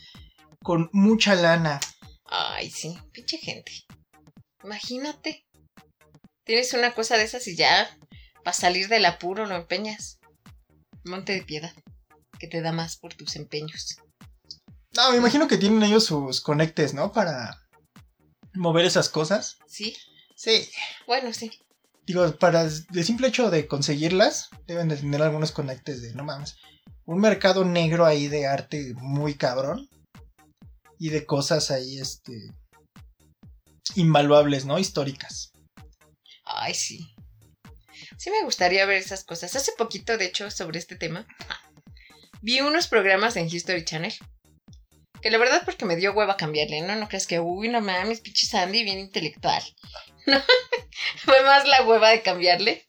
con 0.62 0.89
mucha 0.93 1.35
lana. 1.35 1.80
Ay, 2.26 2.70
sí, 2.70 2.99
pinche 3.12 3.39
gente. 3.39 3.72
Imagínate. 4.62 5.45
Tienes 6.45 6.72
una 6.74 6.95
cosa 6.95 7.16
de 7.16 7.24
esas 7.24 7.47
y 7.49 7.57
ya, 7.57 7.89
para 8.43 8.55
salir 8.55 8.89
del 8.89 9.05
apuro, 9.07 9.47
lo 9.47 9.57
empeñas. 9.57 10.18
Monte 11.05 11.32
de 11.32 11.43
piedad, 11.43 11.74
que 12.39 12.47
te 12.47 12.62
da 12.62 12.72
más 12.72 12.97
por 12.97 13.14
tus 13.14 13.37
empeños. 13.37 13.97
No, 14.97 15.11
me 15.11 15.18
imagino 15.18 15.49
que 15.49 15.59
tienen 15.59 15.82
ellos 15.82 16.05
sus 16.05 16.41
conectes, 16.41 16.95
¿no? 16.95 17.12
Para 17.12 17.61
mover 18.55 18.87
esas 18.87 19.09
cosas. 19.09 19.59
¿Sí? 19.66 19.97
Sí. 20.37 20.68
Bueno, 21.07 21.32
sí. 21.32 21.51
Digo, 22.07 22.37
para 22.37 22.63
el 22.63 23.05
simple 23.05 23.29
hecho 23.29 23.51
de 23.51 23.67
conseguirlas, 23.67 24.51
deben 24.67 24.89
de 24.89 24.97
tener 24.97 25.23
algunos 25.23 25.53
conectes 25.53 26.03
de, 26.03 26.13
no 26.15 26.25
mames, 26.25 26.57
un 27.07 27.21
mercado 27.21 27.65
negro 27.65 28.05
ahí 28.05 28.29
de 28.29 28.47
arte 28.47 28.95
muy 28.97 29.35
cabrón. 29.35 29.89
Y 30.99 31.11
de 31.11 31.27
cosas 31.27 31.71
ahí, 31.71 31.99
este, 31.99 32.33
invaluables, 33.97 34.65
¿no? 34.65 34.79
Históricas. 34.79 35.53
Ay, 36.45 36.75
sí. 36.75 37.15
Sí 38.17 38.31
me 38.31 38.45
gustaría 38.45 38.87
ver 38.87 38.99
esas 38.99 39.25
cosas. 39.25 39.55
Hace 39.57 39.73
poquito, 39.77 40.17
de 40.17 40.27
hecho, 40.27 40.51
sobre 40.51 40.79
este 40.79 40.97
tema, 40.97 41.27
vi 42.43 42.61
unos 42.61 42.87
programas 42.87 43.37
en 43.37 43.49
History 43.49 43.85
Channel. 43.85 44.15
Que 45.25 45.31
la 45.31 45.39
verdad 45.39 45.62
porque 45.64 45.87
me 45.87 45.97
dio 45.97 46.12
hueva 46.12 46.37
cambiarle, 46.37 46.83
¿no? 46.83 46.95
No 46.97 47.09
crees 47.09 47.27
que, 47.27 47.41
uy, 47.41 47.68
no 47.70 47.81
mames, 47.81 48.20
pinche 48.20 48.47
Sandy, 48.47 48.85
bien 48.85 48.99
intelectual. 48.99 49.62
No, 50.27 50.41
fue 51.25 51.43
más 51.43 51.66
la 51.66 51.83
hueva 51.83 52.11
de 52.11 52.22
cambiarle. 52.22 52.85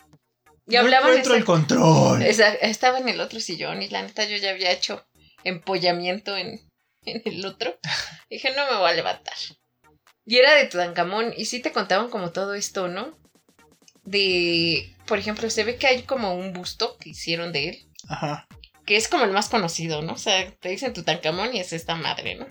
Y 0.67 0.73
No 0.75 0.79
hablaban 0.81 1.09
encuentro 1.09 1.33
esa- 1.33 1.39
el 1.39 1.45
control. 1.45 2.21
esa- 2.23 2.53
estaba 2.55 2.97
en 2.99 3.09
el 3.09 3.19
otro 3.21 3.39
sillón 3.39 3.81
y 3.81 3.89
la 3.89 4.01
neta 4.01 4.23
yo 4.25 4.38
ya 4.38 4.51
había 4.51 4.71
hecho 4.71 5.05
empollamiento 5.45 6.36
en, 6.38 6.59
en 7.05 7.21
el 7.25 7.45
otro. 7.45 7.77
Dije, 8.29 8.51
no 8.55 8.69
me 8.71 8.77
voy 8.77 8.89
a 8.89 8.93
levantar. 8.93 9.33
Y 10.25 10.38
era 10.38 10.55
de 10.55 10.65
Tutankamón 10.67 11.33
y 11.38 11.45
sí 11.45 11.59
te 11.61 11.71
contaban 11.71 12.09
como 12.09 12.31
todo 12.31 12.53
esto, 12.53 12.88
¿no? 12.89 13.17
De, 14.03 14.93
por 15.07 15.19
ejemplo, 15.19 15.49
se 15.49 15.63
ve 15.63 15.77
que 15.77 15.88
hay 15.88 16.03
como 16.03 16.36
un 16.36 16.53
busto 16.53 16.97
que 16.99 17.09
hicieron 17.09 17.51
de 17.51 17.69
él, 17.69 17.88
Ajá. 18.09 18.47
Que 18.86 18.95
es 18.95 19.07
como 19.07 19.25
el 19.25 19.31
más 19.31 19.49
conocido, 19.49 20.01
¿no? 20.01 20.13
O 20.13 20.17
sea, 20.17 20.49
te 20.57 20.69
dicen 20.69 20.93
Tutankamón 20.93 21.55
y 21.55 21.59
es 21.59 21.73
esta 21.73 21.95
madre, 21.95 22.36
¿no? 22.36 22.47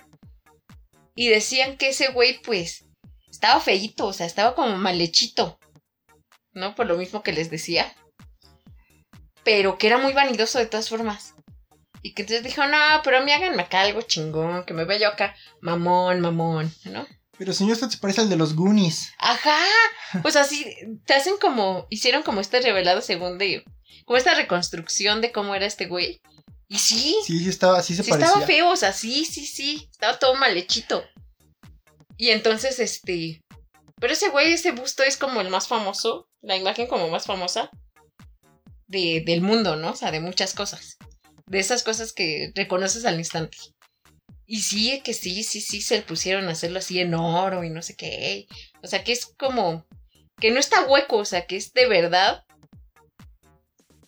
Y 1.15 1.29
decían 1.29 1.77
que 1.77 1.89
ese 1.89 2.11
güey, 2.11 2.41
pues, 2.41 2.85
estaba 3.29 3.59
feíto, 3.61 4.07
o 4.07 4.13
sea, 4.13 4.25
estaba 4.25 4.53
como 4.53 4.75
mal 4.77 4.99
hechito, 4.99 5.57
¿no? 6.53 6.75
Por 6.75 6.87
lo 6.87 6.97
mismo 6.97 7.23
que 7.23 7.31
les 7.31 7.49
decía. 7.49 7.95
Pero 9.43 9.77
que 9.77 9.87
era 9.87 9.97
muy 9.97 10.13
vanidoso 10.13 10.59
de 10.59 10.65
todas 10.65 10.89
formas. 10.89 11.35
Y 12.01 12.13
que 12.13 12.23
entonces 12.23 12.43
dijo, 12.43 12.65
no, 12.67 12.77
pero 13.03 13.23
me 13.23 13.33
háganme 13.33 13.63
acá 13.63 13.81
algo 13.81 14.01
chingón, 14.01 14.65
que 14.65 14.73
me 14.73 14.85
vea 14.85 14.99
yo 14.99 15.07
acá, 15.07 15.35
mamón, 15.61 16.19
mamón, 16.19 16.71
¿no? 16.83 17.07
Pero 17.37 17.53
señor, 17.53 17.73
esto 17.73 17.89
se 17.89 17.97
parece 17.97 18.21
al 18.21 18.29
de 18.29 18.35
los 18.35 18.55
Goonies. 18.55 19.11
Ajá. 19.17 19.57
Pues 20.21 20.35
así, 20.35 20.65
te 21.05 21.13
hacen 21.13 21.37
como, 21.37 21.87
hicieron 21.89 22.23
como 22.23 22.41
este 22.41 22.61
revelado 22.61 23.01
según 23.01 23.37
de, 23.37 23.65
como 24.05 24.17
esta 24.17 24.35
reconstrucción 24.35 25.21
de 25.21 25.31
cómo 25.31 25.55
era 25.55 25.65
este 25.65 25.87
güey. 25.87 26.21
Y 26.67 26.79
sí, 26.79 27.15
Sí, 27.23 27.39
sí 27.39 27.49
estaba, 27.49 27.83
sí 27.83 27.95
se 27.95 28.03
sí 28.03 28.09
parecía. 28.09 28.27
estaba 28.29 28.45
feo, 28.47 28.69
o 28.69 28.75
sea, 28.75 28.93
sí, 28.93 29.25
sí, 29.25 29.45
sí, 29.45 29.87
estaba 29.91 30.17
todo 30.17 30.35
mal 30.35 30.55
hechito. 30.57 31.03
Y 32.17 32.29
entonces, 32.29 32.79
este, 32.79 33.43
pero 33.99 34.13
ese 34.13 34.29
güey, 34.29 34.53
ese 34.53 34.71
busto 34.71 35.03
es 35.03 35.17
como 35.17 35.41
el 35.41 35.49
más 35.49 35.67
famoso, 35.67 36.27
la 36.41 36.55
imagen 36.55 36.87
como 36.87 37.09
más 37.09 37.25
famosa 37.25 37.69
de, 38.87 39.23
del 39.25 39.41
mundo, 39.41 39.75
¿no? 39.75 39.91
O 39.91 39.95
sea, 39.95 40.11
de 40.11 40.19
muchas 40.19 40.53
cosas. 40.53 40.97
De 41.47 41.59
esas 41.59 41.83
cosas 41.83 42.13
que 42.13 42.51
reconoces 42.55 43.05
al 43.05 43.19
instante. 43.19 43.57
Y 44.47 44.61
sí, 44.61 45.01
que 45.03 45.13
sí, 45.13 45.43
sí, 45.43 45.59
sí, 45.61 45.81
se 45.81 46.01
pusieron 46.01 46.47
a 46.47 46.51
hacerlo 46.51 46.79
así 46.79 46.99
en 46.99 47.13
oro 47.15 47.63
y 47.63 47.69
no 47.69 47.81
sé 47.81 47.95
qué. 47.95 48.47
O 48.81 48.87
sea, 48.87 49.03
que 49.03 49.11
es 49.11 49.25
como 49.37 49.85
que 50.39 50.51
no 50.51 50.59
está 50.59 50.85
hueco, 50.85 51.17
o 51.17 51.25
sea, 51.25 51.45
que 51.47 51.57
es 51.57 51.73
de 51.73 51.87
verdad 51.87 52.44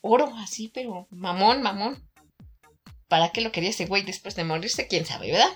oro, 0.01 0.33
así, 0.37 0.69
pero 0.73 1.07
mamón, 1.09 1.61
mamón. 1.61 2.07
¿Para 3.07 3.31
qué 3.31 3.41
lo 3.41 3.51
quería 3.51 3.69
ese 3.69 3.85
güey 3.85 4.03
después 4.03 4.35
de 4.35 4.43
morirse? 4.43 4.87
¿Quién 4.87 5.05
sabe, 5.05 5.31
verdad? 5.31 5.51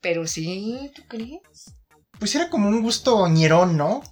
Pero 0.00 0.26
sí, 0.26 0.90
¿tú 0.94 1.02
crees? 1.06 1.74
Pues 2.18 2.34
era 2.34 2.48
como 2.48 2.68
un 2.68 2.82
gusto 2.82 3.28
ñerón, 3.28 3.76
¿no? 3.76 4.02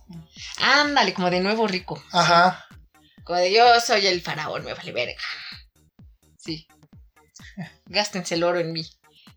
Ándale, 0.58 1.14
como 1.14 1.30
de 1.30 1.40
nuevo 1.40 1.66
rico. 1.66 2.02
Ajá. 2.12 2.66
Como 3.24 3.38
de 3.38 3.52
yo 3.52 3.80
soy 3.80 4.06
el 4.06 4.20
faraón, 4.20 4.64
me 4.64 4.74
vale 4.74 4.92
verga. 4.92 5.22
Sí. 6.38 6.66
Gástense 7.86 8.34
el 8.34 8.44
oro 8.44 8.60
en 8.60 8.72
mí. 8.72 8.84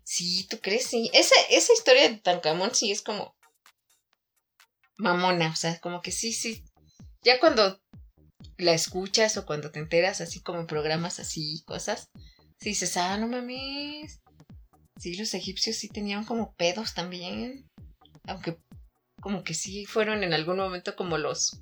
Sí, 0.04 0.46
¿tú 0.48 0.58
crees? 0.60 0.86
Sí. 0.86 1.10
Esa, 1.14 1.34
esa 1.50 1.72
historia 1.72 2.08
de 2.08 2.16
Tancamón 2.16 2.74
sí 2.74 2.90
es 2.90 3.02
como 3.02 3.36
mamona, 4.96 5.50
o 5.50 5.56
sea, 5.56 5.78
como 5.80 6.02
que 6.02 6.12
sí, 6.12 6.32
sí. 6.32 6.64
Ya 7.22 7.40
cuando 7.40 7.80
la 8.58 8.72
escuchas 8.72 9.36
o 9.36 9.46
cuando 9.46 9.70
te 9.70 9.78
enteras 9.78 10.20
así 10.20 10.40
como 10.40 10.66
programas 10.66 11.20
así, 11.20 11.62
cosas, 11.66 12.10
sí 12.58 12.70
dices, 12.70 12.96
ah, 12.96 13.16
no 13.18 13.28
mames. 13.28 14.20
Sí, 14.98 15.16
los 15.16 15.34
egipcios 15.34 15.76
sí 15.76 15.88
tenían 15.88 16.24
como 16.24 16.54
pedos 16.54 16.94
también. 16.94 17.68
Aunque 18.26 18.58
como 19.20 19.42
que 19.42 19.54
sí 19.54 19.86
fueron 19.86 20.22
en 20.22 20.34
algún 20.34 20.56
momento 20.56 20.96
como 20.96 21.18
los 21.18 21.60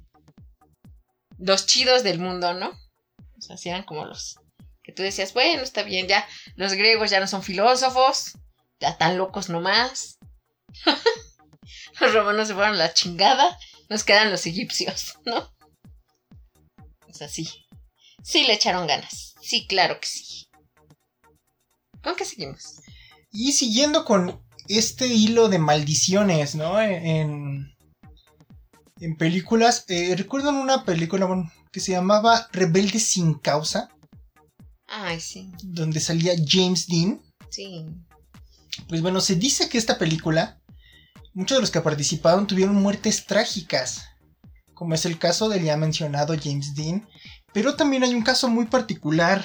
los 1.38 1.66
chidos 1.66 2.02
del 2.02 2.18
mundo, 2.18 2.54
¿no? 2.54 2.70
O 2.70 3.40
sea, 3.40 3.56
sí 3.56 3.68
eran 3.68 3.84
como 3.84 4.04
los 4.04 4.38
que 4.82 4.92
tú 4.92 5.02
decías, 5.02 5.32
bueno, 5.32 5.62
está 5.62 5.82
bien, 5.82 6.08
ya 6.08 6.26
los 6.56 6.72
griegos 6.74 7.10
ya 7.10 7.20
no 7.20 7.26
son 7.26 7.42
filósofos, 7.42 8.38
ya 8.80 8.98
tan 8.98 9.16
locos 9.16 9.48
nomás. 9.48 10.18
los 12.00 12.14
romanos 12.14 12.48
se 12.48 12.54
fueron 12.54 12.74
a 12.74 12.78
la 12.78 12.94
chingada, 12.94 13.58
nos 13.88 14.04
quedan 14.04 14.30
los 14.30 14.46
egipcios, 14.46 15.18
¿no? 15.24 15.51
O 17.12 17.14
sea, 17.14 17.28
sí. 17.28 17.48
Sí 18.22 18.44
le 18.44 18.54
echaron 18.54 18.86
ganas. 18.86 19.34
Sí, 19.40 19.66
claro 19.66 20.00
que 20.00 20.06
sí. 20.06 20.46
¿Con 22.02 22.16
qué 22.16 22.24
seguimos? 22.24 22.80
Y 23.30 23.52
siguiendo 23.52 24.04
con 24.04 24.42
este 24.68 25.06
hilo 25.06 25.48
de 25.48 25.58
maldiciones, 25.58 26.54
¿no? 26.54 26.80
En, 26.80 27.74
en 29.00 29.16
películas. 29.16 29.84
Eh, 29.88 30.14
¿Recuerdan 30.16 30.54
una 30.54 30.84
película 30.84 31.26
bueno, 31.26 31.52
que 31.70 31.80
se 31.80 31.92
llamaba 31.92 32.48
Rebelde 32.52 32.98
sin 32.98 33.34
causa? 33.34 33.90
Ay, 34.86 35.20
sí. 35.20 35.50
Donde 35.62 36.00
salía 36.00 36.32
James 36.46 36.86
Dean. 36.86 37.20
Sí. 37.50 37.84
Pues 38.88 39.02
bueno, 39.02 39.20
se 39.20 39.36
dice 39.36 39.68
que 39.68 39.78
esta 39.78 39.98
película, 39.98 40.60
muchos 41.34 41.58
de 41.58 41.62
los 41.62 41.70
que 41.70 41.80
participaron 41.82 42.46
tuvieron 42.46 42.76
muertes 42.76 43.26
trágicas. 43.26 44.06
Como 44.82 44.94
es 44.96 45.04
el 45.04 45.16
caso 45.16 45.48
del 45.48 45.62
ya 45.62 45.76
mencionado 45.76 46.34
James 46.36 46.74
Dean. 46.74 47.08
Pero 47.52 47.76
también 47.76 48.02
hay 48.02 48.16
un 48.16 48.24
caso 48.24 48.48
muy 48.48 48.66
particular. 48.66 49.44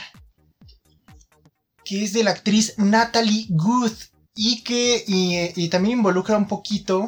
Que 1.85 2.03
es 2.03 2.11
de 2.11 2.23
la 2.23 2.31
actriz 2.31 2.73
Natalie 2.79 3.45
Good. 3.51 3.91
Y 4.33 4.63
que 4.63 5.03
y, 5.05 5.51
y 5.55 5.69
también 5.69 5.99
involucra 5.99 6.35
un 6.35 6.47
poquito 6.47 7.05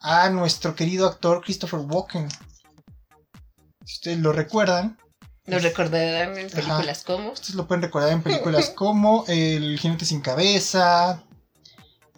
a 0.00 0.28
nuestro 0.28 0.74
querido 0.74 1.06
actor 1.06 1.40
Christopher 1.42 1.80
Walken. 1.80 2.28
Si 3.86 3.94
ustedes 3.94 4.18
lo 4.18 4.34
recuerdan. 4.34 4.98
Lo 5.46 5.58
recordarán 5.58 6.36
en 6.36 6.50
películas 6.50 7.02
como. 7.02 7.32
Ustedes 7.32 7.54
lo 7.54 7.66
pueden 7.66 7.80
recordar 7.80 8.12
en 8.12 8.22
películas 8.22 8.68
como 8.76 9.24
El 9.26 9.78
jinete 9.78 10.04
sin 10.04 10.20
cabeza. 10.20 11.24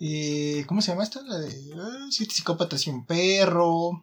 eh, 0.01 0.65
¿Cómo 0.67 0.83
se 0.83 0.91
llama 0.91 1.05
esta? 1.05 1.23
La 1.23 1.39
de 1.39 1.51
eh, 1.51 2.11
Siete 2.11 2.35
psicópatas 2.35 2.85
y 2.89 2.91
un 2.91 3.07
perro. 3.07 4.03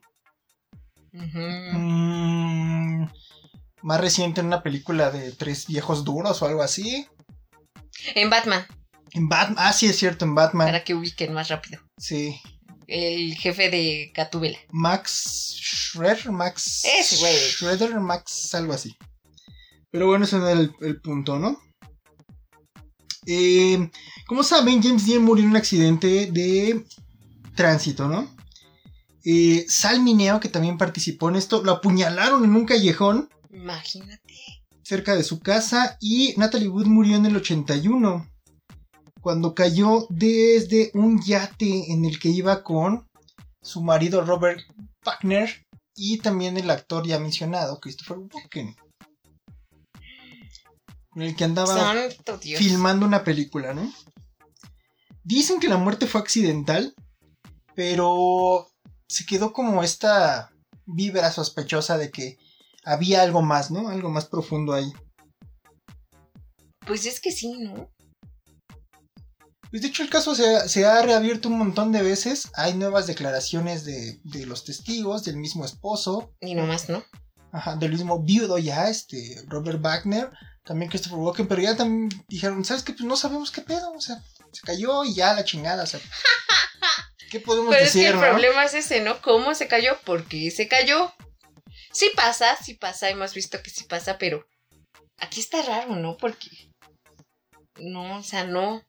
Mm, 1.14 3.06
más 3.82 4.02
reciente 4.02 4.42
en 4.42 4.48
una 4.48 4.64
película 4.64 5.12
de 5.12 5.32
tres 5.32 5.68
viejos 5.68 6.04
duros 6.04 6.42
o 6.42 6.46
algo 6.46 6.62
así. 6.62 7.08
En 8.16 8.30
Batman, 8.30 8.66
En 9.12 9.28
Batman. 9.28 9.56
Ah, 9.60 9.74
sí, 9.74 9.88
es 9.88 9.98
cierto, 9.98 10.26
en 10.26 10.36
Batman. 10.36 10.68
para 10.68 10.84
que 10.84 10.96
ubiquen 10.96 11.34
más 11.34 11.50
rápido. 11.50 11.82
Sí. 11.98 12.40
El 12.88 13.36
jefe 13.36 13.70
de 13.70 14.12
Gatúbela. 14.14 14.58
Max 14.70 15.56
Schroeder, 15.60 16.32
Max. 16.32 16.84
Ese 16.86 17.18
güey. 17.18 17.36
Schroeder, 17.36 18.00
Max, 18.00 18.54
algo 18.56 18.74
así. 18.74 18.96
Pero 19.92 20.08
bueno, 20.08 20.26
ese 20.26 20.38
no 20.38 20.48
era 20.48 20.60
el, 20.60 20.74
el 20.82 21.02
punto, 21.02 21.38
¿no? 21.40 21.58
Eh, 23.28 23.90
como 24.28 24.44
saben, 24.44 24.82
James 24.82 25.06
Dean 25.06 25.22
murió 25.24 25.44
en 25.44 25.52
un 25.52 25.58
accidente 25.58 26.32
de 26.32 26.84
tránsito, 27.56 28.08
¿no? 28.08 28.34
Eh, 29.24 29.66
Sal 29.68 30.02
Mineo, 30.02 30.40
que 30.40 30.50
también 30.50 30.78
participó 30.78 31.30
en 31.30 31.36
esto, 31.36 31.64
lo 31.64 31.74
apuñalaron 31.74 32.44
en 32.44 32.56
un 32.56 32.66
callejón 32.66 33.30
Imagínate. 33.52 34.34
cerca 34.84 35.16
de 35.16 35.24
su 35.24 35.40
casa 35.40 35.98
y 36.00 36.34
Natalie 36.38 36.70
Wood 36.70 36.88
murió 36.88 37.18
en 37.18 37.26
el 37.26 37.36
81 37.36 38.28
cuando 39.22 39.54
cayó 39.54 40.08
desde 40.10 40.90
un 40.96 41.22
yate 41.22 41.92
en 41.92 42.06
el 42.06 42.20
que 42.20 42.30
iba 42.30 42.64
con 42.64 43.08
su 43.62 43.82
marido 43.82 44.26
Robert 44.26 44.62
Wagner 45.06 45.68
y 45.96 46.18
también 46.18 46.58
el 46.58 46.70
actor 46.72 47.06
ya 47.06 47.20
mencionado 47.20 47.80
Christopher 47.80 48.18
Walken 48.18 48.76
con 51.12 51.22
el 51.22 51.36
que 51.36 51.44
andaba 51.44 51.76
Santo 51.76 52.38
Dios. 52.38 52.60
filmando 52.60 53.06
una 53.06 53.24
película, 53.24 53.74
¿no? 53.74 53.94
Dicen 55.24 55.60
que 55.60 55.68
la 55.68 55.78
muerte 55.78 56.08
fue 56.08 56.22
accidental, 56.22 56.96
pero 57.76 58.71
se 59.12 59.26
quedó 59.26 59.52
como 59.52 59.84
esta 59.84 60.54
vibra 60.86 61.32
sospechosa 61.32 61.98
de 61.98 62.12
que 62.12 62.38
había 62.86 63.22
algo 63.24 63.42
más, 63.42 63.70
¿no? 63.70 63.90
Algo 63.90 64.10
más 64.10 64.26
profundo 64.26 64.74
ahí. 64.74 64.90
Pues 66.88 67.06
es 67.06 67.20
que 67.20 67.32
sí, 67.32 67.58
¿no? 67.60 67.92
Pues 69.70 69.82
de 69.82 69.90
hecho 69.90 70.04
el 70.04 70.10
caso 70.10 70.34
se 70.34 70.56
ha, 70.56 70.68
se 70.70 70.86
ha 70.86 71.02
reabierto 71.02 71.50
un 71.50 71.58
montón 71.58 71.92
de 71.92 72.02
veces. 72.02 72.50
Hay 72.56 72.74
nuevas 72.74 73.06
declaraciones 73.06 73.84
de, 73.84 74.22
de 74.24 74.46
los 74.46 74.64
testigos, 74.64 75.26
del 75.26 75.36
mismo 75.36 75.66
esposo, 75.66 76.34
Ni 76.40 76.56
nomás, 76.56 76.88
¿no? 76.88 77.04
ajá, 77.52 77.76
del 77.76 77.92
mismo 77.92 78.24
viudo 78.24 78.58
ya, 78.58 78.88
este, 78.90 79.44
Robert 79.48 79.82
Wagner, 79.82 80.30
también 80.64 80.90
Christopher 80.90 81.20
Walken, 81.20 81.50
pero 81.50 81.62
ya 81.62 81.76
también 81.76 82.10
dijeron, 82.30 82.64
¿sabes 82.64 82.84
qué? 82.84 82.94
Pues 82.94 83.04
no 83.04 83.18
sabemos 83.18 83.52
qué 83.52 83.62
pedo, 83.62 83.92
o 83.92 84.00
sea, 84.00 84.24
se 84.54 84.62
cayó 84.62 85.04
y 85.04 85.14
ya 85.16 85.34
la 85.34 85.44
chingada, 85.44 85.84
o 85.84 85.88
sea. 85.88 86.00
¿Qué 87.32 87.40
podemos 87.40 87.74
Pero 87.74 87.86
es 87.86 87.94
que 87.94 88.08
el 88.10 88.20
problema 88.20 88.66
es 88.66 88.74
ese, 88.74 89.00
¿no? 89.00 89.22
¿Cómo 89.22 89.56
se 89.56 89.70
cayó? 89.70 89.98
¿Por 90.02 90.28
qué 90.28 90.52
se 90.52 90.68
cayó? 90.68 91.14
Sí 91.94 92.12
pasa, 92.14 92.58
sí 92.58 92.74
pasa, 92.74 93.10
hemos 93.10 93.34
visto 93.34 93.64
que 93.64 93.70
sí 93.70 93.86
pasa, 93.86 94.18
pero 94.18 94.46
aquí 95.18 95.40
está 95.40 95.62
raro, 95.62 95.96
¿no? 95.96 96.18
Porque... 96.18 96.50
No, 97.78 98.18
o 98.18 98.24
sea, 98.24 98.44
no. 98.44 98.84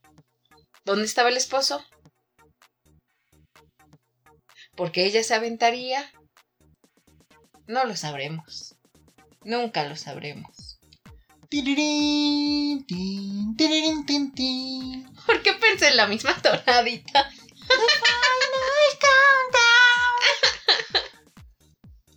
¿Dónde 0.85 1.05
estaba 1.05 1.29
el 1.29 1.37
esposo? 1.37 1.85
¿Por 4.75 4.91
qué 4.91 5.05
ella 5.05 5.23
se 5.23 5.35
aventaría? 5.35 6.13
No 7.69 7.85
lo 7.85 7.95
sabremos. 7.95 8.75
Nunca 9.45 9.85
lo 9.85 9.95
sabremos. 9.95 10.81
¿Por 15.27 15.43
qué 15.43 15.53
pensé 15.53 15.89
en 15.89 15.97
la 15.97 16.09
misma 16.09 16.35
tonadita? 16.43 17.31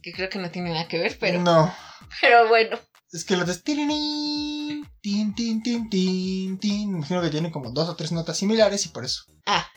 Que 0.01 0.13
creo 0.13 0.29
que 0.29 0.37
no 0.39 0.51
tiene 0.51 0.69
nada 0.71 0.87
que 0.87 0.99
ver, 0.99 1.17
pero, 1.19 1.41
No, 1.41 1.73
pero 2.21 2.47
bueno. 2.47 2.77
es 3.11 3.25
que 3.25 3.35
lo 3.35 3.43
de 3.45 3.55
tin, 3.57 4.87
tin, 5.01 5.33
tin, 5.33 5.89
tin, 5.89 6.59
tin. 6.59 6.89
Imagino 6.97 7.21
que 7.21 7.29
tiene 7.29 7.51
como 7.51 7.71
dos 7.71 7.89
o 7.89 7.95
tres 7.95 8.11
notas 8.11 8.37
similares 8.37 8.85
y 8.85 8.89
por 8.89 9.03
eso. 9.03 9.23
Ajá. 9.45 9.71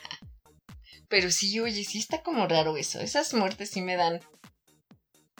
Pero 1.07 1.31
sí, 1.31 1.59
oye, 1.59 1.83
sí 1.83 1.97
está 1.97 2.21
como 2.21 2.47
raro 2.47 2.77
eso. 2.77 2.99
Esas 2.99 3.33
muertes 3.33 3.71
sí 3.71 3.81
me 3.81 3.95
dan 3.95 4.19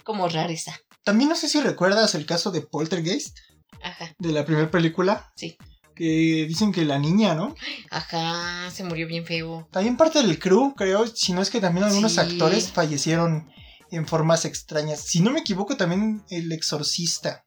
como 0.03 0.27
rareza. 0.27 0.79
También 1.03 1.29
no 1.29 1.35
sé 1.35 1.47
si 1.49 1.61
recuerdas 1.61 2.15
el 2.15 2.25
caso 2.25 2.49
de 2.49 2.61
Poltergeist, 2.61 3.37
Ajá, 3.83 4.15
de 4.17 4.31
la 4.31 4.43
primera 4.45 4.71
película. 4.71 5.31
Sí. 5.35 5.55
Que 5.99 6.45
dicen 6.47 6.71
que 6.71 6.85
la 6.85 6.97
niña, 6.97 7.35
¿no? 7.35 7.53
ajá, 7.91 8.71
se 8.71 8.85
murió 8.85 9.05
bien 9.05 9.25
feo. 9.25 9.67
También 9.69 9.97
parte 9.97 10.21
del 10.21 10.39
crew, 10.39 10.73
creo, 10.73 11.05
si 11.07 11.33
no 11.33 11.41
es 11.41 11.49
que 11.49 11.59
también 11.59 11.83
algunos 11.85 12.13
Sí. 12.13 12.19
actores 12.21 12.71
fallecieron 12.71 13.51
en 13.91 14.07
formas 14.07 14.45
extrañas. 14.45 15.01
Si 15.01 15.19
no 15.19 15.29
me 15.31 15.41
equivoco, 15.41 15.75
también 15.75 16.23
el 16.29 16.53
exorcista. 16.53 17.43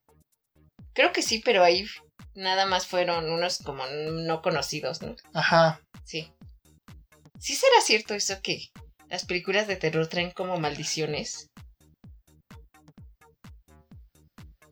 Creo 0.93 1.13
que 1.13 1.23
sí, 1.23 1.41
pero 1.43 1.65
ahí 1.65 1.87
nada 2.35 2.67
más 2.67 2.87
fueron 2.87 3.31
unos 3.33 3.57
como 3.65 3.85
no 3.87 4.43
conocidos, 4.43 5.01
¿no? 5.01 5.17
Ajá. 5.33 5.81
Sí. 6.05 6.31
¿Sí 7.41 7.55
será 7.57 7.81
cierto 7.83 8.13
eso 8.13 8.35
que 8.43 8.69
las 9.09 9.25
películas 9.25 9.67
de 9.67 9.77
terror 9.77 10.07
traen 10.09 10.31
como 10.31 10.59
maldiciones? 10.59 11.47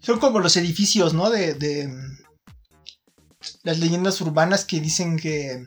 Son 0.00 0.18
como 0.18 0.38
los 0.40 0.56
edificios, 0.58 1.14
¿no? 1.14 1.30
De, 1.30 1.54
de 1.54 1.88
las 3.62 3.78
leyendas 3.78 4.20
urbanas 4.20 4.64
que 4.64 4.80
dicen 4.80 5.18
que 5.18 5.64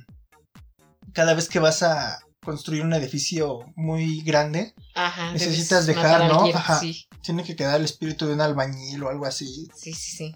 cada 1.14 1.34
vez 1.34 1.48
que 1.50 1.60
vas 1.60 1.84
a, 1.84 2.20
construir 2.44 2.84
un 2.84 2.94
edificio 2.94 3.66
muy 3.76 4.22
grande, 4.22 4.74
Ajá. 4.94 5.32
Necesitas 5.32 5.88
dejar, 5.88 6.28
¿no? 6.28 6.40
alguien, 6.40 6.58
Ajá. 6.58 6.80
Sí, 6.80 7.08
tiene 7.22 7.44
que 7.44 7.56
quedar 7.56 7.80
el 7.80 7.86
espíritu 7.86 8.28
de 8.28 8.34
un 8.34 8.42
albañil 8.42 9.02
o 9.04 9.10
algo 9.10 9.26
así, 9.26 9.70
sí, 9.76 9.94
sí, 9.94 10.18
sí. 10.18 10.36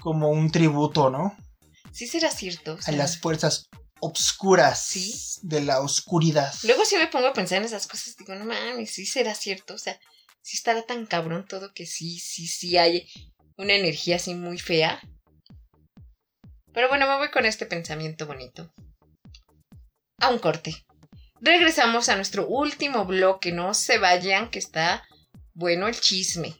como 0.00 0.28
un 0.28 0.50
tributo, 0.50 1.10
¿no? 1.10 1.36
Sí 1.92 2.06
será 2.06 2.30
cierto. 2.30 2.76
A 2.86 2.92
las 2.92 3.18
fuerzas 3.18 3.68
obscuras 4.00 4.84
Sí. 4.84 5.14
de 5.42 5.62
la 5.62 5.80
oscuridad. 5.80 6.52
Luego 6.64 6.84
sí 6.84 6.96
me 6.96 7.06
pongo 7.06 7.28
a 7.28 7.32
pensar 7.32 7.58
en 7.58 7.64
esas 7.64 7.86
cosas, 7.86 8.16
digo, 8.16 8.34
no 8.34 8.44
mames, 8.44 8.90
sí 8.90 9.06
será 9.06 9.34
cierto, 9.34 9.74
o 9.74 9.78
sea, 9.78 9.98
sí 10.42 10.56
estará 10.56 10.82
tan 10.82 11.06
cabrón 11.06 11.46
todo 11.48 11.72
que 11.72 11.86
sí, 11.86 12.18
sí, 12.18 12.46
sí 12.46 12.76
hay 12.76 13.08
una 13.56 13.74
energía 13.74 14.16
así 14.16 14.34
muy 14.34 14.58
fea. 14.58 15.00
Pero 16.74 16.88
bueno, 16.88 17.06
me 17.06 17.16
voy 17.16 17.30
con 17.30 17.46
este 17.46 17.66
pensamiento 17.66 18.26
bonito. 18.26 18.68
A 20.20 20.28
un 20.28 20.40
corte. 20.40 20.84
Regresamos 21.40 22.08
a 22.08 22.16
nuestro 22.16 22.48
último 22.48 23.04
bloque, 23.04 23.52
no 23.52 23.74
se 23.74 23.98
vayan, 23.98 24.50
que 24.50 24.58
está 24.58 25.04
bueno 25.52 25.86
el 25.86 25.98
chisme. 26.00 26.56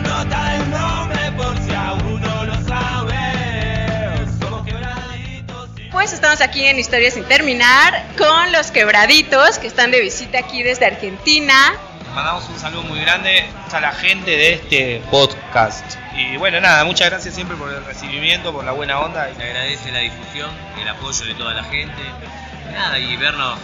Nota 0.00 0.52
del 0.52 0.70
nombre 0.70 1.32
por 1.36 1.58
si 1.58 1.74
aún 1.74 2.20
no 2.20 2.44
lo 2.44 2.54
sabes. 2.68 4.30
Somos 4.38 4.64
quebraditos 4.64 5.70
y 5.76 5.90
Pues 5.90 6.12
estamos 6.12 6.40
aquí 6.40 6.64
en 6.66 6.78
Historias 6.78 7.14
sin 7.14 7.24
terminar 7.24 8.06
con 8.16 8.52
los 8.52 8.70
quebraditos 8.70 9.58
que 9.58 9.66
están 9.66 9.90
de 9.90 10.00
visita 10.00 10.38
aquí 10.38 10.62
desde 10.62 10.86
Argentina. 10.86 11.74
Mandamos 12.14 12.48
un 12.48 12.60
saludo 12.60 12.84
muy 12.84 13.00
grande 13.00 13.44
a 13.72 13.80
la 13.80 13.90
gente 13.90 14.30
de 14.30 14.52
este 14.52 15.02
podcast. 15.10 16.03
Y 16.16 16.36
bueno, 16.36 16.60
nada, 16.60 16.84
muchas 16.84 17.10
gracias 17.10 17.34
siempre 17.34 17.56
por 17.56 17.72
el 17.72 17.84
recibimiento, 17.84 18.52
por 18.52 18.64
la 18.64 18.70
buena 18.70 19.00
onda. 19.00 19.34
Se 19.34 19.42
agradece 19.42 19.90
la 19.90 19.98
difusión, 19.98 20.48
el 20.80 20.88
apoyo 20.88 21.24
de 21.24 21.34
toda 21.34 21.54
la 21.54 21.64
gente. 21.64 22.02
Nada, 22.72 22.98
y 22.98 23.16
vernos 23.16 23.58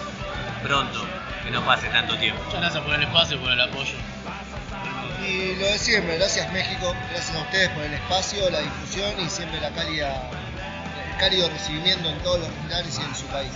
pronto, 0.63 1.01
que 1.45 1.51
no 1.53 1.65
pase 1.65 1.89
tanto 1.89 2.19
tiempo. 2.19 2.43
Muchas 2.45 2.61
gracias 2.61 2.83
por 2.83 2.95
el 2.95 3.03
espacio 3.05 3.37
y 3.37 3.41
por 3.41 3.53
el 3.53 3.61
apoyo. 3.61 3.95
Y 5.25 5.55
lo 5.61 5.67
de 5.67 5.79
siempre, 5.79 6.17
gracias 6.17 6.53
México, 6.53 6.93
gracias 7.11 7.37
a 7.37 7.43
ustedes 7.43 7.69
por 7.71 7.85
el 7.85 7.95
espacio, 7.95 8.51
la 8.51 8.61
difusión 8.61 9.21
y 9.25 9.29
siempre 9.29 9.61
la 9.61 9.71
cálida, 9.71 10.31
el 11.09 11.17
cálido 11.19 11.49
recibimiento 11.51 12.09
en 12.09 12.19
todos 12.23 12.41
los 12.41 12.49
lugares 12.65 12.99
y 12.99 13.03
en 13.03 13.15
su 13.15 13.27
país. 13.27 13.53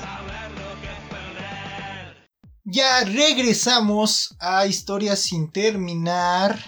Ya 2.63 3.05
regresamos 3.05 4.37
a 4.39 4.67
Historias 4.67 5.19
sin 5.21 5.51
terminar 5.51 6.59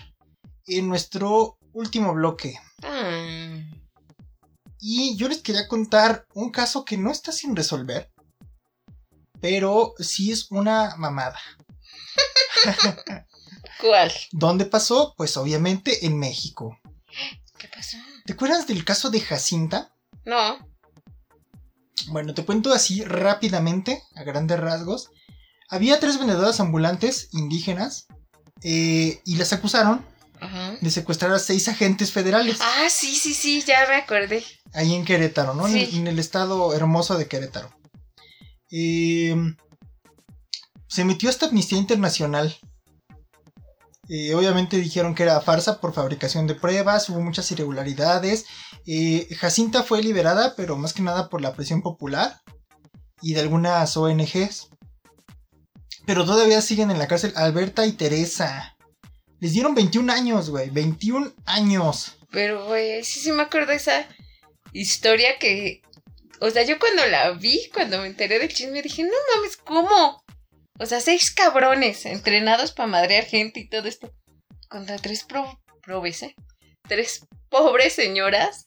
en 0.67 0.89
nuestro 0.89 1.59
último 1.77 2.15
bloque. 2.15 2.59
Ah, 2.83 3.59
Y 4.81 5.17
yo 5.17 5.29
les 5.29 5.43
quería 5.43 5.69
contar 5.69 6.27
un 6.35 6.51
caso 6.51 6.85
que 6.85 6.97
no 6.97 7.11
está 7.11 7.33
sin 7.33 7.55
resolver, 7.55 8.11
pero 9.41 9.95
sí 9.99 10.33
es 10.33 10.51
una 10.51 10.97
mamada. 10.97 11.39
¿Cuál? 13.81 14.11
¿Dónde 14.33 14.65
pasó? 14.65 15.15
Pues 15.17 15.37
obviamente 15.37 16.07
en 16.07 16.19
México. 16.19 16.79
¿Qué 17.59 17.69
pasó? 17.69 17.99
¿Te 18.25 18.33
acuerdas 18.33 18.67
del 18.67 18.85
caso 18.85 19.11
de 19.11 19.21
Jacinta? 19.21 19.95
No. 20.25 20.59
Bueno, 22.09 22.33
te 22.35 22.45
cuento 22.45 22.73
así 22.73 23.03
rápidamente, 23.05 24.03
a 24.15 24.23
grandes 24.23 24.59
rasgos. 24.59 25.11
Había 25.69 26.01
tres 26.01 26.19
vendedoras 26.19 26.61
ambulantes 26.61 27.29
indígenas 27.33 28.07
eh, 28.63 29.21
y 29.25 29.37
las 29.37 29.53
acusaron 29.53 30.05
Ajá. 30.47 30.77
de 30.81 30.91
secuestrar 30.91 31.33
a 31.33 31.39
seis 31.39 31.69
agentes 31.69 32.11
federales 32.13 32.59
Ah, 32.61 32.87
sí, 32.91 33.15
sí, 33.15 33.35
sí, 33.35 33.63
ya 33.67 33.87
me 33.89 33.97
acordé. 33.97 34.45
ahí 34.73 34.95
en 34.95 35.05
Querétaro, 35.05 35.55
¿no? 35.55 35.67
En- 35.67 35.73
Sí. 35.75 35.97
En, 35.99 36.07
el 36.07 36.19
estado 36.19 36.75
hermoso 36.75 37.17
de 37.19 37.27
Querétaro. 37.29 37.71
Eh, 38.71 39.35
se 40.89 41.05
metió 41.05 41.29
esta 41.31 41.47
Amnistía 41.47 41.79
Internacional. 41.79 42.57
Eh, 44.09 44.35
obviamente 44.35 44.77
dijeron 44.79 45.15
que 45.17 45.25
era 45.25 45.41
farsa 45.41 45.81
por 45.81 45.93
fabricación 45.93 46.47
de 46.47 46.55
pruebas, 46.55 47.09
hubo 47.09 47.21
muchas 47.21 47.51
irregularidades. 47.51 48.45
Eh, 48.87 49.27
Jacinta 49.37 49.83
fue 49.83 50.01
liberada, 50.03 50.55
pero 50.57 50.77
más 50.77 50.93
que 50.93 51.03
nada 51.03 51.29
por 51.29 51.41
la 51.41 51.55
presión 51.55 51.83
popular 51.83 52.41
y 53.21 53.35
de 53.35 53.41
algunas 53.41 53.97
ONGs. 53.97 54.69
Pero 56.07 56.25
todavía 56.25 56.63
siguen 56.63 56.93
en 56.93 57.01
la 57.01 57.09
cárcel 57.09 57.33
Alberta 57.35 57.85
y 57.85 57.93
Teresa. 57.93 58.76
Les 59.47 59.53
dieron 59.53 59.77
21 59.77 60.13
años, 60.13 60.51
güey, 60.51 60.71
21 60.71 61.33
años. 61.45 62.17
Pero, 62.33 62.67
güey, 62.67 63.05
sí, 63.05 63.21
sí 63.21 63.31
me 63.31 63.43
acuerdo 63.43 63.71
de 63.71 63.77
esa 63.77 64.05
historia 64.73 65.39
que. 65.39 65.83
O 66.41 66.51
sea, 66.51 66.65
yo 66.65 66.81
cuando 66.81 67.07
la 67.07 67.31
vi, 67.31 67.71
cuando 67.73 68.01
me 68.01 68.09
enteré 68.09 68.41
del 68.41 68.53
chisme, 68.53 68.83
dije, 68.83 69.05
no 69.05 69.13
mames, 69.37 69.57
¿cómo? 69.59 70.25
O 70.81 70.85
sea, 70.85 71.01
seis 71.01 71.31
cabrones 71.31 72.07
entrenados 72.07 72.73
para 72.73 72.89
madrear 72.89 73.25
gente 73.25 73.61
y 73.61 73.69
todo 73.69 73.87
esto. 73.87 74.13
Contra 74.69 74.99
tres 74.99 75.23
pro, 75.23 75.63
probes, 75.81 76.25
¿eh? 76.25 76.35
Tres 76.89 77.25
pobres 77.49 77.93
señoras. 77.93 78.67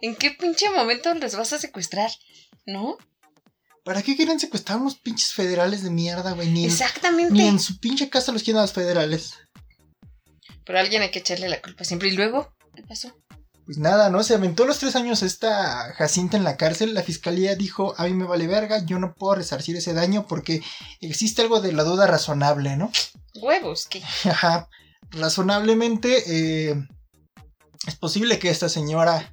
¿En 0.00 0.14
qué 0.14 0.30
pinche 0.30 0.70
momento 0.70 1.12
los 1.12 1.34
vas 1.34 1.54
a 1.54 1.58
secuestrar? 1.58 2.12
¿No? 2.66 2.98
¿Para 3.88 4.02
qué 4.02 4.14
quieren 4.14 4.38
secuestrar 4.38 4.78
a 4.78 4.82
unos 4.82 4.96
pinches 4.96 5.32
federales 5.32 5.82
de 5.82 5.88
mierda, 5.90 6.32
güey? 6.32 6.50
Ni 6.50 6.64
en, 6.66 6.70
Exactamente. 6.70 7.32
ni 7.32 7.48
en 7.48 7.58
su 7.58 7.80
pinche 7.80 8.10
casa 8.10 8.32
los 8.32 8.42
quieren 8.42 8.58
a 8.58 8.62
los 8.62 8.72
federales. 8.74 9.32
Pero 10.68 10.78
a 10.78 10.82
alguien 10.82 11.00
hay 11.00 11.10
que 11.10 11.20
echarle 11.20 11.48
la 11.48 11.62
culpa 11.62 11.82
siempre. 11.82 12.08
¿Y 12.08 12.12
luego? 12.12 12.54
¿Qué 12.76 12.82
pasó? 12.82 13.16
Pues 13.64 13.78
nada, 13.78 14.10
¿no? 14.10 14.22
Se 14.22 14.34
aventó 14.34 14.66
los 14.66 14.78
tres 14.78 14.96
años 14.96 15.22
esta 15.22 15.94
Jacinta 15.94 16.36
en 16.36 16.44
la 16.44 16.58
cárcel. 16.58 16.92
La 16.92 17.02
fiscalía 17.02 17.54
dijo, 17.56 17.94
a 17.96 18.04
mí 18.04 18.12
me 18.12 18.26
vale 18.26 18.46
verga, 18.46 18.84
yo 18.84 18.98
no 18.98 19.14
puedo 19.14 19.36
resarcir 19.36 19.76
ese 19.76 19.94
daño 19.94 20.26
porque 20.26 20.60
existe 21.00 21.40
algo 21.40 21.62
de 21.62 21.72
la 21.72 21.84
duda 21.84 22.06
razonable, 22.06 22.76
¿no? 22.76 22.92
Huevos, 23.40 23.86
¿qué? 23.86 24.02
Ajá. 24.24 24.68
Razonablemente, 25.10 26.22
eh, 26.70 26.74
es 27.86 27.96
posible 27.96 28.38
que 28.38 28.50
esta 28.50 28.68
señora, 28.68 29.32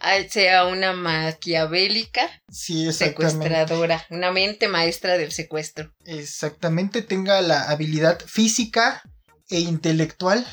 Ah, 0.00 0.16
sea 0.30 0.64
una 0.66 0.92
maquiavélica 0.92 2.30
sí, 2.50 2.90
secuestradora, 2.92 4.06
una 4.08 4.30
mente 4.30 4.68
maestra 4.68 5.18
del 5.18 5.32
secuestro. 5.32 5.92
exactamente 6.06 7.02
tenga 7.02 7.42
la 7.42 7.68
habilidad 7.70 8.20
física 8.24 9.02
e 9.50 9.60
intelectual. 9.60 10.46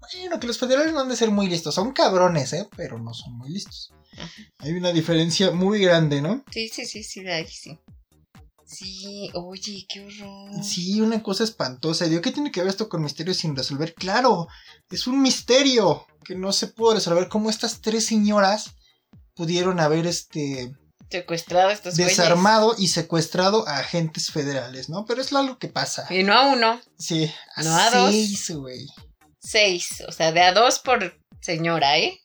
Bueno, 0.00 0.38
que 0.38 0.46
los 0.46 0.58
federales 0.58 0.92
no 0.92 1.00
han 1.00 1.08
de 1.08 1.16
ser 1.16 1.30
muy 1.30 1.48
listos, 1.48 1.74
son 1.74 1.92
cabrones, 1.92 2.52
¿eh? 2.52 2.68
Pero 2.76 2.98
no 2.98 3.12
son 3.12 3.36
muy 3.36 3.50
listos. 3.50 3.92
Hay 4.58 4.72
una 4.72 4.92
diferencia 4.92 5.50
muy 5.50 5.80
grande, 5.80 6.22
¿no? 6.22 6.44
Sí, 6.50 6.68
sí, 6.68 6.86
sí, 6.86 7.02
sí, 7.02 7.22
de 7.22 7.32
ahí 7.32 7.48
sí. 7.48 7.78
Sí, 8.66 9.30
oye, 9.34 9.86
qué 9.88 10.00
horror. 10.00 10.64
Sí, 10.64 11.00
una 11.00 11.22
cosa 11.22 11.44
espantosa. 11.44 12.06
Digo, 12.06 12.20
¿qué 12.20 12.32
tiene 12.32 12.50
que 12.50 12.60
ver 12.60 12.70
esto 12.70 12.88
con 12.88 13.02
misterios 13.02 13.36
sin 13.36 13.54
resolver? 13.54 13.94
Claro, 13.94 14.48
es 14.90 15.06
un 15.06 15.22
misterio 15.22 16.06
que 16.24 16.34
no 16.34 16.52
se 16.52 16.66
pudo 16.66 16.94
resolver. 16.94 17.28
¿Cómo 17.28 17.48
estas 17.48 17.80
tres 17.80 18.04
señoras 18.04 18.74
pudieron 19.34 19.78
haber 19.78 20.06
este 20.06 20.74
Secuestrado 21.10 21.68
a 21.68 21.72
estos 21.72 21.96
güeyes. 21.96 22.16
desarmado 22.16 22.74
y 22.78 22.88
secuestrado 22.88 23.66
a 23.68 23.78
agentes 23.78 24.30
federales, 24.30 24.88
¿no? 24.88 25.04
Pero 25.06 25.20
es 25.22 25.32
algo 25.32 25.58
que 25.58 25.68
pasa. 25.68 26.06
Y 26.12 26.22
no 26.24 26.32
a 26.34 26.46
uno, 26.52 26.80
Sí, 26.98 27.32
a 27.54 27.62
No 27.62 27.76
a 27.76 27.90
dos. 27.90 28.10
seis, 28.10 28.50
güey. 28.50 28.86
seis. 29.40 30.02
O 30.08 30.12
sea, 30.12 30.32
de 30.32 30.40
a 30.42 30.52
dos 30.52 30.80
por 30.80 31.16
señora, 31.40 31.98
¿eh? 31.98 32.20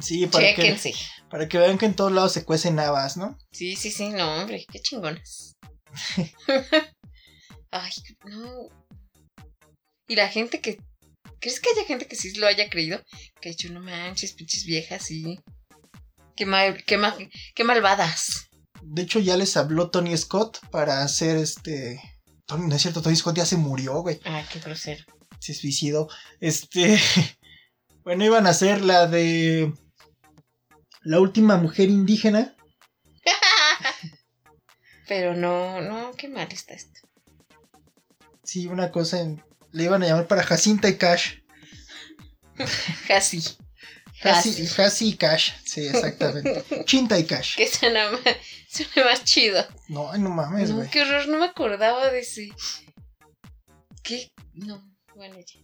Sí, 0.00 0.26
para 0.26 0.46
que, 0.54 0.54
Chéquense. 0.62 0.94
para 1.30 1.48
que 1.48 1.58
vean 1.58 1.78
que 1.78 1.86
en 1.86 1.94
todos 1.94 2.10
lados 2.10 2.32
se 2.32 2.44
cuecen 2.44 2.78
habas, 2.80 3.16
¿no? 3.16 3.38
Sí, 3.52 3.76
sí, 3.76 3.90
sí, 3.92 4.08
no, 4.08 4.40
hombre, 4.40 4.66
qué 4.70 4.80
chingonas. 4.80 5.54
Ay, 7.70 7.92
no. 8.24 8.68
Y 10.08 10.16
la 10.16 10.28
gente 10.28 10.60
que. 10.60 10.78
¿Crees 11.40 11.60
que 11.60 11.68
haya 11.70 11.86
gente 11.86 12.06
que 12.06 12.16
sí 12.16 12.32
lo 12.34 12.46
haya 12.46 12.70
creído? 12.70 13.00
Que 13.40 13.50
ha 13.50 13.52
dicho, 13.52 13.68
no 13.70 13.80
manches, 13.80 14.32
pinches 14.32 14.64
viejas, 14.64 15.02
sí. 15.02 15.38
Qué 16.36 16.46
mal, 16.46 16.82
qué 16.84 16.96
mal, 16.96 17.30
qué 17.54 17.64
malvadas. 17.64 18.48
De 18.82 19.02
hecho, 19.02 19.18
ya 19.20 19.36
les 19.36 19.56
habló 19.56 19.90
Tony 19.90 20.16
Scott 20.16 20.58
para 20.70 21.02
hacer 21.02 21.36
este. 21.36 22.00
Tony, 22.46 22.66
no 22.68 22.74
es 22.76 22.82
cierto, 22.82 23.00
Tony 23.02 23.16
Scott 23.16 23.36
ya 23.36 23.46
se 23.46 23.56
murió, 23.56 24.02
güey. 24.02 24.20
Ah, 24.24 24.42
qué 24.52 24.60
grosero. 24.60 25.04
se 25.40 25.54
suicidó. 25.54 26.08
Este. 26.40 26.98
Bueno, 28.04 28.22
iban 28.22 28.46
a 28.46 28.50
hacer 28.50 28.82
la 28.84 29.06
de. 29.06 29.72
La 31.04 31.20
última 31.20 31.56
mujer 31.56 31.88
indígena. 31.88 32.54
Pero 35.08 35.34
no, 35.34 35.80
no, 35.80 36.12
qué 36.12 36.28
mal 36.28 36.48
está 36.52 36.74
esto. 36.74 37.00
Sí, 38.42 38.66
una 38.66 38.90
cosa. 38.90 39.20
en- 39.20 39.42
Le 39.72 39.84
iban 39.84 40.02
a 40.02 40.06
llamar 40.06 40.26
para 40.28 40.42
Jacinta 40.42 40.88
y 40.90 40.98
Cash. 40.98 41.36
Casi. 43.08 43.42
Hasi, 44.22 45.08
y 45.08 45.16
Cash. 45.16 45.52
Sí, 45.64 45.86
exactamente. 45.86 46.64
Chinta 46.84 47.18
y 47.18 47.24
Cash. 47.24 47.56
Que 47.56 47.68
suena 47.68 48.10
más, 48.10 48.20
suena 48.68 49.10
más 49.10 49.24
chido. 49.24 49.66
No, 49.88 50.16
no 50.16 50.30
mames, 50.30 50.70
No, 50.70 50.76
güey. 50.76 50.90
qué 50.90 51.02
horror, 51.02 51.28
no 51.28 51.38
me 51.38 51.46
acordaba 51.46 52.10
de 52.10 52.20
ese. 52.20 52.48
¿Qué? 54.02 54.32
No, 54.52 54.82
bueno, 55.14 55.36
ya. 55.38 55.60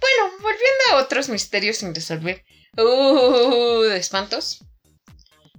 Bueno, 0.00 0.32
volviendo 0.40 0.84
a 0.92 0.96
otros 1.02 1.28
misterios 1.28 1.78
sin 1.78 1.94
resolver. 1.94 2.44
Uh, 2.76 3.82
de 3.82 3.96
espantos. 3.96 4.64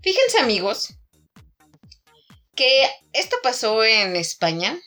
Fíjense, 0.02 0.38
amigos, 0.40 0.96
que 2.56 2.88
esto 3.14 3.38
pasó 3.42 3.84
en 3.84 4.16
España 4.16 4.80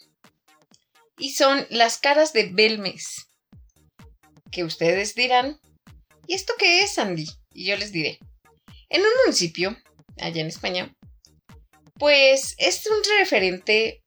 y 1.16 1.32
son 1.32 1.66
las 1.70 1.98
caras 1.98 2.32
de 2.32 2.50
Belmes. 2.52 3.30
Que 4.50 4.64
ustedes 4.64 5.14
dirán, 5.14 5.58
¿y 6.28 6.34
esto 6.34 6.52
qué 6.58 6.84
es, 6.84 6.98
Andy? 6.98 7.26
Y 7.52 7.64
yo 7.64 7.76
les 7.76 7.90
diré. 7.90 8.20
En 8.90 9.00
un 9.00 9.08
municipio, 9.24 9.76
allá 10.20 10.40
en 10.40 10.46
España, 10.46 10.94
pues 11.98 12.54
es 12.58 12.86
un 12.86 12.98
referente. 13.18 14.02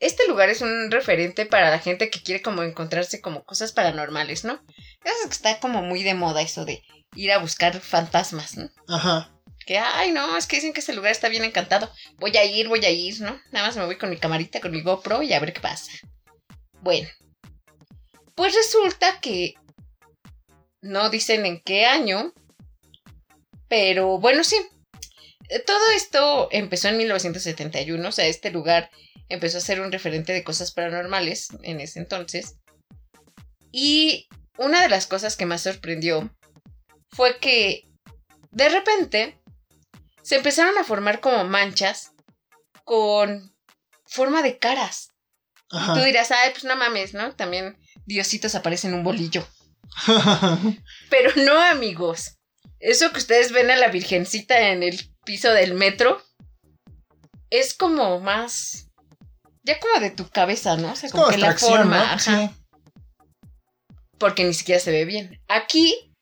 Este 0.00 0.26
lugar 0.26 0.48
es 0.48 0.62
un 0.62 0.90
referente 0.90 1.46
para 1.46 1.70
la 1.70 1.78
gente 1.78 2.10
que 2.10 2.22
quiere 2.22 2.42
como 2.42 2.62
encontrarse 2.62 3.20
como 3.20 3.44
cosas 3.44 3.72
paranormales, 3.72 4.44
¿no? 4.44 4.64
Sabes 5.04 5.26
que 5.26 5.32
está 5.32 5.60
como 5.60 5.82
muy 5.82 6.02
de 6.02 6.14
moda 6.14 6.42
eso 6.42 6.64
de 6.64 6.82
ir 7.14 7.30
a 7.30 7.38
buscar 7.38 7.78
fantasmas, 7.80 8.56
¿no? 8.56 8.70
Ajá. 8.88 9.30
Que, 9.66 9.78
ay, 9.78 10.10
no, 10.12 10.38
es 10.38 10.46
que 10.46 10.56
dicen 10.56 10.72
que 10.72 10.80
este 10.80 10.94
lugar 10.94 11.12
está 11.12 11.28
bien 11.28 11.44
encantado. 11.44 11.92
Voy 12.16 12.34
a 12.38 12.44
ir, 12.44 12.68
voy 12.68 12.84
a 12.86 12.90
ir, 12.90 13.20
¿no? 13.20 13.38
Nada 13.52 13.66
más 13.66 13.76
me 13.76 13.84
voy 13.84 13.98
con 13.98 14.08
mi 14.08 14.16
camarita, 14.16 14.60
con 14.60 14.72
mi 14.72 14.80
GoPro 14.80 15.22
y 15.22 15.34
a 15.34 15.40
ver 15.40 15.52
qué 15.52 15.60
pasa. 15.60 15.92
Bueno, 16.80 17.08
pues 18.34 18.54
resulta 18.54 19.20
que 19.20 19.54
no 20.82 21.10
dicen 21.10 21.46
en 21.46 21.60
qué 21.60 21.86
año, 21.86 22.32
pero 23.68 24.18
bueno, 24.18 24.44
sí. 24.44 24.56
Eh, 25.48 25.60
Todo 25.60 25.90
esto 25.94 26.48
empezó 26.50 26.88
en 26.88 26.98
1971, 26.98 28.08
o 28.08 28.12
sea, 28.12 28.26
este 28.26 28.50
lugar 28.50 28.90
empezó 29.28 29.58
a 29.58 29.62
ser 29.62 29.80
un 29.80 29.92
referente 29.92 30.32
de 30.32 30.44
cosas 30.44 30.72
paranormales 30.72 31.48
en 31.62 31.80
ese 31.80 32.00
entonces. 32.00 32.56
Y 33.72 34.28
una 34.58 34.82
de 34.82 34.88
las 34.88 35.06
cosas 35.06 35.36
que 35.36 35.46
más 35.46 35.62
sorprendió 35.62 36.34
fue 37.10 37.38
que 37.38 37.88
de 38.50 38.68
repente 38.68 39.40
se 40.22 40.36
empezaron 40.36 40.76
a 40.78 40.84
formar 40.84 41.20
como 41.20 41.44
manchas 41.44 42.12
con 42.84 43.54
forma 44.06 44.42
de 44.42 44.58
caras. 44.58 45.12
Tú 45.68 46.00
dirás, 46.04 46.32
ay, 46.32 46.50
pues 46.50 46.64
no 46.64 46.74
mames, 46.74 47.14
¿no? 47.14 47.34
También 47.36 47.78
Diositos 48.04 48.56
aparece 48.56 48.88
en 48.88 48.94
un 48.94 49.04
bolillo. 49.04 49.46
Pero 51.10 51.32
no, 51.44 51.60
amigos. 51.60 52.38
Eso 52.78 53.12
que 53.12 53.18
ustedes 53.18 53.52
ven 53.52 53.70
a 53.70 53.76
la 53.76 53.88
Virgencita 53.88 54.70
en 54.70 54.82
el 54.82 54.98
piso 55.24 55.52
del 55.52 55.74
metro 55.74 56.22
es 57.50 57.74
como 57.74 58.20
más. 58.20 58.88
Ya 59.62 59.78
como 59.78 60.00
de 60.00 60.10
tu 60.10 60.28
cabeza, 60.28 60.76
¿no? 60.76 60.92
O 60.92 60.96
sea, 60.96 61.08
es 61.08 61.12
como 61.12 61.24
como 61.24 61.36
que 61.36 61.42
la 61.42 61.56
forma. 61.56 61.98
¿no? 61.98 62.02
ajá, 62.02 62.18
Sí. 62.18 62.50
Porque 64.18 64.44
ni 64.44 64.54
siquiera 64.54 64.80
se 64.80 64.90
ve 64.90 65.04
bien. 65.04 65.40
Aquí 65.48 66.12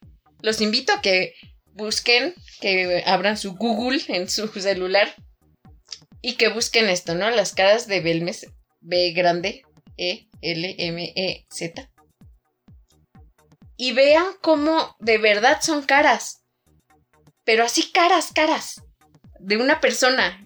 los 0.41 0.61
invito 0.61 0.93
a 0.93 1.01
que 1.01 1.35
busquen, 1.73 2.35
que 2.61 3.03
abran 3.07 3.37
su 3.37 3.55
Google 3.55 4.01
en 4.09 4.29
su 4.29 4.49
celular 4.49 5.15
y 6.23 6.35
que 6.35 6.49
busquen 6.49 6.89
esto, 6.89 7.15
¿no? 7.15 7.31
Las 7.31 7.55
caras 7.55 7.87
de 7.87 8.01
Belmes, 8.01 8.47
B 8.81 9.13
grande, 9.13 9.63
E, 9.97 10.29
L, 10.43 10.75
M, 10.79 11.13
E, 11.17 11.47
Z. 11.51 11.91
Y 13.79 13.93
vean 13.93 14.27
cómo 14.43 14.97
de 14.99 15.17
verdad 15.17 15.63
son 15.63 15.83
caras. 15.83 16.43
Pero 17.45 17.65
así 17.65 17.91
caras, 17.93 18.33
caras. 18.35 18.83
De 19.39 19.57
una 19.57 19.81
persona. 19.81 20.45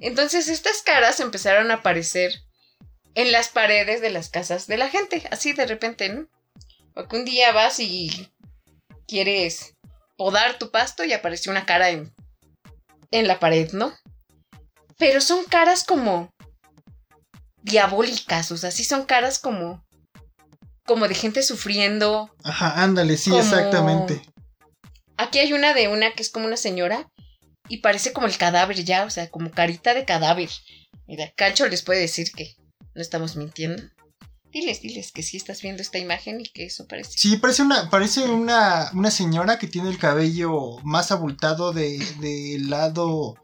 Entonces 0.00 0.48
estas 0.48 0.82
caras 0.82 1.20
empezaron 1.20 1.70
a 1.70 1.74
aparecer 1.74 2.34
en 3.14 3.32
las 3.32 3.48
paredes 3.48 4.02
de 4.02 4.10
las 4.10 4.28
casas 4.28 4.66
de 4.66 4.76
la 4.76 4.90
gente. 4.90 5.22
Así 5.30 5.52
de 5.52 5.64
repente, 5.64 6.08
¿no? 6.10 6.28
O 6.94 7.06
que 7.06 7.16
un 7.16 7.24
día 7.24 7.52
vas 7.52 7.78
y 7.78 8.30
quieres 9.06 9.76
podar 10.16 10.58
tu 10.58 10.70
pasto 10.72 11.04
y 11.04 11.12
apareció 11.12 11.52
una 11.52 11.66
cara 11.66 11.90
en, 11.90 12.12
en 13.12 13.28
la 13.28 13.38
pared, 13.38 13.70
¿no? 13.72 13.94
Pero 14.98 15.20
son 15.20 15.44
caras 15.44 15.84
como 15.84 16.34
diabólicas, 17.62 18.50
o 18.52 18.56
sea, 18.56 18.70
sí 18.70 18.84
son 18.84 19.04
caras 19.04 19.38
como 19.38 19.85
como 20.86 21.08
de 21.08 21.14
gente 21.14 21.42
sufriendo. 21.42 22.30
Ajá, 22.44 22.82
ándale, 22.82 23.16
sí, 23.16 23.30
Como- 23.30 23.42
exactamente. 23.42 24.22
Aquí 25.18 25.38
hay 25.38 25.52
una 25.52 25.74
de 25.74 25.88
una 25.88 26.12
que 26.12 26.22
es 26.22 26.30
como 26.30 26.46
una 26.46 26.56
señora 26.56 27.10
y 27.68 27.78
parece 27.78 28.12
como 28.12 28.26
el 28.26 28.36
cadáver 28.36 28.84
ya, 28.84 29.04
o 29.04 29.10
sea, 29.10 29.28
como 29.30 29.50
carita 29.50 29.94
de 29.94 30.04
cadáver. 30.04 30.50
Mira, 31.06 31.32
Cancho 31.36 31.66
les 31.68 31.82
puede 31.82 32.00
decir 32.00 32.32
que 32.32 32.54
no 32.94 33.00
estamos 33.02 33.36
mintiendo. 33.36 33.82
Diles, 34.52 34.80
diles 34.80 35.12
que 35.12 35.22
sí 35.22 35.36
estás 35.36 35.60
viendo 35.62 35.82
esta 35.82 35.98
imagen 35.98 36.40
y 36.40 36.44
que 36.44 36.64
eso 36.66 36.86
parece. 36.86 37.10
Sí, 37.16 37.36
parece 37.36 37.62
una, 37.62 37.90
parece 37.90 38.24
una, 38.24 38.90
una 38.94 39.10
señora 39.10 39.58
que 39.58 39.66
tiene 39.66 39.90
el 39.90 39.98
cabello 39.98 40.78
más 40.84 41.10
abultado 41.12 41.72
de, 41.72 41.98
del 42.20 42.70
lado 42.70 43.34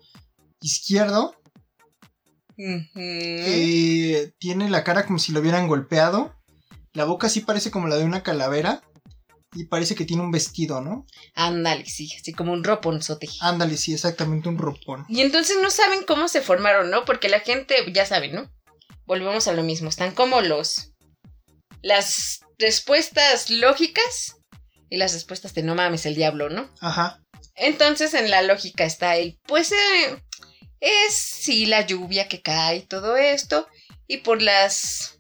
izquierdo. 0.61 1.35
Eh, 2.57 4.33
tiene 4.39 4.71
la 4.71 4.85
cara 4.85 5.07
como 5.07 5.19
si 5.19 5.33
lo 5.33 5.41
hubieran 5.41 5.69
golpeado. 5.69 6.35
La 6.95 7.05
boca 7.05 7.29
sí 7.29 7.41
parece 7.41 7.71
como 7.71 7.89
la 7.89 7.97
de 7.97 8.05
una 8.05 8.23
calavera. 8.23 8.83
Y 9.55 9.67
parece 9.67 9.95
que 9.95 10.07
tiene 10.07 10.23
un 10.23 10.31
vestido, 10.31 10.81
¿no? 10.81 11.07
Ándale, 11.35 11.85
sí, 11.85 12.11
así 12.19 12.33
como 12.33 12.53
un 12.53 12.65
roponzote. 12.65 13.29
Ándale, 13.41 13.77
sí, 13.77 13.93
exactamente 13.93 14.49
un 14.49 14.57
ropón. 14.57 15.05
Y 15.11 15.21
entonces 15.21 15.59
no 15.61 15.69
saben 15.69 16.05
cómo 16.07 16.29
se 16.29 16.41
formaron, 16.41 16.91
¿no? 16.91 17.05
Porque 17.05 17.29
la 17.29 17.41
gente, 17.41 17.75
ya 17.93 18.07
saben, 18.07 18.35
¿no? 18.35 18.51
Volvemos 19.05 19.49
a 19.49 19.53
lo 19.53 19.63
mismo. 19.63 19.91
Están 19.91 20.15
como 20.15 20.41
los. 20.41 20.93
Las 21.83 22.41
respuestas 22.59 23.51
lógicas 23.51 24.37
y 24.89 24.97
las 24.97 25.13
respuestas 25.13 25.53
de 25.55 25.63
no 25.63 25.75
mames, 25.75 26.07
el 26.07 26.15
diablo, 26.15 26.49
¿no? 26.49 26.71
Ajá. 26.81 27.23
Entonces 27.55 28.15
en 28.15 28.31
la 28.31 28.43
lógica 28.43 28.85
está 28.85 29.17
el. 29.17 29.39
Pues 29.47 29.73
eh, 29.73 30.23
es 30.81 31.15
sí 31.15 31.67
la 31.67 31.87
lluvia 31.87 32.29
que 32.29 32.43
cae 32.43 32.77
y 32.77 32.87
todo 32.87 33.17
esto. 33.17 33.69
Y 34.07 34.19
por 34.19 34.43
las. 34.43 35.19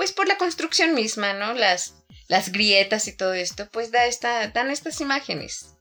Pues 0.00 0.12
por 0.12 0.26
la 0.26 0.38
construcción 0.38 0.94
misma, 0.94 1.34
¿no? 1.34 1.52
Las, 1.52 1.92
las 2.26 2.52
grietas 2.52 3.06
y 3.06 3.14
todo 3.14 3.34
esto, 3.34 3.68
pues 3.70 3.92
da 3.92 4.06
esta, 4.06 4.48
dan 4.48 4.70
estas 4.70 5.02
imágenes. 5.02 5.74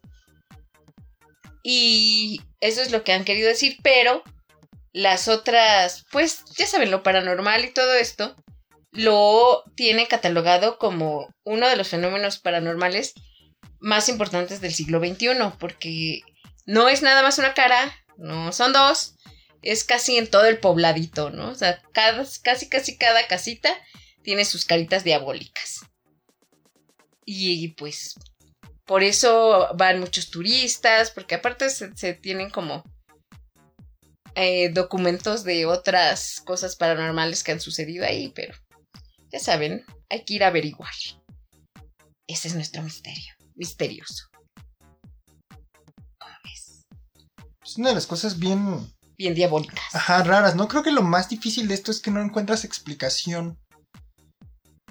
Y 1.64 2.42
eso 2.60 2.82
es 2.82 2.92
lo 2.92 3.06
que 3.06 3.14
han 3.14 3.24
querido 3.24 3.48
decir, 3.48 3.78
pero 3.82 4.22
las 4.92 5.30
otras, 5.30 6.06
pues 6.12 6.44
ya 6.58 6.68
saben, 6.68 6.92
lo 6.92 7.02
paranormal 7.02 7.64
y 7.64 7.72
todo 7.72 7.94
esto, 7.94 8.36
lo 8.92 9.64
tiene 9.78 10.10
catalogado 10.10 10.80
como 10.80 11.34
uno 11.46 11.70
de 11.70 11.78
los 11.78 11.88
fenómenos 11.88 12.40
paranormales 12.40 13.14
más 13.80 14.10
importantes 14.10 14.60
del 14.60 14.74
siglo 14.74 15.00
XXI, 15.00 15.30
porque 15.58 16.24
no 16.66 16.90
es 16.90 17.02
nada 17.04 17.24
más 17.24 17.38
una 17.38 17.54
cara, 17.54 17.96
no 18.18 18.52
son 18.52 18.74
dos, 18.74 19.16
es 19.62 19.86
casi 19.86 20.18
en 20.18 20.28
todo 20.28 20.44
el 20.44 20.60
pobladito, 20.60 21.30
¿no? 21.30 21.52
O 21.52 21.56
sea, 21.56 21.82
casi, 21.94 22.68
casi 22.68 22.98
cada 22.98 23.26
casita 23.28 23.74
tiene 24.24 24.46
sus 24.46 24.66
caritas 24.66 25.04
diabólicas. 25.04 25.82
Y 27.26 27.70
pues 27.70 28.16
por 28.86 29.04
eso 29.04 29.70
van 29.76 30.00
muchos 30.00 30.32
turistas, 30.32 31.12
porque 31.12 31.36
aparte 31.36 31.70
se, 31.70 31.96
se 31.96 32.14
tienen 32.14 32.50
como 32.50 32.84
eh, 34.36 34.70
documentos 34.70 35.44
de 35.44 35.66
otras 35.66 36.42
cosas 36.46 36.76
paranormales 36.76 37.44
que 37.44 37.52
han 37.52 37.60
sucedido 37.60 38.06
ahí, 38.06 38.32
pero 38.36 38.54
ya 39.32 39.40
saben, 39.40 39.86
hay 40.10 40.24
que 40.26 40.36
ir 40.36 40.44
a 40.44 40.48
averiguar. 40.48 40.94
Ese 42.28 42.48
es 42.48 42.56
nuestro 42.56 42.82
misterio, 42.82 43.34
misterioso. 43.56 44.26
¿Cómo 46.18 46.36
ves? 46.44 46.86
Es 47.64 47.78
una 47.78 47.90
de 47.90 47.96
las 47.96 48.08
cosas 48.08 48.40
bien, 48.40 48.92
Bien 49.18 49.36
diabólicas. 49.36 49.94
ajá, 49.94 50.24
raras, 50.24 50.56
¿no? 50.56 50.68
Creo 50.68 50.82
que 50.84 50.92
lo 50.92 51.02
más 51.04 51.30
difícil 51.30 51.68
de 51.68 51.74
esto 51.76 51.92
es 51.92 52.00
que 52.00 52.12
no 52.12 52.22
encuentras 52.22 52.64
explicación. 52.64 53.60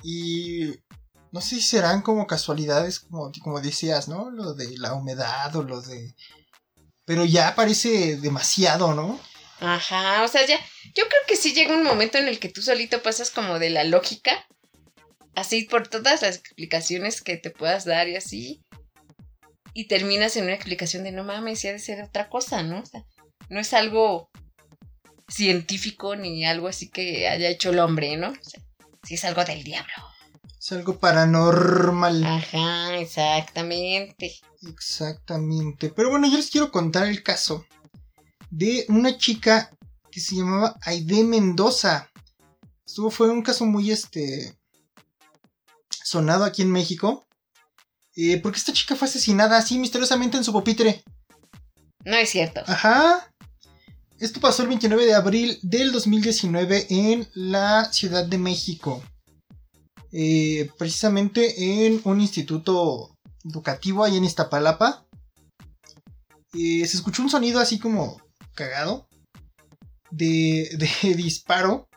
Y 0.02 0.74
no 1.32 1.40
sé 1.40 1.56
si 1.56 1.62
serán 1.62 2.02
como 2.02 2.26
casualidades, 2.26 3.00
como, 3.00 3.30
como 3.42 3.60
decías, 3.60 4.08
¿no? 4.08 4.30
Lo 4.30 4.54
de 4.54 4.76
la 4.78 4.94
humedad 4.94 5.54
o 5.56 5.62
lo 5.62 5.80
de... 5.80 6.14
Pero 7.04 7.24
ya 7.24 7.54
parece 7.54 8.16
demasiado, 8.16 8.94
¿no? 8.94 9.20
Ajá, 9.60 10.22
o 10.22 10.28
sea, 10.28 10.46
ya, 10.46 10.58
yo 10.94 11.04
creo 11.08 11.22
que 11.26 11.36
sí 11.36 11.52
llega 11.52 11.74
un 11.74 11.82
momento 11.82 12.18
en 12.18 12.28
el 12.28 12.38
que 12.38 12.48
tú 12.48 12.62
solito 12.62 13.02
pasas 13.02 13.30
como 13.30 13.58
de 13.58 13.70
la 13.70 13.82
lógica, 13.82 14.46
así 15.34 15.64
por 15.64 15.88
todas 15.88 16.22
las 16.22 16.36
explicaciones 16.36 17.22
que 17.22 17.36
te 17.36 17.50
puedas 17.50 17.84
dar 17.84 18.08
y 18.08 18.14
así, 18.14 18.62
y 19.74 19.88
terminas 19.88 20.36
en 20.36 20.44
una 20.44 20.54
explicación 20.54 21.02
de 21.02 21.12
no 21.12 21.24
mames, 21.24 21.62
ya 21.62 21.72
de 21.72 21.80
ser 21.80 22.02
otra 22.02 22.28
cosa, 22.28 22.62
¿no? 22.62 22.80
O 22.80 22.86
sea, 22.86 23.04
no 23.48 23.58
es 23.58 23.72
algo 23.74 24.30
científico 25.28 26.14
ni 26.14 26.44
algo 26.44 26.68
así 26.68 26.88
que 26.88 27.28
haya 27.28 27.48
hecho 27.48 27.70
el 27.70 27.80
hombre, 27.80 28.16
¿no? 28.16 28.30
O 28.30 28.44
sea, 28.44 28.62
sí 29.02 29.14
es 29.14 29.24
algo 29.24 29.44
del 29.44 29.62
diablo. 29.64 29.92
Es 30.58 30.72
algo 30.72 30.98
paranormal. 30.98 32.24
Ajá, 32.24 32.96
exactamente. 32.96 34.40
Exactamente. 34.62 35.90
Pero 35.90 36.10
bueno, 36.10 36.28
yo 36.28 36.36
les 36.36 36.50
quiero 36.50 36.70
contar 36.72 37.06
el 37.06 37.22
caso 37.22 37.64
de 38.50 38.84
una 38.88 39.16
chica 39.16 39.70
que 40.10 40.20
se 40.20 40.36
llamaba 40.36 40.76
Aide 40.82 41.22
Mendoza. 41.24 42.10
Estuvo, 42.84 43.10
fue 43.10 43.30
un 43.30 43.42
caso 43.42 43.66
muy 43.66 43.90
este 43.92 44.56
sonado 45.90 46.44
aquí 46.44 46.62
en 46.62 46.72
México. 46.72 47.26
eh, 48.16 48.40
porque 48.40 48.58
esta 48.58 48.72
chica 48.72 48.96
fue 48.96 49.06
asesinada 49.06 49.56
así 49.58 49.78
misteriosamente 49.78 50.36
en 50.36 50.44
su 50.44 50.52
pupitre. 50.52 51.04
No 52.04 52.16
es 52.16 52.30
cierto. 52.30 52.62
Ajá. 52.66 53.32
Esto 54.20 54.40
pasó 54.40 54.62
el 54.62 54.68
29 54.68 55.06
de 55.06 55.14
abril 55.14 55.58
del 55.62 55.92
2019 55.92 56.86
en 56.90 57.28
la 57.34 57.92
Ciudad 57.92 58.24
de 58.24 58.36
México. 58.36 59.00
Eh, 60.10 60.70
precisamente 60.76 61.86
en 61.86 62.00
un 62.02 62.20
instituto 62.20 63.16
educativo 63.44 64.02
ahí 64.02 64.16
en 64.16 64.24
Iztapalapa. 64.24 65.06
Eh, 66.52 66.84
se 66.84 66.96
escuchó 66.96 67.22
un 67.22 67.30
sonido 67.30 67.60
así 67.60 67.78
como 67.78 68.20
cagado 68.54 69.06
de, 70.10 70.68
de 71.02 71.14
disparo. 71.14 71.88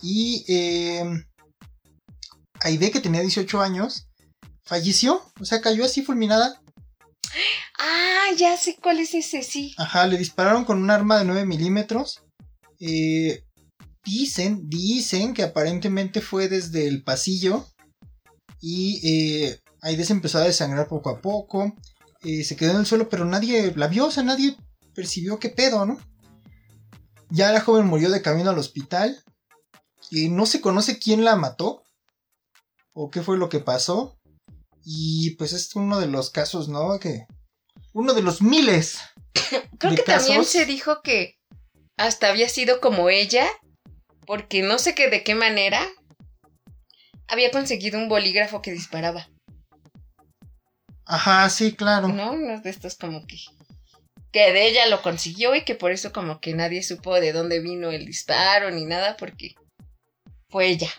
Y 0.00 0.46
eh, 0.48 1.04
Aide, 2.60 2.90
que 2.90 3.00
tenía 3.00 3.20
18 3.20 3.60
años, 3.60 4.08
falleció. 4.64 5.22
O 5.38 5.44
sea, 5.44 5.60
cayó 5.60 5.84
así 5.84 6.00
fulminada. 6.00 6.62
Ah, 7.78 8.28
ya 8.36 8.56
sé 8.56 8.76
cuál 8.82 9.00
es 9.00 9.14
ese, 9.14 9.42
sí. 9.42 9.74
Ajá, 9.76 10.06
le 10.06 10.18
dispararon 10.18 10.64
con 10.64 10.78
un 10.82 10.90
arma 10.90 11.18
de 11.18 11.24
9 11.24 11.44
milímetros. 11.44 12.22
Eh, 12.80 13.44
dicen, 14.04 14.68
dicen 14.68 15.34
que 15.34 15.42
aparentemente 15.42 16.20
fue 16.20 16.48
desde 16.48 16.86
el 16.88 17.02
pasillo. 17.02 17.66
Y 18.60 19.00
eh, 19.06 19.60
Aide 19.82 20.04
se 20.04 20.12
empezó 20.14 20.38
a 20.38 20.42
desangrar 20.44 20.88
poco 20.88 21.10
a 21.10 21.20
poco. 21.20 21.74
eh, 22.22 22.44
se 22.44 22.56
quedó 22.56 22.72
en 22.72 22.78
el 22.78 22.86
suelo, 22.86 23.08
pero 23.08 23.24
nadie 23.24 23.72
la 23.76 23.86
vio, 23.88 24.06
o 24.06 24.10
sea, 24.10 24.22
nadie 24.22 24.56
percibió 24.94 25.38
qué 25.38 25.50
pedo, 25.50 25.84
¿no? 25.86 25.98
Ya 27.30 27.52
la 27.52 27.60
joven 27.60 27.86
murió 27.86 28.10
de 28.10 28.22
camino 28.22 28.50
al 28.50 28.58
hospital. 28.58 29.22
Y 30.10 30.28
no 30.28 30.46
se 30.46 30.60
conoce 30.60 30.98
quién 30.98 31.24
la 31.24 31.36
mató. 31.36 31.82
O 32.94 33.10
qué 33.10 33.22
fue 33.22 33.36
lo 33.36 33.48
que 33.48 33.60
pasó. 33.60 34.16
Y 34.84 35.30
pues 35.36 35.52
es 35.52 35.74
uno 35.74 35.98
de 36.00 36.06
los 36.06 36.30
casos, 36.30 36.68
¿no? 36.68 36.98
Que. 36.98 37.26
Uno 37.96 38.12
de 38.12 38.20
los 38.20 38.42
miles. 38.42 39.00
Creo 39.78 39.92
de 39.92 39.96
que 39.96 40.02
también 40.02 40.44
se 40.44 40.66
dijo 40.66 41.00
que 41.00 41.38
hasta 41.96 42.28
había 42.28 42.46
sido 42.50 42.78
como 42.82 43.08
ella, 43.08 43.48
porque 44.26 44.60
no 44.60 44.78
sé 44.78 44.94
qué 44.94 45.08
de 45.08 45.24
qué 45.24 45.34
manera 45.34 45.80
había 47.26 47.50
conseguido 47.50 47.98
un 47.98 48.10
bolígrafo 48.10 48.60
que 48.60 48.72
disparaba, 48.72 49.30
Ajá, 51.06 51.48
sí, 51.48 51.72
claro. 51.72 52.08
¿no? 52.08 52.32
Uno 52.32 52.60
de 52.60 52.68
estos 52.68 52.96
como 52.96 53.26
que 53.26 53.38
que 54.30 54.52
de 54.52 54.68
ella 54.68 54.86
lo 54.88 55.00
consiguió 55.00 55.54
y 55.54 55.64
que 55.64 55.74
por 55.74 55.90
eso 55.90 56.12
como 56.12 56.38
que 56.40 56.52
nadie 56.52 56.82
supo 56.82 57.18
de 57.18 57.32
dónde 57.32 57.60
vino 57.60 57.92
el 57.92 58.04
disparo 58.04 58.70
ni 58.70 58.84
nada 58.84 59.16
porque 59.16 59.54
fue 60.50 60.66
ella. 60.66 60.90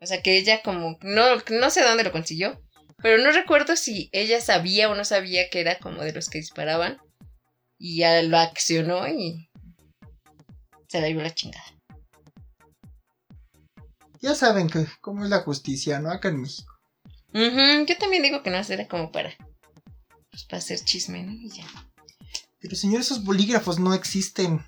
O 0.00 0.06
sea 0.06 0.22
que 0.22 0.38
ella 0.38 0.62
como 0.62 0.96
no 1.02 1.36
no 1.50 1.70
sé 1.70 1.82
dónde 1.82 2.04
lo 2.04 2.12
consiguió, 2.12 2.58
pero 3.02 3.22
no 3.22 3.30
recuerdo 3.32 3.76
si 3.76 4.08
ella 4.12 4.40
sabía 4.40 4.90
o 4.90 4.94
no 4.94 5.04
sabía 5.04 5.48
que 5.50 5.60
era 5.60 5.78
como 5.78 6.02
de 6.02 6.12
los 6.12 6.28
que 6.28 6.38
disparaban 6.38 6.98
y 7.78 7.98
ya 7.98 8.22
lo 8.22 8.38
accionó 8.38 9.08
y 9.08 9.50
se 10.88 11.00
la 11.00 11.08
llevó 11.08 11.22
la 11.22 11.34
chingada. 11.34 11.64
Ya 14.20 14.34
saben 14.34 14.68
que 14.68 14.86
cómo 15.00 15.24
es 15.24 15.30
la 15.30 15.40
justicia, 15.40 15.98
¿no? 15.98 16.10
Acá 16.10 16.28
en 16.28 16.42
México. 16.42 16.74
Ujú, 17.32 17.86
Yo 17.86 17.96
también 17.98 18.22
digo 18.22 18.42
que 18.42 18.50
no 18.50 18.58
era 18.58 18.86
como 18.88 19.10
para 19.12 19.34
pues 20.30 20.44
para 20.44 20.58
hacer 20.58 20.80
chisme, 20.84 21.22
¿no? 21.22 21.32
Y 21.32 21.50
ya. 21.50 21.66
Pero 22.60 22.76
señor, 22.76 23.00
esos 23.00 23.24
bolígrafos 23.24 23.78
no 23.78 23.94
existen. 23.94 24.64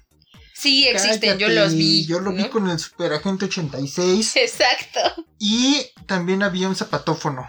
Sí 0.54 0.86
existen, 0.86 1.38
yo 1.38 1.48
los 1.48 1.74
vi. 1.74 2.06
Yo 2.06 2.20
lo 2.20 2.32
vi 2.32 2.48
con 2.48 2.68
el 2.70 2.78
superagente 2.78 3.46
86. 3.46 4.36
Exacto. 4.36 5.26
Y 5.38 5.86
también 6.06 6.42
había 6.42 6.68
un 6.68 6.76
zapatófono. 6.76 7.48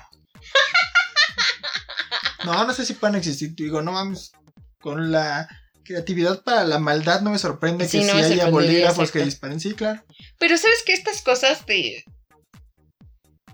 No, 2.45 2.65
no 2.65 2.73
sé 2.73 2.85
si 2.85 2.93
pueden 2.93 3.15
existir. 3.15 3.53
Digo, 3.55 3.81
no 3.81 3.91
mames. 3.91 4.31
Con 4.79 5.11
la 5.11 5.47
creatividad 5.83 6.43
para 6.43 6.63
la 6.63 6.79
maldad 6.79 7.21
no 7.21 7.31
me 7.31 7.39
sorprende 7.39 7.87
Sí, 7.87 7.99
que 7.99 8.05
no 8.05 8.13
si 8.13 8.33
haya 8.33 8.49
bolígrafos 8.49 9.11
que 9.11 9.23
disparen. 9.23 9.59
Sí, 9.59 9.73
claro. 9.73 10.03
Pero 10.39 10.57
sabes 10.57 10.83
que 10.85 10.93
estas 10.93 11.21
cosas 11.21 11.65
de 11.65 12.03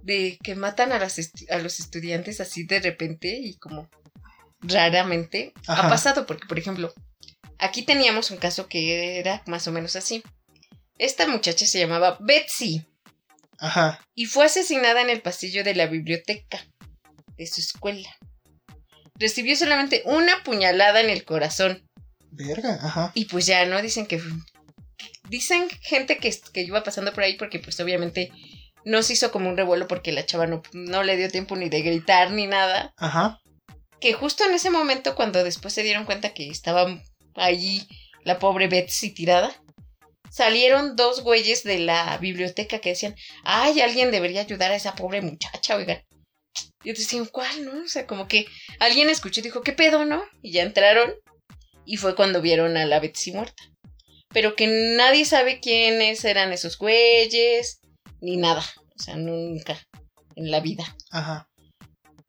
de 0.01 0.39
que 0.41 0.55
matan 0.55 0.91
a, 0.91 0.99
las 0.99 1.19
a 1.49 1.57
los 1.57 1.79
estudiantes 1.79 2.39
así 2.39 2.63
de 2.65 2.79
repente 2.79 3.37
y 3.37 3.57
como 3.57 3.89
raramente 4.61 5.53
Ajá. 5.67 5.85
ha 5.85 5.89
pasado 5.89 6.25
porque 6.25 6.47
por 6.47 6.57
ejemplo 6.57 6.93
aquí 7.57 7.83
teníamos 7.83 8.31
un 8.31 8.37
caso 8.37 8.67
que 8.67 9.19
era 9.19 9.43
más 9.45 9.67
o 9.67 9.71
menos 9.71 9.95
así. 9.95 10.23
Esta 10.97 11.27
muchacha 11.27 11.65
se 11.65 11.79
llamaba 11.79 12.17
Betsy 12.21 12.85
Ajá. 13.59 13.99
y 14.15 14.25
fue 14.25 14.45
asesinada 14.45 15.01
en 15.01 15.09
el 15.09 15.21
pasillo 15.21 15.63
de 15.63 15.75
la 15.75 15.85
biblioteca 15.87 16.65
de 17.37 17.47
su 17.47 17.61
escuela. 17.61 18.09
Recibió 19.19 19.55
solamente 19.55 20.01
una 20.05 20.43
puñalada 20.43 21.01
en 21.01 21.09
el 21.09 21.25
corazón 21.25 21.83
Verga, 22.31 22.79
ajá. 22.81 23.11
y 23.13 23.25
pues 23.25 23.45
ya, 23.45 23.65
¿no? 23.65 23.81
Dicen 23.81 24.05
que. 24.05 24.21
Dicen 25.29 25.69
gente 25.81 26.17
que, 26.17 26.33
que 26.53 26.61
iba 26.61 26.83
pasando 26.83 27.13
por 27.13 27.23
ahí 27.23 27.37
porque, 27.37 27.59
pues 27.59 27.79
obviamente, 27.79 28.31
no 28.85 29.03
se 29.03 29.13
hizo 29.13 29.31
como 29.31 29.49
un 29.49 29.57
revuelo 29.57 29.87
porque 29.87 30.11
la 30.11 30.25
chava 30.25 30.47
no, 30.47 30.63
no 30.73 31.03
le 31.03 31.17
dio 31.17 31.29
tiempo 31.29 31.55
ni 31.55 31.69
de 31.69 31.81
gritar 31.81 32.31
ni 32.31 32.47
nada. 32.47 32.93
Ajá. 32.97 33.39
Que 33.99 34.13
justo 34.13 34.45
en 34.45 34.53
ese 34.53 34.69
momento, 34.69 35.15
cuando 35.15 35.43
después 35.43 35.73
se 35.73 35.83
dieron 35.83 36.05
cuenta 36.05 36.33
que 36.33 36.49
estaba 36.49 36.87
allí 37.35 37.87
la 38.23 38.39
pobre 38.39 38.67
Betsy 38.67 39.13
tirada, 39.13 39.53
salieron 40.31 40.95
dos 40.95 41.21
güeyes 41.21 41.63
de 41.63 41.79
la 41.79 42.17
biblioteca 42.17 42.79
que 42.79 42.89
decían: 42.89 43.15
Ay, 43.43 43.81
alguien 43.81 44.11
debería 44.11 44.41
ayudar 44.41 44.71
a 44.71 44.75
esa 44.75 44.95
pobre 44.95 45.21
muchacha, 45.21 45.75
oigan. 45.75 46.01
Y 46.83 46.91
otros 46.91 47.05
decían, 47.05 47.25
¿cuál, 47.25 47.65
no? 47.65 47.83
O 47.83 47.87
sea, 47.87 48.07
como 48.07 48.27
que 48.27 48.45
alguien 48.79 49.09
escuchó 49.09 49.41
y 49.41 49.43
dijo, 49.43 49.61
¿qué 49.61 49.73
pedo, 49.73 50.05
no? 50.05 50.23
Y 50.41 50.53
ya 50.53 50.63
entraron 50.63 51.13
y 51.85 51.97
fue 51.97 52.15
cuando 52.15 52.41
vieron 52.41 52.77
a 52.77 52.85
la 52.85 52.99
Betsy 52.99 53.31
muerta. 53.31 53.63
Pero 54.29 54.55
que 54.55 54.67
nadie 54.67 55.25
sabe 55.25 55.59
quiénes 55.59 56.23
eran 56.23 56.53
esos 56.53 56.77
güeyes, 56.77 57.81
ni 58.21 58.37
nada. 58.37 58.63
O 58.77 59.01
sea, 59.01 59.15
nunca 59.15 59.77
en 60.35 60.51
la 60.51 60.59
vida. 60.59 60.95
Ajá. 61.11 61.49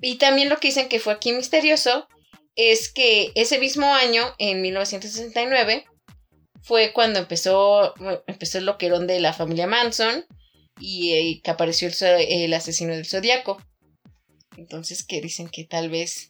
Y 0.01 0.17
también 0.17 0.49
lo 0.49 0.59
que 0.59 0.69
dicen 0.69 0.89
que 0.89 0.99
fue 0.99 1.13
aquí 1.13 1.33
misterioso 1.33 2.09
es 2.57 2.93
que 2.93 3.33
ese 3.35 3.59
mismo 3.59 3.95
año, 3.95 4.35
en 4.39 4.63
1969, 4.63 5.85
fue 6.63 6.93
cuando 6.93 7.19
empezó, 7.19 7.95
empezó 8.27 8.59
el 8.59 8.67
loquerón 8.67 9.07
de 9.07 9.21
la 9.21 9.33
familia 9.33 9.67
Manson 9.67 10.25
y 10.79 11.13
eh, 11.13 11.41
que 11.43 11.51
apareció 11.51 11.89
el, 11.89 11.95
el 12.29 12.55
asesino 12.55 12.95
del 12.95 13.07
zodiaco. 13.07 13.63
Entonces 14.61 15.03
que 15.03 15.23
dicen 15.23 15.49
que 15.49 15.65
tal 15.65 15.89
vez 15.89 16.29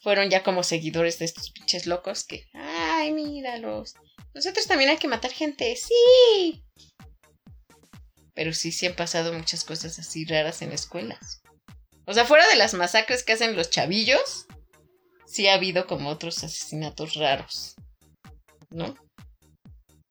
fueron 0.00 0.28
ya 0.28 0.42
como 0.42 0.64
seguidores 0.64 1.20
de 1.20 1.26
estos 1.26 1.52
pinches 1.52 1.86
locos 1.86 2.24
que, 2.24 2.48
ay, 2.52 3.12
míralos. 3.12 3.94
Nosotros 4.34 4.66
también 4.66 4.90
hay 4.90 4.96
que 4.96 5.06
matar 5.06 5.30
gente, 5.30 5.76
sí. 5.76 6.64
Pero 8.34 8.52
sí, 8.52 8.72
sí 8.72 8.86
han 8.86 8.96
pasado 8.96 9.32
muchas 9.32 9.62
cosas 9.62 10.00
así 10.00 10.24
raras 10.24 10.62
en 10.62 10.72
escuelas. 10.72 11.42
O 12.06 12.12
sea, 12.12 12.24
fuera 12.24 12.48
de 12.48 12.56
las 12.56 12.74
masacres 12.74 13.22
que 13.22 13.34
hacen 13.34 13.54
los 13.54 13.70
chavillos, 13.70 14.46
sí 15.24 15.46
ha 15.46 15.54
habido 15.54 15.86
como 15.86 16.10
otros 16.10 16.42
asesinatos 16.42 17.14
raros. 17.14 17.76
¿No? 18.70 18.96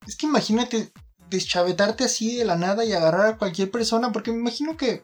Es 0.06 0.16
que 0.16 0.24
imagínate 0.24 0.90
deschavetarte 1.28 2.04
así 2.04 2.38
de 2.38 2.46
la 2.46 2.56
nada 2.56 2.86
y 2.86 2.92
agarrar 2.94 3.26
a 3.26 3.36
cualquier 3.36 3.70
persona, 3.70 4.12
porque 4.12 4.32
me 4.32 4.38
imagino 4.38 4.78
que 4.78 5.02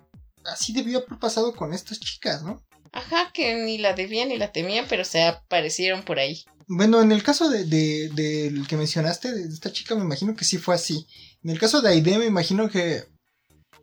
así 0.53 0.73
debió 0.73 0.99
haber 1.05 1.19
pasado 1.19 1.55
con 1.55 1.73
estas 1.73 2.01
chicas, 2.01 2.43
¿no? 2.43 2.63
Ajá, 2.93 3.31
que 3.33 3.55
ni 3.57 3.79
la 3.79 3.93
debían 3.93 4.29
ni 4.29 4.39
la 4.39 4.53
temían, 4.53 4.87
pero 4.89 5.05
se 5.05 5.23
aparecieron 5.23 6.03
por 6.03 6.19
ahí. 6.19 6.45
Bueno, 6.69 7.01
en 7.03 7.13
el 7.13 7.23
caso 7.23 7.49
de, 7.51 7.65
de- 7.65 8.09
del 8.15 8.67
que 8.67 8.77
mencionaste, 8.77 9.33
de 9.33 9.43
esta 9.49 9.71
chica, 9.71 9.95
me 9.95 10.03
imagino 10.03 10.35
que 10.35 10.45
sí 10.45 10.59
fue 10.59 10.75
así. 10.75 11.07
En 11.45 11.51
el 11.51 11.59
caso 11.61 11.81
de 11.83 11.91
Aide, 11.91 12.19
me 12.19 12.25
imagino 12.27 12.69
que. 12.69 13.05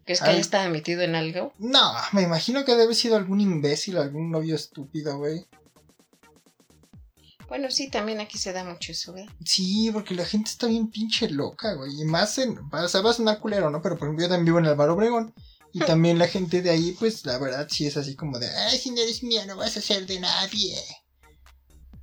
¿Crees 0.06 0.20
que 0.22 0.32
ella 0.32 0.40
estaba 0.40 0.68
metido 0.68 1.02
en 1.02 1.16
algo? 1.16 1.54
No, 1.60 1.94
me 2.12 2.24
imagino 2.24 2.66
que 2.66 2.72
debe 2.72 2.84
haber 2.84 2.96
sido 2.96 3.16
algún 3.16 3.40
imbécil, 3.40 3.98
algún 3.98 4.32
novio 4.32 4.56
estúpido, 4.56 5.18
güey. 5.18 5.46
Bueno, 7.48 7.70
sí, 7.70 7.90
también 7.90 8.20
aquí 8.20 8.38
se 8.38 8.52
da 8.52 8.64
mucho 8.64 8.92
eso, 8.92 9.14
¿verdad? 9.14 9.32
Sí, 9.46 9.90
porque 9.94 10.16
la 10.16 10.26
gente 10.26 10.50
está 10.50 10.68
bien 10.68 10.90
pinche 10.90 11.30
loca, 11.30 11.74
güey. 11.76 12.02
Y 12.02 12.06
más 12.06 12.38
en. 12.40 12.58
O 12.58 12.88
sea, 12.88 13.02
va 13.02 13.12
a 13.12 13.14
sonar 13.14 13.40
culero, 13.40 13.70
¿no? 13.70 13.82
Pero 13.82 13.96
por 13.98 14.08
ejemplo, 14.08 14.26
yo 14.26 14.30
también 14.30 14.46
vivo 14.46 14.60
en 14.60 14.66
Álvaro 14.66 14.94
Obregón. 14.96 15.34
Y 15.74 15.80
también 15.80 16.20
la 16.20 16.28
gente 16.28 16.62
de 16.62 16.70
ahí, 16.70 16.96
pues 17.00 17.26
la 17.26 17.38
verdad 17.40 17.68
sí 17.70 17.88
es 17.88 17.98
así 17.98 18.16
como 18.16 18.38
de. 18.40 18.48
Ay, 18.48 18.78
si 18.78 18.92
no 18.92 19.02
eres 19.02 19.24
mía, 19.24 19.46
no 19.48 19.58
vas 19.58 19.76
a 19.76 19.82
ser 19.82 20.06
de 20.06 20.20
nadie. 20.20 20.78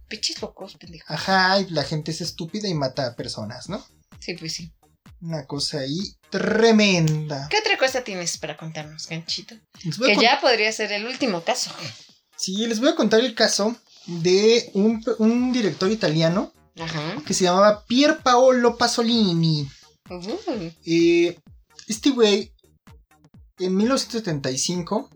Pichis 0.08 0.42
locos, 0.42 0.76
pendejo. 0.76 1.04
Ajá, 1.08 1.60
y 1.60 1.70
la 1.70 1.84
gente 1.84 2.10
es 2.10 2.20
estúpida 2.20 2.66
y 2.68 2.74
mata 2.74 3.06
a 3.06 3.14
personas, 3.16 3.68
¿no? 3.68 3.84
Sí, 4.18 4.34
pues 4.34 4.54
sí. 4.54 4.72
Una 5.20 5.46
cosa 5.46 5.80
ahí 5.80 6.16
tremenda. 6.30 7.46
¿Qué 7.48 7.58
otra 7.58 7.78
cosa 7.78 8.02
tienes 8.02 8.36
para 8.38 8.56
contarnos, 8.56 9.06
ganchito? 9.06 9.54
Que 9.80 9.90
con- 10.14 10.20
ya 10.20 10.40
podría 10.40 10.72
ser 10.72 10.90
el 10.92 11.06
último 11.06 11.44
caso. 11.44 11.70
Sí, 12.36 12.66
les 12.66 12.80
voy 12.80 12.88
a 12.88 12.94
contar 12.96 13.20
el 13.20 13.34
caso 13.34 13.76
de 14.06 14.70
un, 14.74 15.04
un 15.18 15.52
director 15.52 15.90
italiano 15.92 16.52
Ajá. 16.80 17.22
que 17.26 17.34
se 17.34 17.44
llamaba 17.44 17.84
Pier 17.86 18.18
Paolo 18.18 18.76
Pasolini. 18.78 19.68
Uh, 20.08 20.70
Eh, 20.86 21.38
este 21.86 22.10
güey, 22.10 22.52
en 23.60 23.76
1975, 23.76 25.10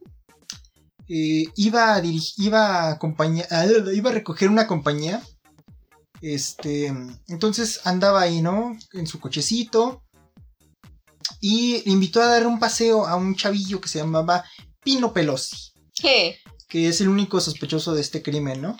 eh, 1.08 1.44
iba, 1.56 1.94
a 1.94 2.02
iba, 2.38 2.90
a 2.90 2.98
ah, 3.50 3.66
iba 3.92 4.10
a 4.10 4.14
recoger 4.14 4.48
una 4.48 4.66
compañía 4.66 5.22
Este, 6.22 6.86
entonces 7.28 7.80
andaba 7.84 8.22
ahí, 8.22 8.40
¿no? 8.40 8.76
En 8.92 9.06
su 9.06 9.20
cochecito. 9.20 10.02
Y 11.40 11.82
le 11.84 11.92
invitó 11.92 12.22
a 12.22 12.26
dar 12.26 12.46
un 12.46 12.58
paseo 12.58 13.06
a 13.06 13.16
un 13.16 13.34
chavillo 13.34 13.80
que 13.80 13.88
se 13.88 13.98
llamaba 13.98 14.44
Pino 14.82 15.12
Pelosi, 15.12 15.72
¿Qué? 15.94 16.38
que 16.68 16.88
es 16.88 17.00
el 17.02 17.08
único 17.08 17.40
sospechoso 17.40 17.94
de 17.94 18.00
este 18.00 18.22
crimen, 18.22 18.62
¿no? 18.62 18.76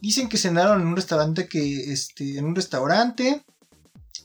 Dicen 0.00 0.28
que 0.28 0.38
cenaron 0.38 0.80
en 0.80 0.86
un 0.86 0.96
restaurante 0.96 1.48
que, 1.48 1.92
este, 1.92 2.38
en 2.38 2.44
un 2.44 2.54
restaurante. 2.54 3.44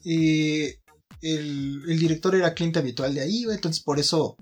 eh, 0.06 0.80
el, 1.22 1.82
el 1.88 2.00
director 2.00 2.36
era 2.36 2.54
cliente 2.54 2.78
habitual 2.78 3.16
de 3.16 3.22
ahí, 3.22 3.46
entonces 3.50 3.82
por 3.82 3.98
eso 3.98 4.38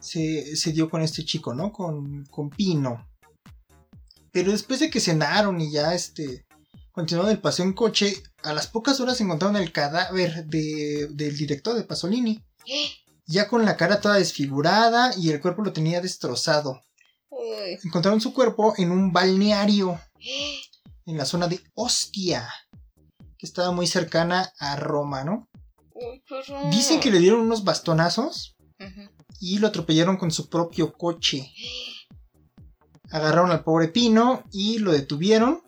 se, 0.00 0.56
se 0.56 0.72
dio 0.72 0.90
con 0.90 1.02
este 1.02 1.24
chico, 1.24 1.54
¿no? 1.54 1.72
Con, 1.72 2.24
con 2.26 2.50
Pino. 2.50 3.06
Pero 4.32 4.52
después 4.52 4.80
de 4.80 4.90
que 4.90 5.00
cenaron 5.00 5.60
y 5.60 5.70
ya, 5.70 5.94
este, 5.94 6.46
continuaron 6.92 7.30
el 7.30 7.40
paseo 7.40 7.64
en 7.64 7.72
coche, 7.72 8.22
a 8.42 8.52
las 8.52 8.66
pocas 8.66 9.00
horas 9.00 9.20
encontraron 9.20 9.56
el 9.56 9.72
cadáver 9.72 10.46
de, 10.46 11.08
del 11.10 11.36
director 11.36 11.74
de 11.76 11.84
Pasolini. 11.84 12.42
Ya 13.26 13.46
con 13.46 13.64
la 13.64 13.76
cara 13.76 14.00
toda 14.00 14.16
desfigurada 14.16 15.12
y 15.16 15.30
el 15.30 15.40
cuerpo 15.40 15.62
lo 15.62 15.72
tenía 15.72 16.00
destrozado. 16.00 16.80
Encontraron 17.84 18.20
su 18.20 18.34
cuerpo 18.34 18.74
en 18.76 18.90
un 18.90 19.12
balneario 19.12 20.00
en 21.06 21.16
la 21.16 21.24
zona 21.24 21.46
de 21.46 21.60
Ostia, 21.74 22.52
que 23.38 23.46
estaba 23.46 23.70
muy 23.70 23.86
cercana 23.86 24.52
a 24.58 24.74
Roma, 24.74 25.22
¿no? 25.22 25.48
Dicen 26.72 26.98
que 26.98 27.12
le 27.12 27.20
dieron 27.20 27.42
unos 27.42 27.62
bastonazos 27.62 28.56
Ujú. 28.80 29.10
Y 29.40 29.58
lo 29.58 29.68
atropellaron 29.68 30.16
con 30.16 30.30
su 30.30 30.48
propio 30.48 30.92
coche. 30.92 31.50
Agarraron 33.10 33.50
al 33.50 33.64
pobre 33.64 33.88
Pino 33.88 34.44
y 34.52 34.78
lo 34.78 34.92
detuvieron. 34.92 35.62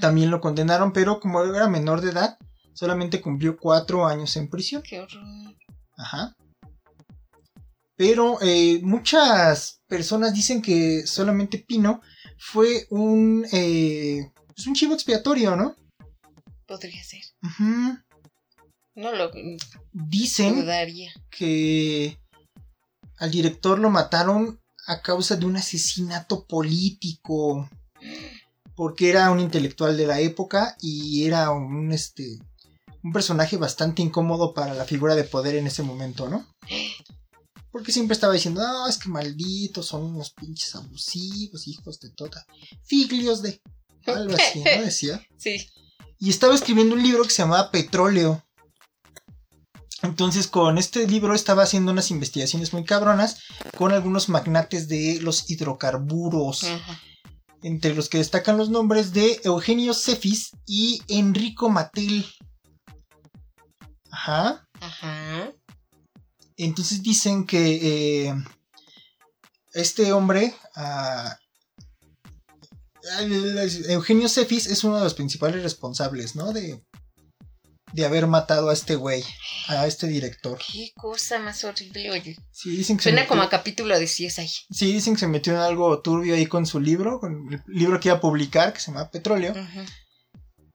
También 0.00 0.30
lo 0.30 0.40
condenaron, 0.40 0.92
pero 0.92 1.18
como 1.18 1.42
era 1.42 1.68
menor 1.68 2.00
de 2.00 2.10
edad, 2.10 2.38
solamente 2.74 3.20
cumplió 3.20 3.56
cuatro 3.56 4.06
años 4.06 4.36
en 4.36 4.48
prisión. 4.48 4.82
Qué 4.82 5.00
horror. 5.00 5.24
Ajá. 5.96 6.36
Pero 7.96 8.38
eh, 8.40 8.80
muchas 8.82 9.82
personas 9.86 10.32
dicen 10.32 10.62
que 10.62 11.06
solamente 11.06 11.58
Pino 11.58 12.00
fue 12.38 12.86
un, 12.90 13.46
eh, 13.52 14.30
pues 14.54 14.66
un 14.66 14.74
chivo 14.74 14.94
expiatorio, 14.94 15.56
¿no? 15.56 15.74
Podría 16.66 17.02
ser. 17.02 17.22
Ujú. 17.42 17.98
No 19.00 19.12
lo 19.12 19.30
Dicen 19.92 20.60
dudaría. 20.60 21.10
que 21.30 22.20
al 23.16 23.30
director 23.30 23.78
lo 23.78 23.88
mataron 23.88 24.60
a 24.86 25.00
causa 25.00 25.36
de 25.36 25.46
un 25.46 25.56
asesinato 25.56 26.44
político. 26.46 27.68
Porque 28.74 29.08
era 29.08 29.30
un 29.30 29.40
intelectual 29.40 29.96
de 29.96 30.06
la 30.06 30.20
época 30.20 30.76
y 30.80 31.24
era 31.24 31.50
un 31.50 31.92
este 31.92 32.38
un 33.02 33.12
personaje 33.12 33.56
bastante 33.56 34.02
incómodo 34.02 34.52
para 34.52 34.74
la 34.74 34.84
figura 34.84 35.14
de 35.14 35.24
poder 35.24 35.54
en 35.54 35.66
ese 35.66 35.82
momento, 35.82 36.28
¿no? 36.28 36.46
Porque 37.70 37.92
siempre 37.92 38.12
estaba 38.12 38.34
diciendo, 38.34 38.60
no, 38.60 38.86
es 38.86 38.98
que 38.98 39.08
malditos, 39.08 39.86
son 39.86 40.02
unos 40.02 40.32
pinches 40.32 40.74
abusivos, 40.74 41.66
hijos 41.68 42.00
de 42.00 42.10
toda. 42.10 42.44
Figlios 42.84 43.40
de. 43.40 43.62
Algo 44.06 44.34
así, 44.34 44.58
¿no? 44.58 44.64
Decía. 44.84 45.26
Sí. 45.38 45.66
Y 46.18 46.28
estaba 46.28 46.54
escribiendo 46.54 46.94
un 46.94 47.02
libro 47.02 47.24
que 47.24 47.30
se 47.30 47.42
llamaba 47.42 47.70
Petróleo. 47.70 48.44
Entonces 50.02 50.46
con 50.46 50.78
este 50.78 51.06
libro 51.06 51.34
estaba 51.34 51.62
haciendo 51.62 51.92
unas 51.92 52.10
investigaciones 52.10 52.72
muy 52.72 52.84
cabronas 52.84 53.42
con 53.76 53.92
algunos 53.92 54.28
magnates 54.28 54.88
de 54.88 55.18
los 55.20 55.50
hidrocarburos, 55.50 56.64
Ajá. 56.64 57.00
entre 57.62 57.94
los 57.94 58.08
que 58.08 58.18
destacan 58.18 58.56
los 58.56 58.70
nombres 58.70 59.12
de 59.12 59.40
Eugenio 59.44 59.92
Cefis 59.92 60.52
y 60.66 61.02
Enrico 61.08 61.68
Mattel. 61.68 62.26
Ajá. 64.10 64.66
Ajá. 64.80 65.52
Entonces 66.56 67.02
dicen 67.02 67.46
que 67.46 68.28
eh, 68.28 68.34
este 69.72 70.12
hombre, 70.12 70.54
ah, 70.74 71.36
Eugenio 73.88 74.28
Cefis, 74.28 74.66
es 74.66 74.84
uno 74.84 74.96
de 74.96 75.04
los 75.04 75.14
principales 75.14 75.62
responsables, 75.62 76.36
¿no? 76.36 76.52
De, 76.52 76.82
de 77.92 78.04
haber 78.04 78.26
matado 78.26 78.70
a 78.70 78.72
este 78.72 78.94
güey, 78.96 79.24
a 79.68 79.86
este 79.86 80.06
director. 80.06 80.58
Qué 80.72 80.92
cosa 80.96 81.38
más 81.38 81.64
horrible, 81.64 82.10
oye. 82.10 82.36
Sí, 82.52 82.70
dicen 82.76 82.96
que 82.96 83.02
Suena 83.04 83.22
metió- 83.22 83.28
como 83.28 83.42
a 83.42 83.48
capítulo 83.50 83.98
de 83.98 84.06
CSI. 84.06 84.48
Sí, 84.70 84.92
dicen 84.92 85.14
que 85.14 85.20
se 85.20 85.26
metió 85.26 85.52
en 85.54 85.60
algo 85.60 86.00
turbio 86.00 86.34
ahí 86.34 86.46
con 86.46 86.66
su 86.66 86.78
libro, 86.80 87.18
con 87.20 87.52
el 87.52 87.62
libro 87.66 87.98
que 88.00 88.08
iba 88.08 88.16
a 88.18 88.20
publicar, 88.20 88.72
que 88.72 88.80
se 88.80 88.92
llama 88.92 89.10
Petróleo. 89.10 89.54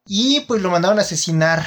Y 0.07 0.41
pues 0.41 0.61
lo 0.61 0.69
mandaron 0.69 0.99
a 0.99 1.03
asesinar. 1.03 1.65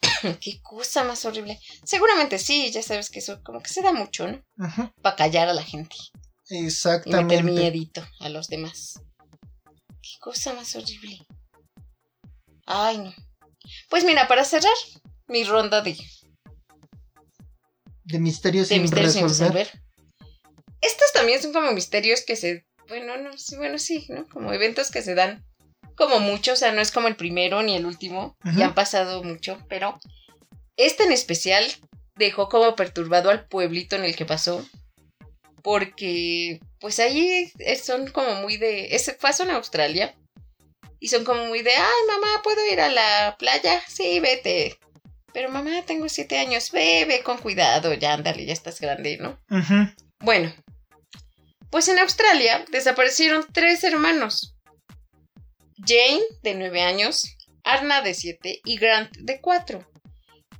Qué 0.40 0.60
cosa 0.62 1.04
más 1.04 1.24
horrible. 1.24 1.58
Seguramente 1.84 2.38
sí, 2.38 2.70
ya 2.72 2.82
sabes 2.82 3.10
que 3.10 3.18
eso 3.20 3.42
como 3.42 3.60
que 3.60 3.68
se 3.70 3.82
da 3.82 3.92
mucho, 3.92 4.28
¿no? 4.28 4.42
Ujú, 4.58 4.92
Para 5.02 5.16
callar 5.16 5.48
a 5.48 5.54
la 5.54 5.62
gente 5.62 5.96
y 6.48 6.54
meter 6.54 6.66
Exactamente. 6.66 7.42
miedito 7.42 8.06
a 8.20 8.28
los 8.28 8.48
demás. 8.48 9.00
Qué 10.02 10.18
cosa 10.20 10.52
más 10.54 10.74
horrible. 10.76 11.18
Ay, 12.74 12.98
no. 12.98 13.14
Pues 13.90 14.04
mira, 14.04 14.26
para 14.28 14.44
cerrar 14.44 14.72
mi 15.28 15.44
ronda 15.44 15.82
de, 15.82 15.96
De 18.04 18.18
misterios 18.18 18.68
de 18.68 18.74
sin 18.76 18.82
misterios 18.82 19.12
sin 19.12 19.22
resolver. 19.28 19.70
Estos 20.80 21.12
también 21.12 21.40
son 21.40 21.52
como 21.52 21.70
misterios 21.72 22.22
que 22.26 22.34
se. 22.36 22.66
Bueno, 22.88 23.16
no, 23.16 23.36
sí, 23.38 23.56
bueno, 23.56 23.78
sí, 23.78 24.06
¿no? 24.08 24.26
Como 24.28 24.52
eventos 24.52 24.90
que 24.90 25.02
se 25.02 25.14
dan 25.14 25.44
como 25.96 26.18
mucho, 26.18 26.54
o 26.54 26.56
sea, 26.56 26.72
no 26.72 26.80
es 26.80 26.90
como 26.90 27.08
el 27.08 27.16
primero 27.16 27.62
ni 27.62 27.76
el 27.76 27.86
último, 27.86 28.36
ya 28.56 28.66
han 28.66 28.74
pasado 28.74 29.22
mucho, 29.22 29.58
pero 29.68 29.98
este 30.76 31.04
en 31.04 31.12
especial 31.12 31.64
dejó 32.16 32.48
como 32.48 32.74
perturbado 32.74 33.30
al 33.30 33.46
pueblito 33.46 33.94
en 33.96 34.04
el 34.04 34.16
que 34.16 34.24
pasó, 34.24 34.66
porque 35.62 36.60
pues 36.80 36.98
ahí 36.98 37.52
es- 37.58 37.84
son 37.84 38.08
como 38.10 38.34
muy 38.36 38.56
de, 38.56 38.94
ese 38.96 39.12
pasó 39.12 39.42
en 39.44 39.50
Australia, 39.50 40.14
y 41.02 41.08
son 41.08 41.24
como 41.24 41.46
muy 41.46 41.62
de, 41.62 41.72
ay 41.74 42.06
mamá, 42.06 42.42
¿puedo 42.44 42.64
ir 42.72 42.80
a 42.80 42.88
la 42.88 43.36
playa? 43.38 43.82
Sí, 43.88 44.20
vete. 44.20 44.78
Pero 45.32 45.48
mamá, 45.50 45.82
tengo 45.84 46.08
siete 46.08 46.38
años, 46.38 46.70
ve, 46.70 47.04
ve 47.06 47.22
con 47.22 47.38
cuidado, 47.38 47.92
ya 47.94 48.12
ándale, 48.12 48.44
ya 48.46 48.52
estás 48.52 48.80
grande, 48.80 49.16
¿no? 49.18 49.38
Bueno, 50.20 50.54
pues 51.70 51.88
en 51.88 51.98
Australia 51.98 52.64
desaparecieron 52.70 53.46
tres 53.52 53.82
hermanos. 53.82 54.54
Jane, 55.84 56.22
de 56.42 56.54
9 56.54 56.82
años, 56.82 57.36
Arna, 57.64 58.02
de 58.02 58.14
7 58.14 58.60
y 58.64 58.76
Grant, 58.76 59.10
de 59.16 59.40
4. 59.40 59.84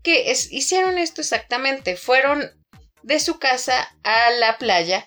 Que 0.02 0.30
es- 0.32 0.50
hicieron 0.50 0.98
esto 0.98 1.20
exactamente. 1.20 1.96
Fueron 1.96 2.50
de 3.02 3.20
su 3.20 3.38
casa 3.38 3.94
a 4.02 4.30
la 4.40 4.58
playa, 4.58 5.04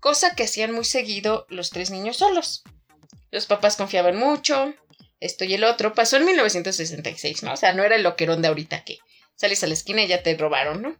cosa 0.00 0.34
que 0.34 0.44
hacían 0.44 0.72
muy 0.72 0.84
seguido 0.86 1.44
los 1.50 1.68
tres 1.70 1.90
niños 1.90 2.16
solos. 2.16 2.62
Los 3.32 3.46
papás 3.46 3.76
confiaban 3.76 4.16
mucho, 4.16 4.74
esto 5.18 5.44
y 5.44 5.54
el 5.54 5.64
otro. 5.64 5.94
Pasó 5.94 6.18
en 6.18 6.26
1966, 6.26 7.42
¿no? 7.42 7.54
O 7.54 7.56
sea, 7.56 7.72
no 7.72 7.82
era 7.82 7.96
el 7.96 8.04
loquerón 8.04 8.42
de 8.42 8.48
ahorita 8.48 8.84
que 8.84 8.98
sales 9.34 9.64
a 9.64 9.66
la 9.66 9.72
esquina 9.72 10.02
y 10.02 10.06
ya 10.06 10.22
te 10.22 10.36
robaron, 10.36 10.82
¿no? 10.82 10.96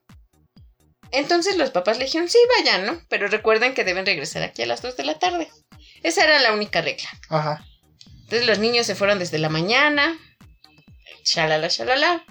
Entonces 1.13 1.57
los 1.57 1.71
papás 1.71 1.99
le 1.99 2.07
dijeron, 2.07 2.29
sí, 2.29 2.39
vayan, 2.59 2.87
¿no? 2.87 3.01
Pero 3.09 3.29
recuerden 3.29 3.75
que 3.75 3.85
deben 3.85 4.07
regresar 4.07 4.43
aquí 4.43 4.63
a 4.63 4.67
las 4.67 4.81
2 4.81 4.97
de 4.97 5.05
la 5.05 5.19
tarde. 5.19 5.49
Esa 6.03 6.25
era 6.25 6.41
la 6.41 6.53
única 6.53 6.81
regla. 6.81 7.09
Ajá. 7.29 7.65
Entonces 8.23 8.47
los 8.47 8.59
niños 8.59 8.87
se 8.87 8.95
fueron 8.95 9.19
desde 9.19 9.39
la 9.39 9.51
mañana. 9.51 10.19
Shalala, 11.23 11.69
shalala. 11.69 12.25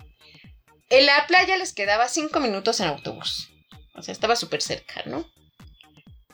En 0.89 1.06
la 1.06 1.28
playa 1.28 1.58
les 1.58 1.74
quedaba 1.74 2.10
cinco 2.10 2.39
minutos 2.39 2.80
en 2.80 2.88
autobús. 2.88 3.52
O 3.93 4.02
sea, 4.02 4.12
estaba 4.12 4.36
súper 4.36 4.64
cerca, 4.64 5.04
¿no? 5.06 5.30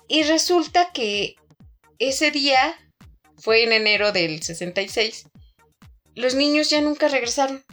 Y 0.07 0.24
resulta 0.24 0.91
que 0.93 1.36
ese 1.99 2.32
día, 2.32 2.76
fue 3.38 3.64
en 3.64 3.74
enero 3.74 4.12
del 4.12 4.42
66, 4.42 5.28
los 6.16 6.36
niños 6.36 6.70
ya 6.70 6.82
nunca 6.82 7.08
regresaron. 7.08 7.64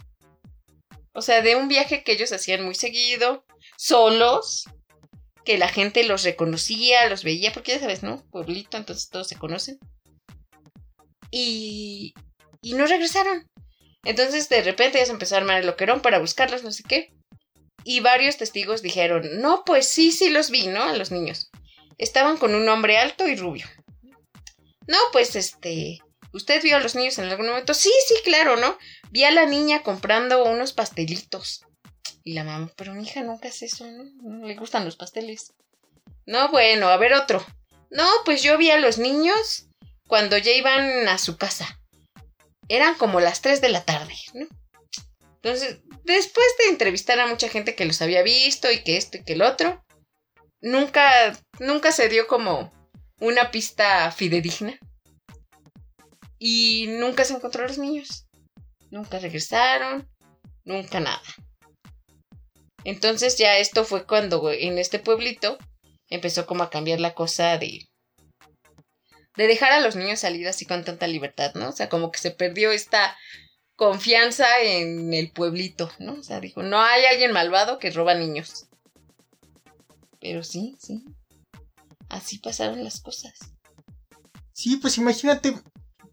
O 1.13 1.21
sea, 1.21 1.41
de 1.41 1.55
un 1.55 1.67
viaje 1.67 2.03
que 2.03 2.11
ellos 2.11 2.31
hacían 2.31 2.63
muy 2.63 2.75
seguido, 2.75 3.45
solos, 3.77 4.65
que 5.45 5.57
la 5.57 5.69
gente 5.69 6.03
los 6.03 6.23
reconocía, 6.23 7.07
los 7.09 7.23
veía, 7.23 7.53
porque 7.53 7.73
ya 7.73 7.79
sabes, 7.79 8.03
¿no? 8.03 8.23
Pueblito, 8.31 8.77
entonces 8.77 9.09
todos 9.09 9.27
se 9.27 9.37
conocen 9.37 9.79
y, 11.31 12.13
y 12.61 12.73
no 12.73 12.85
regresaron. 12.85 13.49
Entonces 14.03 14.47
de 14.47 14.61
repente 14.61 14.99
ya 14.99 15.05
se 15.05 15.11
empezó 15.11 15.35
a 15.35 15.39
armar 15.39 15.59
el 15.59 15.67
loquerón 15.67 16.01
para 16.01 16.19
buscarlos, 16.19 16.63
no 16.63 16.71
sé 16.71 16.83
qué. 16.87 17.13
Y 17.83 17.99
varios 17.99 18.37
testigos 18.37 18.81
dijeron, 18.81 19.41
no, 19.41 19.63
pues 19.65 19.87
sí, 19.87 20.11
sí 20.11 20.29
los 20.29 20.49
vi, 20.49 20.67
¿no? 20.67 20.83
A 20.83 20.93
los 20.93 21.11
niños. 21.11 21.51
Estaban 21.97 22.37
con 22.37 22.55
un 22.55 22.67
hombre 22.69 22.97
alto 22.97 23.27
y 23.27 23.35
rubio. 23.35 23.67
No, 24.87 24.97
pues 25.11 25.35
este, 25.35 25.99
¿usted 26.33 26.61
vio 26.61 26.77
a 26.77 26.79
los 26.79 26.95
niños 26.95 27.17
en 27.17 27.25
algún 27.25 27.47
momento? 27.47 27.73
Sí, 27.73 27.91
sí, 28.07 28.15
claro, 28.23 28.57
¿no? 28.57 28.77
Vi 29.11 29.23
a 29.23 29.31
la 29.31 29.45
niña 29.45 29.83
comprando 29.83 30.43
unos 30.45 30.73
pastelitos. 30.73 31.65
Y 32.23 32.33
la 32.33 32.43
mamá, 32.43 32.71
pero 32.75 32.93
mi 32.93 33.03
hija 33.03 33.21
nunca 33.21 33.49
hace 33.49 33.65
eso, 33.65 33.85
¿no? 33.85 34.03
No 34.21 34.47
le 34.47 34.55
gustan 34.55 34.85
los 34.85 34.95
pasteles. 34.95 35.53
No, 36.25 36.49
bueno, 36.49 36.87
a 36.87 36.97
ver 36.97 37.13
otro. 37.13 37.45
No, 37.91 38.07
pues 38.25 38.41
yo 38.41 38.57
vi 38.57 38.71
a 38.71 38.79
los 38.79 38.97
niños 38.97 39.67
cuando 40.07 40.37
ya 40.37 40.51
iban 40.51 41.07
a 41.07 41.17
su 41.17 41.37
casa. 41.37 41.79
Eran 42.67 42.95
como 42.95 43.19
las 43.19 43.41
3 43.41 43.61
de 43.61 43.69
la 43.69 43.85
tarde, 43.85 44.15
¿no? 44.33 44.47
Entonces, 45.35 45.79
después 46.03 46.47
de 46.59 46.69
entrevistar 46.69 47.19
a 47.19 47.27
mucha 47.27 47.47
gente 47.47 47.75
que 47.75 47.85
los 47.85 48.01
había 48.01 48.23
visto 48.23 48.71
y 48.71 48.83
que 48.83 48.97
esto 48.97 49.17
y 49.17 49.23
que 49.23 49.33
el 49.33 49.43
otro, 49.43 49.85
nunca, 50.61 51.37
nunca 51.59 51.91
se 51.91 52.09
dio 52.09 52.25
como 52.25 52.71
una 53.19 53.51
pista 53.51 54.11
fidedigna. 54.11 54.77
Y 56.37 56.87
nunca 56.89 57.23
se 57.23 57.33
encontró 57.33 57.63
a 57.63 57.67
los 57.67 57.77
niños. 57.77 58.27
Nunca 58.91 59.19
regresaron, 59.19 60.07
nunca 60.63 60.99
nada. 60.99 61.21
Entonces 62.83 63.37
ya 63.37 63.57
esto 63.57 63.83
fue 63.83 64.05
cuando 64.05 64.51
en 64.51 64.77
este 64.77 64.99
pueblito 64.99 65.57
empezó 66.09 66.45
como 66.45 66.63
a 66.63 66.69
cambiar 66.69 66.99
la 66.99 67.13
cosa 67.13 67.57
de 67.57 67.87
de 69.35 69.47
dejar 69.47 69.71
a 69.71 69.79
los 69.79 69.95
niños 69.95 70.19
salir 70.19 70.47
así 70.47 70.65
con 70.65 70.83
tanta 70.83 71.07
libertad, 71.07 71.53
¿no? 71.55 71.69
O 71.69 71.71
sea, 71.71 71.89
como 71.89 72.11
que 72.11 72.19
se 72.19 72.31
perdió 72.31 72.71
esta 72.71 73.17
confianza 73.75 74.45
en 74.61 75.13
el 75.13 75.31
pueblito, 75.31 75.91
¿no? 75.99 76.13
O 76.13 76.23
sea, 76.23 76.39
dijo, 76.39 76.63
no 76.63 76.81
hay 76.81 77.05
alguien 77.05 77.31
malvado 77.31 77.77
que 77.79 77.91
roba 77.91 78.13
niños. 78.15 78.67
Pero 80.21 80.43
sí, 80.43 80.75
sí. 80.79 81.03
Así 82.09 82.39
pasaron 82.39 82.83
las 82.83 83.01
cosas. 83.01 83.33
Sí, 84.53 84.77
pues 84.77 84.97
imagínate, 84.97 85.61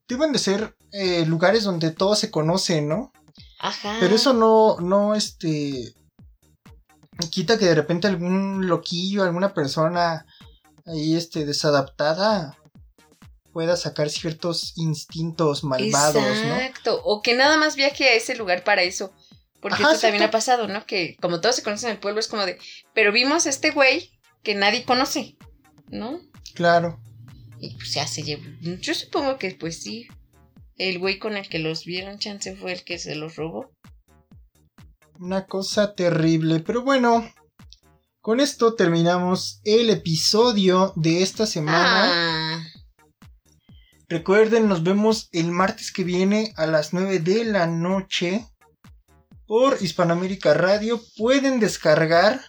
deben 0.08 0.32
de 0.32 0.38
ser 0.38 0.76
eh, 0.92 1.24
lugares 1.26 1.64
donde 1.64 1.90
todos 1.90 2.18
se 2.18 2.30
conocen, 2.30 2.88
¿no? 2.88 3.12
Ajá. 3.60 3.96
Pero 4.00 4.14
eso 4.14 4.32
no, 4.32 4.76
no, 4.80 5.14
este, 5.14 5.94
quita 7.30 7.58
que 7.58 7.66
de 7.66 7.74
repente 7.74 8.08
algún 8.08 8.66
loquillo, 8.66 9.22
alguna 9.22 9.54
persona 9.54 10.26
ahí, 10.86 11.14
este, 11.14 11.44
desadaptada 11.44 12.58
pueda 13.52 13.76
sacar 13.76 14.08
ciertos 14.08 14.72
instintos 14.76 15.62
malvados, 15.62 16.22
¿no? 16.22 16.56
Exacto. 16.56 17.00
O 17.04 17.22
que 17.22 17.34
nada 17.34 17.58
más 17.58 17.76
viaje 17.76 18.08
a 18.08 18.14
ese 18.14 18.34
lugar 18.34 18.64
para 18.64 18.82
eso. 18.82 19.12
Porque 19.60 19.82
Ajá, 19.82 19.92
esto 19.92 20.02
también 20.02 20.24
ha 20.24 20.30
pasado, 20.30 20.66
¿no? 20.66 20.84
Que 20.86 21.16
como 21.20 21.40
todos 21.40 21.54
se 21.56 21.62
conocen 21.62 21.90
en 21.90 21.96
el 21.96 22.00
pueblo, 22.00 22.18
es 22.18 22.28
como 22.28 22.44
de, 22.44 22.58
pero 22.94 23.12
vimos 23.12 23.46
a 23.46 23.50
este 23.50 23.70
güey 23.70 24.10
que 24.42 24.54
nadie 24.54 24.84
conoce, 24.84 25.36
¿no? 25.92 26.20
Claro. 26.54 27.00
Y 27.60 27.76
pues 27.76 27.94
ya 27.94 28.08
se 28.08 28.22
llevó. 28.24 28.42
Yo 28.60 28.94
supongo 28.94 29.38
que 29.38 29.52
pues 29.52 29.80
sí. 29.82 30.08
El 30.76 30.98
güey 30.98 31.18
con 31.18 31.36
el 31.36 31.48
que 31.48 31.60
los 31.60 31.84
vieron, 31.84 32.18
chance 32.18 32.56
fue 32.56 32.72
el 32.72 32.82
que 32.82 32.98
se 32.98 33.14
los 33.14 33.36
robó. 33.36 33.70
Una 35.20 35.46
cosa 35.46 35.94
terrible. 35.94 36.60
Pero 36.60 36.82
bueno, 36.82 37.30
con 38.20 38.40
esto 38.40 38.74
terminamos 38.74 39.60
el 39.64 39.90
episodio 39.90 40.92
de 40.96 41.22
esta 41.22 41.46
semana. 41.46 42.56
Ah, 42.56 42.66
Recuerden, 44.08 44.68
nos 44.68 44.82
vemos 44.82 45.28
el 45.32 45.50
martes 45.52 45.90
que 45.90 46.04
viene 46.04 46.52
a 46.56 46.66
las 46.66 46.92
9 46.92 47.20
de 47.20 47.44
la 47.44 47.66
noche 47.66 48.46
por 49.46 49.78
Hispanoamérica 49.80 50.52
Radio. 50.52 51.00
Pueden 51.16 51.60
descargar 51.60 52.40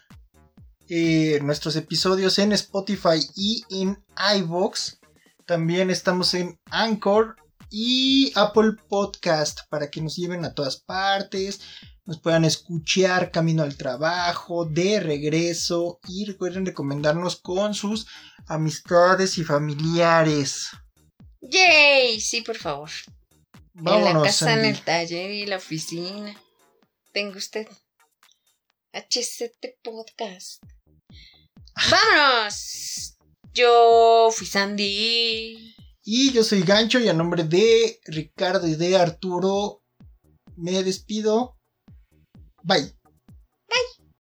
eh, 0.95 1.39
nuestros 1.41 1.75
episodios 1.75 2.37
en 2.37 2.51
Spotify 2.51 3.27
y 3.35 3.63
en 3.71 3.97
iVoox. 4.37 4.99
También 5.47 5.89
estamos 5.89 6.35
en 6.35 6.59
Anchor 6.69 7.35
y 7.71 8.31
Apple 8.35 8.73
Podcast 8.87 9.61
para 9.69 9.89
que 9.89 10.01
nos 10.01 10.15
lleven 10.15 10.45
a 10.45 10.53
todas 10.53 10.77
partes. 10.77 11.61
Nos 12.05 12.19
puedan 12.19 12.45
escuchar 12.45 13.31
camino 13.31 13.63
al 13.63 13.75
trabajo, 13.75 14.65
de 14.65 14.99
regreso. 14.99 15.99
Y 16.07 16.25
recuerden 16.25 16.63
recomendarnos 16.63 17.37
con 17.37 17.73
sus 17.73 18.05
amistades 18.45 19.39
y 19.39 19.43
familiares. 19.43 20.69
¡Yay! 21.41 22.21
Sí, 22.21 22.41
por 22.41 22.57
favor. 22.57 22.91
en 23.73 23.83
la 23.83 23.91
Vámonos, 23.93 24.27
casa, 24.27 24.53
en 24.53 24.65
el 24.65 24.79
taller 24.79 25.31
y 25.31 25.47
la 25.47 25.57
oficina. 25.57 26.39
Tenga 27.11 27.37
usted. 27.37 27.67
HCT 28.93 29.81
Podcast. 29.81 30.61
¡Vámonos! 31.75 33.17
Yo 33.53 34.29
fui 34.31 34.47
Sandy. 34.47 35.75
Y 36.03 36.31
yo 36.31 36.43
soy 36.43 36.63
Gancho 36.63 36.99
y 36.99 37.07
a 37.07 37.13
nombre 37.13 37.43
de 37.43 37.99
Ricardo 38.05 38.67
y 38.67 38.75
de 38.75 38.97
Arturo 38.97 39.83
me 40.55 40.83
despido. 40.83 41.57
Bye. 42.63 42.93